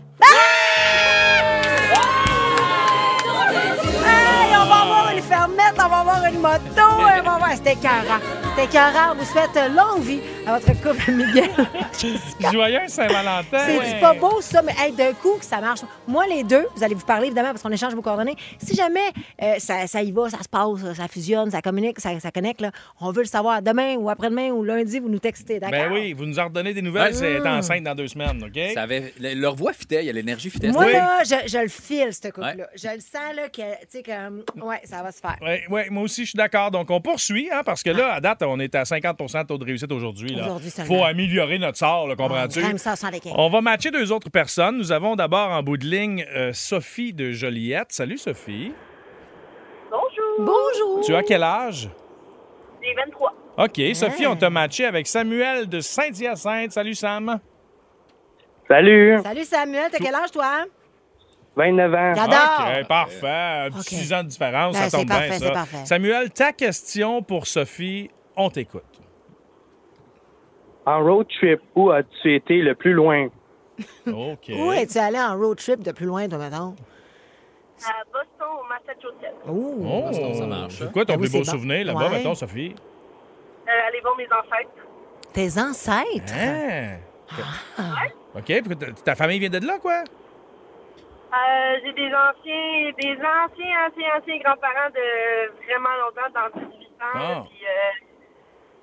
Hey, 4.07 4.55
on 4.61 4.65
va 4.67 4.75
avoir 4.81 5.11
une 5.15 5.21
fermette, 5.23 5.75
on 5.77 5.87
va 5.89 5.97
avoir 5.99 6.25
une 6.25 6.39
moto, 6.39 6.59
on 6.99 7.03
va 7.23 7.31
avoir... 7.33 7.51
C'était 7.55 7.73
écœurant. 7.73 8.19
C'était 8.55 8.69
écœurant. 8.69 9.11
On 9.11 9.15
vous 9.15 9.25
souhaite 9.25 9.49
euh, 9.57 9.67
longue 9.69 10.01
vie 10.03 10.19
à 10.47 10.57
votre 10.57 10.71
couple, 10.81 11.11
Miguel. 11.11 11.49
Joyeux 12.51 12.87
Saint-Valentin. 12.87 13.43
C'est 13.65 13.77
Ouais. 13.77 13.99
pas 13.99 14.13
beau, 14.13 14.39
ça, 14.41 14.61
mais 14.61 14.73
hey, 14.79 14.91
d'un 14.93 15.13
coup, 15.13 15.37
que 15.39 15.45
ça 15.45 15.59
marche. 15.59 15.81
Moi, 16.07 16.25
les 16.27 16.43
deux, 16.43 16.65
vous 16.75 16.83
allez 16.83 16.95
vous 16.95 17.05
parler, 17.05 17.25
évidemment, 17.27 17.49
parce 17.49 17.61
qu'on 17.63 17.71
échange 17.71 17.93
vos 17.95 18.01
coordonnées. 18.01 18.35
Si 18.63 18.75
jamais 18.75 19.09
euh, 19.41 19.55
ça, 19.57 19.87
ça 19.87 20.01
y 20.01 20.11
va, 20.11 20.29
ça 20.29 20.37
se 20.41 20.47
passe, 20.47 20.93
ça 20.95 21.07
fusionne, 21.07 21.51
ça 21.51 21.61
communique, 21.61 21.99
ça, 21.99 22.17
ça 22.19 22.31
connecte, 22.31 22.61
là, 22.61 22.71
on 23.01 23.11
veut 23.11 23.23
le 23.23 23.27
savoir 23.27 23.61
demain 23.61 23.95
ou 23.95 24.09
après-demain 24.09 24.49
ou 24.51 24.63
lundi, 24.63 24.99
vous 24.99 25.09
nous 25.09 25.19
textez, 25.19 25.59
d'accord? 25.59 25.77
Ben 25.77 25.91
oui, 25.91 26.13
vous 26.13 26.25
nous 26.25 26.39
en 26.39 26.45
redonnez 26.45 26.73
des 26.73 26.81
nouvelles. 26.81 27.07
Ouais. 27.07 27.13
C'est 27.13 27.31
elle 27.31 27.37
est 27.37 27.49
Mm. 27.49 27.57
enceinte 27.57 27.83
dans 27.83 27.95
deux 27.95 28.07
semaines, 28.07 28.41
OK? 28.43 28.59
Ça 28.73 28.83
avait, 28.83 29.13
le- 29.19 29.33
leur 29.33 29.55
voix 29.55 29.73
fitait, 29.73 30.03
il 30.03 30.07
y 30.07 30.09
a 30.09 30.13
l'énergie 30.13 30.49
fitait. 30.49 30.69
Moi, 30.71 30.85
C'était- 30.85 30.97
là, 30.97 31.23
je, 31.23 31.49
je 31.49 31.57
le 31.57 31.67
file, 31.67 32.09
ce 32.13 32.27
couple-là. 32.29 32.67
Je 32.75 32.87
le 32.87 32.99
sens, 33.01 33.35
là, 33.35 33.49
que, 33.49 33.61
tu 33.81 33.87
sais, 33.89 34.03
comme, 34.03 34.43
ouais, 34.65 34.79
ça 34.85 35.01
va 35.03 35.11
se 35.11 35.19
faire. 35.19 35.35
Oui, 35.41 35.57
ouais, 35.69 35.89
moi 35.89 36.03
aussi, 36.03 36.23
je 36.23 36.29
suis 36.29 36.37
d'accord. 36.37 36.71
Donc, 36.71 36.89
on 36.91 37.01
poursuit, 37.01 37.49
hein, 37.51 37.61
parce 37.65 37.83
que 37.83 37.89
là, 37.89 38.13
à 38.13 38.21
date, 38.21 38.43
on 38.45 38.59
est 38.59 38.73
à 38.75 38.83
50% 38.83 39.41
de 39.43 39.47
taux 39.47 39.57
de 39.57 39.65
réussite 39.65 39.91
aujourd'hui. 39.91 40.35
Aujourd'hui 40.39 40.71
faut 40.85 41.03
améliorer 41.03 41.57
notre 41.59 41.77
sort, 41.77 42.07
là, 42.07 42.15
comprends-tu? 42.15 42.61
On 43.35 43.49
va 43.49 43.61
matcher 43.61 43.91
deux 43.91 44.11
autres 44.11 44.29
personnes. 44.29 44.77
Nous 44.77 44.91
avons 44.91 45.15
d'abord 45.15 45.49
en 45.51 45.61
bout 45.63 45.77
de 45.77 45.85
ligne 45.85 46.25
euh, 46.35 46.51
Sophie 46.53 47.13
de 47.13 47.31
Joliette. 47.31 47.91
Salut, 47.91 48.17
Sophie. 48.17 48.71
Bonjour. 49.91 50.35
Bonjour. 50.39 51.05
Tu 51.05 51.15
as 51.15 51.23
quel 51.23 51.43
âge? 51.43 51.89
J'ai 52.83 52.93
23. 52.93 53.33
OK. 53.57 53.81
Sophie, 53.95 54.27
on 54.27 54.35
t'a 54.35 54.49
matché 54.49 54.85
avec 54.85 55.07
Samuel 55.07 55.67
de 55.67 55.79
Saint-Hyacinthe. 55.79 56.71
Salut, 56.71 56.95
Sam. 56.95 57.39
Salut. 58.67 59.19
Salut, 59.23 59.43
Samuel. 59.45 59.89
T'as 59.91 59.97
quel 59.99 60.15
âge, 60.15 60.31
toi? 60.31 60.65
29 61.55 61.93
ans. 61.93 62.11
OK, 62.11 62.87
parfait. 62.87 63.27
Un 63.27 63.69
petit 63.71 63.95
OK. 63.95 64.01
6 64.01 64.13
ans 64.13 64.23
de 64.23 64.27
différence, 64.27 64.73
Ben, 64.73 64.89
ça 64.89 64.97
tombe 64.97 65.07
bien, 65.07 65.31
ça. 65.31 65.39
c'est 65.39 65.51
parfait. 65.53 65.85
Samuel, 65.85 66.29
ta 66.31 66.51
question 66.51 67.21
pour 67.21 67.47
Sophie, 67.47 68.09
on 68.37 68.49
t'écoute. 68.49 68.83
En 70.85 71.01
road 71.03 71.27
trip, 71.39 71.61
où 71.75 71.89
as-tu 71.91 72.35
été 72.35 72.61
le 72.61 72.75
plus 72.75 72.93
loin? 72.93 73.27
OK. 74.07 74.49
Où 74.55 74.71
es-tu 74.71 74.97
allé 74.99 75.19
en 75.19 75.35
road 75.37 75.57
trip 75.57 75.81
de 75.81 75.91
plus 75.91 76.05
loin, 76.05 76.27
toi, 76.27 76.37
mettons? 76.37 76.75
À 77.85 78.03
Boston, 78.13 78.47
au 78.61 78.67
Massachusetts. 78.69 79.35
Ouh. 79.47 79.85
Oh, 79.85 80.33
ça 80.33 80.45
marche, 80.47 80.73
ça. 80.75 80.85
C'est 80.85 80.93
quoi 80.93 81.05
ton 81.05 81.13
Ah 81.13 81.17
oui, 81.17 81.23
plus 81.27 81.31
beau 81.31 81.43
bon. 81.45 81.51
souvenir? 81.51 81.85
Là-bas, 81.87 82.09
Ouais. 82.09 82.17
mettons, 82.17 82.35
Sophie? 82.35 82.75
Euh, 83.67 83.87
aller 83.87 83.99
voir 84.01 84.15
mes 84.15 84.27
ancêtres. 84.27 84.69
Tes 85.33 85.59
ancêtres? 85.59 86.33
Hein? 86.33 86.99
OK, 88.35 88.45
puis 88.45 88.77
ta- 88.77 88.91
ta 89.03 89.15
famille 89.15 89.39
vient 89.39 89.49
de 89.49 89.65
là, 89.65 89.79
quoi? 89.79 90.03
Euh, 91.33 91.75
j'ai 91.83 91.91
des 91.93 92.11
anciens, 92.13 92.91
des 92.97 93.17
anciens, 93.17 93.87
anciens, 93.89 94.09
anciens 94.21 94.37
grands-parents 94.37 94.91
de 94.93 95.51
vraiment 95.65 95.89
longtemps, 96.05 96.31
dans 96.33 96.59
18 96.69 96.87
ans. 97.01 97.15
Ah. 97.15 97.43
Puis, 97.49 97.59
euh, 97.65 98.04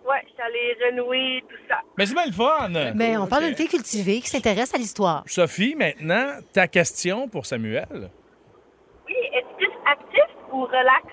ouais, 0.08 0.22
je 0.24 0.32
suis 0.32 0.42
allée 0.42 0.76
renouer 0.90 1.44
tout 1.48 1.56
ça. 1.68 1.76
Mais 1.96 2.06
c'est 2.06 2.14
bien 2.14 2.26
le 2.26 2.32
fun! 2.32 2.68
Mais 2.68 2.92
Ben, 2.92 3.18
on 3.20 3.26
parle 3.26 3.44
d'une 3.44 3.54
fille 3.56 3.68
cultivée 3.68 4.20
qui 4.20 4.28
s'intéresse 4.28 4.74
à 4.74 4.78
l'histoire. 4.78 5.22
Sophie, 5.26 5.74
maintenant, 5.76 6.26
ta 6.52 6.66
question 6.68 7.28
pour 7.28 7.46
Samuel. 7.46 8.10
Oui, 9.06 9.14
es-tu 9.34 9.54
plus 9.56 9.72
actif 9.86 10.34
ou 10.52 10.62
relax? 10.64 11.04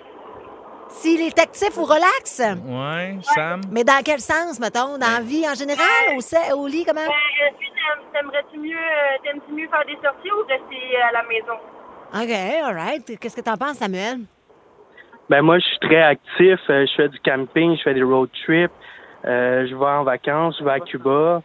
S'il 0.89 1.21
est 1.21 1.37
actif 1.37 1.77
ou 1.77 1.83
relax? 1.85 2.41
Ouais, 2.65 3.17
Sam? 3.21 3.61
Mais 3.71 3.83
dans 3.83 4.01
quel 4.03 4.19
sens, 4.19 4.59
mettons? 4.59 4.97
Dans 4.97 5.11
la 5.17 5.21
vie 5.21 5.47
en 5.47 5.53
général? 5.53 5.85
Au, 6.17 6.21
se- 6.21 6.53
au 6.55 6.65
lit, 6.67 6.83
comment? 6.83 7.01
Ben, 7.05 7.09
euh, 7.11 7.49
t'aimes- 7.59 8.05
t'aimerais-tu 8.11 8.57
mieux, 8.57 8.75
euh, 8.75 9.17
t'aimes-tu 9.23 9.53
mieux 9.53 9.67
faire 9.69 9.85
des 9.85 9.97
sorties 10.03 10.31
ou 10.31 10.39
rester 10.47 10.97
euh, 10.97 11.07
à 11.09 11.11
la 11.11 11.23
maison? 11.23 11.59
OK, 12.11 12.63
all 12.65 12.75
right. 12.75 13.19
Qu'est-ce 13.19 13.35
que 13.35 13.41
t'en 13.41 13.55
penses, 13.55 13.77
Samuel? 13.77 14.21
Ben 15.29 15.43
moi, 15.43 15.59
je 15.59 15.65
suis 15.65 15.79
très 15.79 16.01
actif. 16.01 16.59
Euh, 16.71 16.87
Je 16.87 16.93
fais 16.95 17.09
du 17.09 17.19
camping, 17.19 17.77
je 17.77 17.83
fais 17.83 17.93
des 17.93 18.01
road 18.01 18.29
trips. 18.43 18.71
Euh, 19.25 19.67
je 19.69 19.75
vais 19.75 19.85
en 19.85 20.03
vacances, 20.03 20.55
je 20.59 20.63
vais 20.63 20.71
à 20.71 20.79
Cuba. 20.79 21.41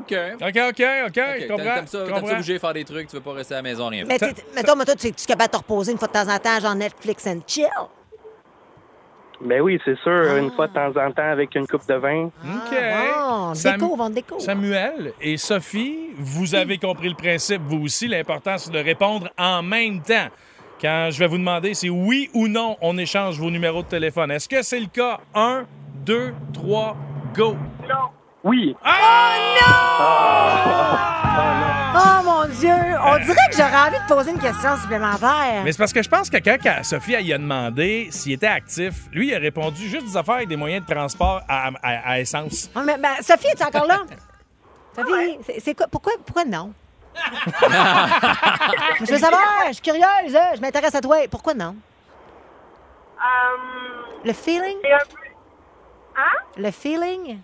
OK. 0.00 0.14
OK, 0.34 0.42
OK, 0.42 0.56
OK. 0.58 0.82
OK, 1.06 1.20
je 1.40 1.48
comprends. 1.48 1.64
T'aimes 1.64 1.86
ça, 1.86 2.06
ça 2.06 2.34
bouger, 2.36 2.58
faire 2.58 2.72
des 2.74 2.84
trucs, 2.84 3.08
tu 3.08 3.16
veux 3.16 3.22
pas 3.22 3.32
rester 3.32 3.54
à 3.54 3.58
la 3.58 3.62
maison, 3.62 3.88
rien 3.88 4.04
Mais 4.06 4.18
mettons, 4.54 4.76
mettons, 4.76 4.94
tu 4.94 5.06
es 5.06 5.12
capable 5.12 5.48
de 5.48 5.52
te 5.52 5.56
reposer 5.58 5.92
une 5.92 5.98
fois 5.98 6.08
de 6.08 6.12
temps 6.12 6.28
en 6.28 6.38
temps, 6.38 6.60
genre 6.60 6.74
Netflix 6.74 7.26
and 7.26 7.40
chill? 7.46 7.68
Ben 9.40 9.60
oui, 9.60 9.78
c'est 9.84 9.98
sûr, 9.98 10.36
une 10.38 10.50
fois 10.52 10.66
de 10.66 10.72
temps 10.72 10.96
en 10.96 11.12
temps 11.12 11.30
avec 11.30 11.54
une 11.54 11.66
coupe 11.66 11.86
de 11.86 11.94
vin. 11.94 12.24
OK. 12.24 12.70
bon, 12.72 13.54
Sam- 13.54 13.80
déco, 13.80 13.96
vente 13.96 14.12
déco. 14.14 14.38
Samuel 14.38 15.12
et 15.20 15.36
Sophie, 15.36 16.10
vous 16.16 16.54
avez 16.54 16.78
compris 16.78 17.10
le 17.10 17.14
principe, 17.14 17.60
vous 17.66 17.84
aussi. 17.84 18.08
L'important, 18.08 18.56
c'est 18.56 18.70
de 18.70 18.78
répondre 18.78 19.28
en 19.36 19.62
même 19.62 20.00
temps. 20.00 20.28
Quand 20.80 21.08
je 21.10 21.18
vais 21.18 21.26
vous 21.26 21.38
demander 21.38 21.74
si 21.74 21.88
oui 21.88 22.30
ou 22.34 22.48
non 22.48 22.76
on 22.82 22.96
échange 22.98 23.38
vos 23.38 23.50
numéros 23.50 23.82
de 23.82 23.88
téléphone. 23.88 24.30
Est-ce 24.30 24.48
que 24.48 24.62
c'est 24.62 24.80
le 24.80 24.86
cas? 24.86 25.20
Un, 25.34 25.64
deux, 26.06 26.32
trois, 26.54 26.96
go! 27.34 27.56
Oui. 28.44 28.76
Oh 31.98 32.22
mon 32.22 32.44
Dieu! 32.46 32.72
On 33.04 33.18
dirait 33.18 33.48
que 33.50 33.56
j'aurais 33.56 33.88
envie 33.88 33.98
de 33.98 34.06
poser 34.14 34.30
une 34.30 34.38
question 34.38 34.76
supplémentaire. 34.76 35.62
Mais 35.64 35.72
c'est 35.72 35.78
parce 35.78 35.92
que 35.92 36.02
je 36.04 36.08
pense 36.08 36.30
que 36.30 36.36
quand 36.36 36.84
Sophie 36.84 37.14
elle, 37.14 37.26
y 37.26 37.32
a 37.32 37.38
demandé 37.38 38.06
s'il 38.12 38.32
était 38.34 38.46
actif, 38.46 38.94
lui, 39.12 39.28
il 39.30 39.34
a 39.34 39.38
répondu 39.40 39.88
juste 39.88 40.06
des 40.06 40.16
affaires 40.16 40.36
avec 40.36 40.48
des 40.48 40.54
moyens 40.56 40.86
de 40.86 40.94
transport 40.94 41.40
à, 41.48 41.70
à- 41.82 42.10
à 42.12 42.20
essence. 42.20 42.70
Oh, 42.76 42.80
mais, 42.84 42.96
ben, 42.98 43.14
Sophie, 43.20 43.48
es 43.48 43.64
encore 43.64 43.86
là? 43.86 43.98
Sophie, 44.94 45.38
c'est- 45.44 45.58
c'est 45.60 45.74
quoi? 45.74 45.88
Pourquoi, 45.90 46.12
pourquoi 46.24 46.44
non? 46.44 46.72
je 49.00 49.10
veux 49.10 49.18
savoir, 49.18 49.42
je 49.68 49.72
suis 49.72 49.82
curieuse, 49.82 50.38
je 50.54 50.60
m'intéresse 50.60 50.94
à 50.94 51.00
toi. 51.00 51.16
Pourquoi 51.28 51.54
non? 51.54 51.74
Le 54.24 54.32
feeling? 54.32 54.76
Hein? 56.16 56.36
Le 56.56 56.70
feeling? 56.70 57.38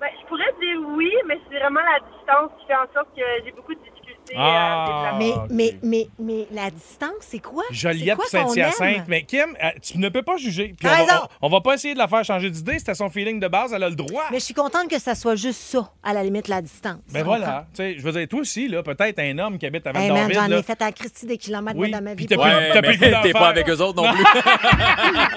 Ben, 0.00 0.08
je 0.20 0.26
pourrais 0.26 0.52
dire 0.60 0.80
oui, 0.88 1.12
mais 1.26 1.38
c'est 1.48 1.58
vraiment 1.58 1.80
la 1.80 2.00
distance 2.00 2.50
qui 2.58 2.66
fait 2.66 2.76
en 2.76 2.86
sorte 2.94 3.08
que 3.14 3.22
j'ai 3.44 3.52
beaucoup 3.52 3.74
de 3.74 3.80
difficultés 3.80 3.95
Ah, 4.36 5.14
Mais, 5.18 5.32
mais, 5.50 5.76
mais, 5.82 6.08
mais 6.18 6.46
la 6.52 6.70
distance, 6.70 7.10
c'est 7.20 7.38
quoi? 7.38 7.64
Joliette 7.70 8.20
Saint-Hyacinthe. 8.28 9.04
Mais 9.08 9.22
Kim, 9.22 9.56
euh, 9.62 9.68
tu 9.82 9.98
ne 9.98 10.08
peux 10.08 10.22
pas 10.22 10.36
juger. 10.36 10.74
Puis 10.78 10.86
on, 10.86 10.90
va, 10.90 10.96
raison. 10.96 11.12
on, 11.40 11.46
on 11.46 11.50
va 11.50 11.60
pas 11.60 11.74
essayer 11.74 11.94
de 11.94 11.98
la 11.98 12.08
faire 12.08 12.24
changer 12.24 12.50
d'idée. 12.50 12.78
C'était 12.78 12.94
son 12.94 13.10
feeling 13.10 13.38
de 13.40 13.48
base. 13.48 13.72
Elle 13.72 13.82
a 13.82 13.88
le 13.88 13.94
droit. 13.94 14.24
Mais 14.30 14.38
je 14.38 14.44
suis 14.44 14.54
contente 14.54 14.88
que 14.88 14.98
ça 14.98 15.14
soit 15.14 15.36
juste 15.36 15.60
ça, 15.60 15.90
à 16.02 16.12
la 16.12 16.22
limite, 16.22 16.48
la 16.48 16.60
distance. 16.62 16.96
Ben 17.10 17.20
Tu 17.20 17.24
voilà. 17.24 17.66
Tu 17.74 17.82
sais, 17.82 17.94
je 17.98 18.02
veux 18.02 18.12
dire, 18.12 18.26
toi 18.28 18.40
aussi, 18.40 18.68
là, 18.68 18.82
peut-être 18.82 19.18
un 19.18 19.38
homme 19.38 19.58
qui 19.58 19.66
habite 19.66 19.86
à 19.86 19.92
comprends? 19.92 20.16
Hey, 20.28 20.34
j'en 20.34 20.50
ai 20.50 20.62
fait 20.62 20.80
à 20.82 20.92
Christie 20.92 21.26
des 21.26 21.38
kilomètres 21.38 21.78
Oui, 21.78 21.90
moi, 21.90 21.98
dans 21.98 22.04
ma 22.04 22.14
vie. 22.14 22.26
puis 22.26 22.36
mais 22.36 23.22
t'es 23.22 23.32
pas 23.32 23.48
avec 23.48 23.68
eux 23.68 23.80
autres 23.80 24.02
non 24.02 24.12
plus. 24.12 24.24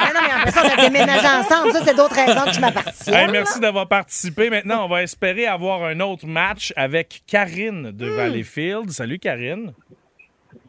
Ah 0.01 0.11
non, 0.13 0.21
mais 0.25 0.33
après 0.33 0.51
ça, 0.51 0.63
on 0.65 0.79
a 0.79 0.81
déménagé 0.89 1.27
ensemble. 1.27 1.71
Ça, 1.73 1.81
c'est 1.85 1.95
d'autres 1.95 2.15
raisons 2.15 2.51
qui 2.51 2.59
m'appartiennent. 2.59 3.15
Hey, 3.15 3.27
merci 3.31 3.59
d'avoir 3.59 3.87
participé. 3.87 4.49
Maintenant, 4.49 4.85
on 4.85 4.87
va 4.89 5.03
espérer 5.03 5.45
avoir 5.47 5.83
un 5.83 5.99
autre 5.99 6.25
match 6.25 6.73
avec 6.75 7.21
Karine 7.27 7.89
Hmm. 7.89 7.91
de 7.91 8.07
Valleyfield. 8.09 8.78
Salut, 8.87 9.19
Karine. 9.19 9.73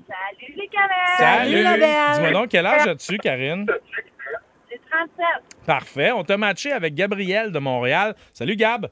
Salut 0.08 0.54
les 0.56 0.68
canards! 0.68 2.14
Dis-moi 2.16 2.32
donc, 2.32 2.48
quel 2.48 2.66
âge 2.66 2.86
as-tu, 2.88 3.16
Karine? 3.18 3.66
J'ai 4.70 4.80
37. 4.90 5.24
Parfait. 5.66 6.12
On 6.12 6.24
t'a 6.24 6.36
matché 6.36 6.72
avec 6.72 6.94
Gabriel 6.94 7.52
de 7.52 7.58
Montréal. 7.58 8.14
Salut, 8.32 8.56
Gab. 8.56 8.88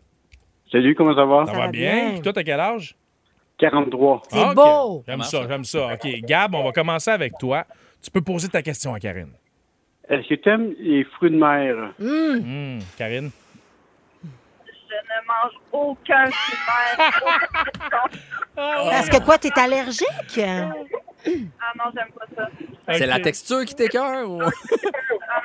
Salut, 0.71 0.95
comment 0.95 1.15
ça 1.15 1.25
va? 1.25 1.47
Ça, 1.47 1.53
va 1.53 1.69
bien? 1.69 2.11
Puis 2.13 2.21
toi, 2.23 2.33
t'as 2.33 2.43
quel 2.45 2.61
âge? 2.61 2.95
43. 3.59 4.23
C'est 4.29 4.39
Ah, 4.39 4.55
beau! 4.55 5.03
J'aime 5.09 5.23
ça, 5.23 5.47
j'aime 5.49 5.65
ça. 5.65 5.95
OK, 5.95 6.07
Gab, 6.23 6.55
on 6.55 6.63
va 6.63 6.73
commencer 6.73 7.11
avec 7.11 7.33
toi. 7.39 7.65
Tu 8.03 8.11
peux 8.11 8.21
poser 8.21 8.49
ta 8.49 8.63
question 8.63 8.95
à 8.95 9.01
Karine. 9.01 9.33
Est-ce 10.09 10.29
que 10.29 10.35
tu 10.35 10.49
aimes 10.49 10.75
les 10.79 11.05
fruits 11.05 11.31
de 11.31 11.37
mer? 11.37 11.93
Hum, 12.01 12.79
Karine? 12.97 13.31
Je 15.09 15.15
ne 15.15 15.27
mange 15.27 15.53
aucun 15.73 16.25
de 16.25 16.31
mer. 16.31 17.13
Parce 18.91 19.09
que 19.09 19.25
quoi, 19.25 19.39
t'es 19.39 19.53
allergique? 19.59 20.41
Ah 20.41 21.73
non, 21.77 21.85
j'aime 21.95 22.11
pas 22.17 22.27
ça. 22.37 22.49
C'est 22.95 23.07
la 23.07 23.21
texture 23.21 23.65
qui 23.65 23.75
t'écœure 23.75 24.29
ou... 24.31 24.41
Ah 24.43 24.47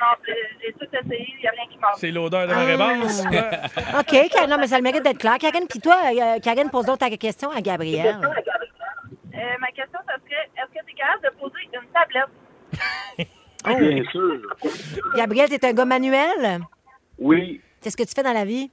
non, 0.00 0.16
j'ai 0.26 0.72
tout 0.72 0.86
essayé, 0.92 1.26
il 1.36 1.40
n'y 1.40 1.46
a 1.48 1.50
rien 1.50 1.66
qui 1.70 1.78
marche. 1.78 1.96
C'est 1.98 2.10
l'odeur 2.10 2.46
de 2.46 2.52
la 2.52 2.58
Ah. 2.60 2.64
réponse. 2.64 3.20
OK, 4.00 4.48
non, 4.48 4.56
mais 4.58 4.66
ça 4.66 4.76
le 4.78 4.82
mérite 4.82 5.02
d'être 5.02 5.18
clair. 5.18 5.36
Karine, 5.38 5.66
puis 5.68 5.80
toi, 5.80 5.96
euh, 6.06 6.38
Karine, 6.40 6.70
pose 6.70 6.86
donc 6.86 6.98
ta 6.98 7.10
question 7.10 7.50
à 7.50 7.60
Gabriel. 7.60 8.16
Euh, 8.22 9.38
ma 9.60 9.66
question, 9.68 9.98
ça 10.06 10.14
serait, 10.24 10.48
est-ce 10.56 10.78
que 10.80 10.84
tu 10.86 10.92
es 10.92 10.96
capable 10.96 11.22
de 11.24 11.30
poser 11.40 11.60
une 11.72 11.88
tablette? 11.92 13.28
Oh. 13.66 13.74
Bien 13.78 14.04
sûr. 14.12 14.42
Gabriel, 15.16 15.48
t'es 15.48 15.64
un 15.66 15.72
gars 15.72 15.86
manuel? 15.86 16.60
Oui. 17.18 17.62
Qu'est-ce 17.80 17.96
que 17.96 18.02
tu 18.02 18.12
fais 18.14 18.22
dans 18.22 18.34
la 18.34 18.44
vie? 18.44 18.70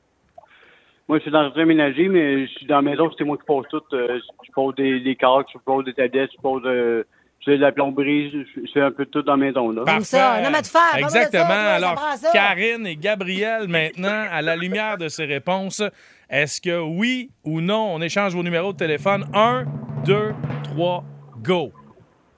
Moi, 1.11 1.17
je 1.17 1.23
suis 1.23 1.31
dans 1.31 1.41
le 1.41 1.47
jardin 1.47 1.65
ménager, 1.65 2.07
mais 2.07 2.47
je 2.47 2.51
suis 2.53 2.65
dans 2.65 2.77
la 2.77 2.83
maison, 2.83 3.11
c'est 3.17 3.25
moi 3.25 3.35
qui 3.35 3.43
pose 3.43 3.65
tout. 3.69 3.81
Euh, 3.91 4.17
je 4.45 4.51
pose 4.53 4.73
des, 4.75 5.01
des 5.01 5.17
je 5.21 5.57
pose 5.65 5.83
des 5.83 5.93
tablettes, 5.93 6.29
je 6.33 6.41
pose 6.41 6.61
euh, 6.65 7.03
de 7.45 7.53
la 7.55 7.73
plomberie, 7.73 8.31
je, 8.31 8.61
fais 8.73 8.79
un 8.79 8.91
peu 8.91 9.03
de 9.03 9.09
tout 9.09 9.21
dans 9.21 9.33
la 9.33 9.45
maison. 9.45 9.71
Là. 9.71 9.83
J'aime 9.85 10.05
ça. 10.05 10.41
Faire. 10.63 10.99
Exactement. 10.99 11.49
ça 11.49 11.73
Alors, 11.73 11.99
ça. 12.15 12.31
Karine 12.31 12.87
et 12.87 12.95
Gabriel, 12.95 13.67
maintenant, 13.67 14.23
à 14.31 14.41
la 14.41 14.55
lumière 14.55 14.97
de 14.97 15.09
ces 15.09 15.25
réponses, 15.25 15.83
est-ce 16.29 16.61
que 16.61 16.79
oui 16.79 17.29
ou 17.43 17.59
non, 17.59 17.93
on 17.93 18.01
échange 18.01 18.33
vos 18.33 18.43
numéros 18.43 18.71
de 18.71 18.77
téléphone? 18.77 19.25
Un, 19.33 19.65
deux, 20.05 20.31
trois, 20.63 21.03
go. 21.43 21.73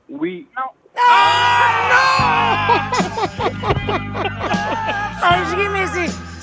Oui. 0.09 0.47
Ah, 1.11 2.89
je 5.51 5.55
ris, 5.57 5.69
mais 5.71 5.85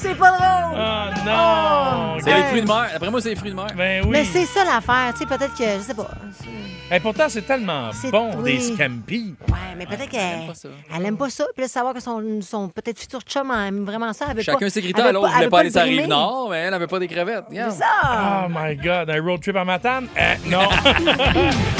c'est- 0.01 0.15
pas 0.15 0.31
drôle. 0.31 0.79
Ah 0.79 1.11
non! 1.25 2.21
C'est 2.23 2.35
les 2.35 2.43
fruits 2.45 2.63
de 2.63 2.67
mer. 2.67 2.89
Après 2.95 3.11
moi, 3.11 3.21
c'est 3.21 3.31
les 3.31 3.37
fruits 3.37 3.51
de 3.51 3.57
mer. 3.57 3.67
Ben 3.77 4.03
oui. 4.05 4.11
Mais 4.11 4.25
c'est 4.25 4.47
ça 4.47 4.65
l'affaire. 4.65 5.13
Tu 5.13 5.19
sais, 5.21 5.27
peut-être 5.27 5.55
que, 5.57 5.65
je 5.65 5.81
sais 5.83 5.95
pas. 5.95 6.11
Et 6.93 6.99
pourtant, 7.01 7.27
c'est 7.29 7.43
tellement 7.43 7.91
C'est- 7.93 8.11
bon, 8.11 8.31
oui. 8.39 8.59
des 8.59 8.75
scampi. 8.75 9.35
Ouais, 9.49 9.55
mais 9.79 9.87
peut-être 9.87 10.09
qu'elle 10.09 10.21
elle 10.97 11.07
aime 11.07 11.17
pas 11.17 11.31
ça. 11.31 11.45
Puis 11.55 11.63
là, 11.63 11.69
savoir 11.69 11.95
que 11.95 12.01
son, 12.01 12.41
son 12.43 12.69
peut-être 12.69 12.99
futur 12.99 13.21
chum 13.23 13.51
aime 13.53 13.85
vraiment 13.85 14.13
ça. 14.13 14.27
Elle 14.31 14.37
veut 14.39 14.43
Chacun 14.43 14.59
pas, 14.59 14.71
ses 14.71 14.81
elle 14.81 14.85
critères. 14.87 15.07
veut 15.07 15.13
L'autre 15.13 15.27
elle 15.29 15.33
voulait 15.35 15.45
veut 15.45 15.51
pas 15.51 15.59
aller 15.61 15.69
le 15.69 15.73
sur 15.73 15.81
la 15.81 15.87
rive 15.87 16.07
nord, 16.09 16.49
mais 16.51 16.57
elle 16.59 16.75
avait 16.75 16.87
pas 16.89 16.99
des 16.99 17.09
crevettes. 17.09 17.45
Regarde. 17.49 17.71
C'est 17.73 17.79
ça. 17.79 18.47
Oh 18.47 18.49
my 18.51 18.75
God, 18.77 19.09
un 19.11 19.23
road 19.23 19.41
trip 19.41 19.57
à 19.57 19.65
Matane? 19.65 20.09
Eh, 20.17 20.49
non. 20.49 20.69